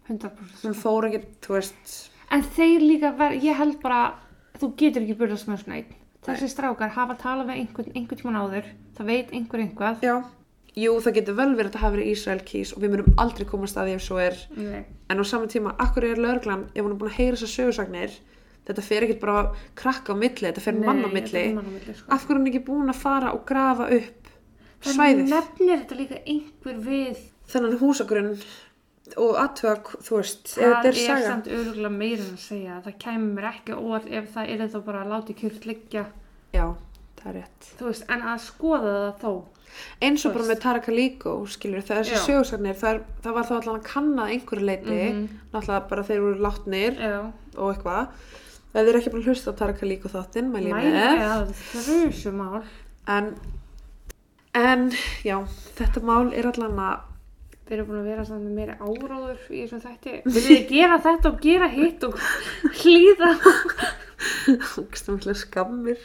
100% 0.08 0.62
hún 0.64 0.74
fór 0.74 1.08
ekki, 1.08 1.20
þú 1.46 1.56
veist. 1.56 1.94
En 2.30 2.42
þeir 2.42 2.80
líka 2.80 3.10
verð, 3.18 3.44
ég 3.44 3.58
held 3.58 3.80
bara, 3.82 4.14
þú 4.60 4.74
getur 4.76 5.02
ekki 5.02 5.18
burðast 5.18 5.48
með 5.48 5.62
svona 5.62 5.76
einn. 5.76 5.94
Þessi 6.24 6.48
strákar 6.48 6.94
hafa 6.94 7.14
talað 7.20 7.50
við 7.50 7.60
einhvern, 7.60 7.92
einhvern 7.94 8.20
tímann 8.20 8.40
áður, 8.40 8.70
það 8.96 9.06
veit 9.06 9.32
einhver 9.32 9.60
einhvað. 9.60 10.02
já, 10.02 10.14
jú 10.78 10.94
það 11.02 11.16
getur 11.20 11.38
vel 11.38 11.50
verið 11.54 11.70
að 11.70 11.74
það 11.76 11.84
hafi 11.84 11.96
verið 11.96 12.12
Ísrael 12.12 12.44
kís 12.48 12.74
og 12.74 12.82
við 12.82 12.92
myndum 12.94 13.18
aldrei 13.22 13.46
komast 13.48 13.78
að 13.78 13.90
því 13.90 13.96
ef 13.98 14.04
svo 14.04 14.20
er 14.22 14.38
Nei. 14.58 14.84
en 15.10 15.22
á 15.22 15.24
saman 15.24 15.52
tíma, 15.52 15.74
akkur 15.78 16.08
er 16.08 16.22
lögreglan 16.22 16.68
ef 16.74 16.82
hún 16.82 16.94
er 16.94 17.00
búin 17.00 17.12
að 17.12 17.18
heyra 17.20 17.38
þessar 17.38 17.52
sögursagnir 17.54 18.18
þetta 18.64 18.84
fer 18.88 19.06
ekkert 19.06 19.22
bara 19.22 19.44
krakka 19.78 20.16
á 20.16 20.16
milli 20.18 20.48
þetta 20.48 20.64
fer 20.64 20.78
mann 20.80 21.04
á 21.06 21.10
milli, 21.12 21.46
mann 21.54 21.70
á 21.70 21.72
milli, 21.76 21.94
sko. 21.94 22.10
af 22.10 22.26
hverju 22.26 22.34
er 22.34 22.42
hún 22.42 22.50
ekki 22.50 22.64
búin 22.66 22.90
að 22.90 23.02
fara 23.04 23.34
og 23.36 23.46
grafa 23.46 23.90
upp 23.94 24.24
Það 24.84 24.98
svæðið 24.98 25.30
nefnir 25.32 25.78
þetta 25.80 25.96
líka 25.96 26.16
einhver 26.28 26.80
við, 26.84 27.20
þennan 27.48 27.76
húsagrunn 27.80 28.32
og 29.20 29.38
aðtöga, 29.40 30.00
þú 30.04 30.18
veist, 30.18 30.50
það 30.56 30.88
er, 30.90 30.98
er 30.98 31.24
samt 31.24 31.48
öruglega 31.52 31.92
meira 31.92 32.24
en 32.24 32.36
að 32.36 32.42
segja. 32.44 32.78
Það 32.84 33.18
mér 33.24 33.48
ekki 33.50 33.76
óvart 33.76 34.08
ef 34.08 34.30
það 34.34 34.52
er 34.54 34.64
þá 34.74 34.78
bara 34.86 35.02
að 35.04 35.12
láti 35.12 35.36
kjört 35.40 35.68
liggja, 35.68 36.04
já, 36.56 36.64
það 37.20 37.28
er 37.30 37.38
rétt 37.40 37.70
veist, 37.80 38.06
en 38.12 38.24
að 38.32 38.42
skoða 38.44 38.94
það 38.94 39.24
þó. 39.24 39.32
Eins 40.02 40.24
og 40.24 40.30
Þú 40.30 40.34
bara 40.34 40.44
veist. 40.44 40.52
með 40.54 40.60
Tara 40.62 40.80
Kaliko 40.84 41.32
skilur, 41.46 41.82
þessi 41.88 42.14
Já. 42.14 42.22
sögursagnir 42.26 42.76
það, 42.80 42.90
er, 42.94 43.00
það 43.24 43.34
var 43.38 43.44
þá 43.48 43.54
allan 43.60 43.80
að 43.80 43.88
kanna 43.88 44.28
einhverju 44.34 44.64
leiti 44.68 45.00
Mhm. 45.12 45.28
náttúrulega 45.54 45.88
bara 45.88 46.02
þeir 46.02 46.16
eru 46.20 46.34
látnir 46.44 47.00
Já, 47.00 47.32
og 47.56 47.74
eitthvað 47.74 48.06
þið 48.74 48.88
er 48.88 48.98
ekki 49.00 49.10
búin 49.14 49.22
að 49.22 49.28
hlusta 49.32 49.50
á 49.54 49.58
Tara 49.58 49.72
Kaliko 49.78 50.08
þáttinn 50.08 50.52
mæli 50.52 50.70
ég 50.70 50.74
mæli 50.74 50.90
með 50.92 52.62
en, 53.06 53.34
en 54.54 54.90
já, 55.24 55.38
þetta 55.76 56.00
mál 56.02 56.32
er 56.32 56.46
allan 56.52 56.78
að 56.78 57.10
Við 57.64 57.78
erum 57.78 57.86
búin 57.88 58.00
að 58.02 58.08
vera 58.10 58.24
með 58.28 58.56
meiri 58.58 58.74
áráður 58.76 59.38
í 59.48 59.60
þessum 59.64 59.80
þætti. 59.80 60.12
Viljið 60.26 60.48
þið 60.50 60.66
gera 60.68 60.98
þetta 61.00 61.30
og 61.30 61.38
gera 61.40 61.68
hitt 61.72 62.02
og 62.04 62.18
hlýða? 62.82 63.30
Ógeðslega 64.76 65.34
skammir 65.34 65.96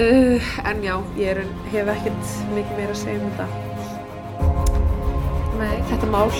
uh, 0.00 0.50
en 0.70 0.82
já, 0.84 0.94
ég 1.20 1.26
er, 1.34 1.42
hef 1.72 1.86
ekkert 1.96 2.36
mikið 2.54 2.74
meira 2.78 2.92
að 2.94 3.02
segja 3.04 3.20
um 3.20 3.26
þetta 3.30 3.46
Nei. 5.60 5.76
þetta 5.90 6.06
mál 6.14 6.30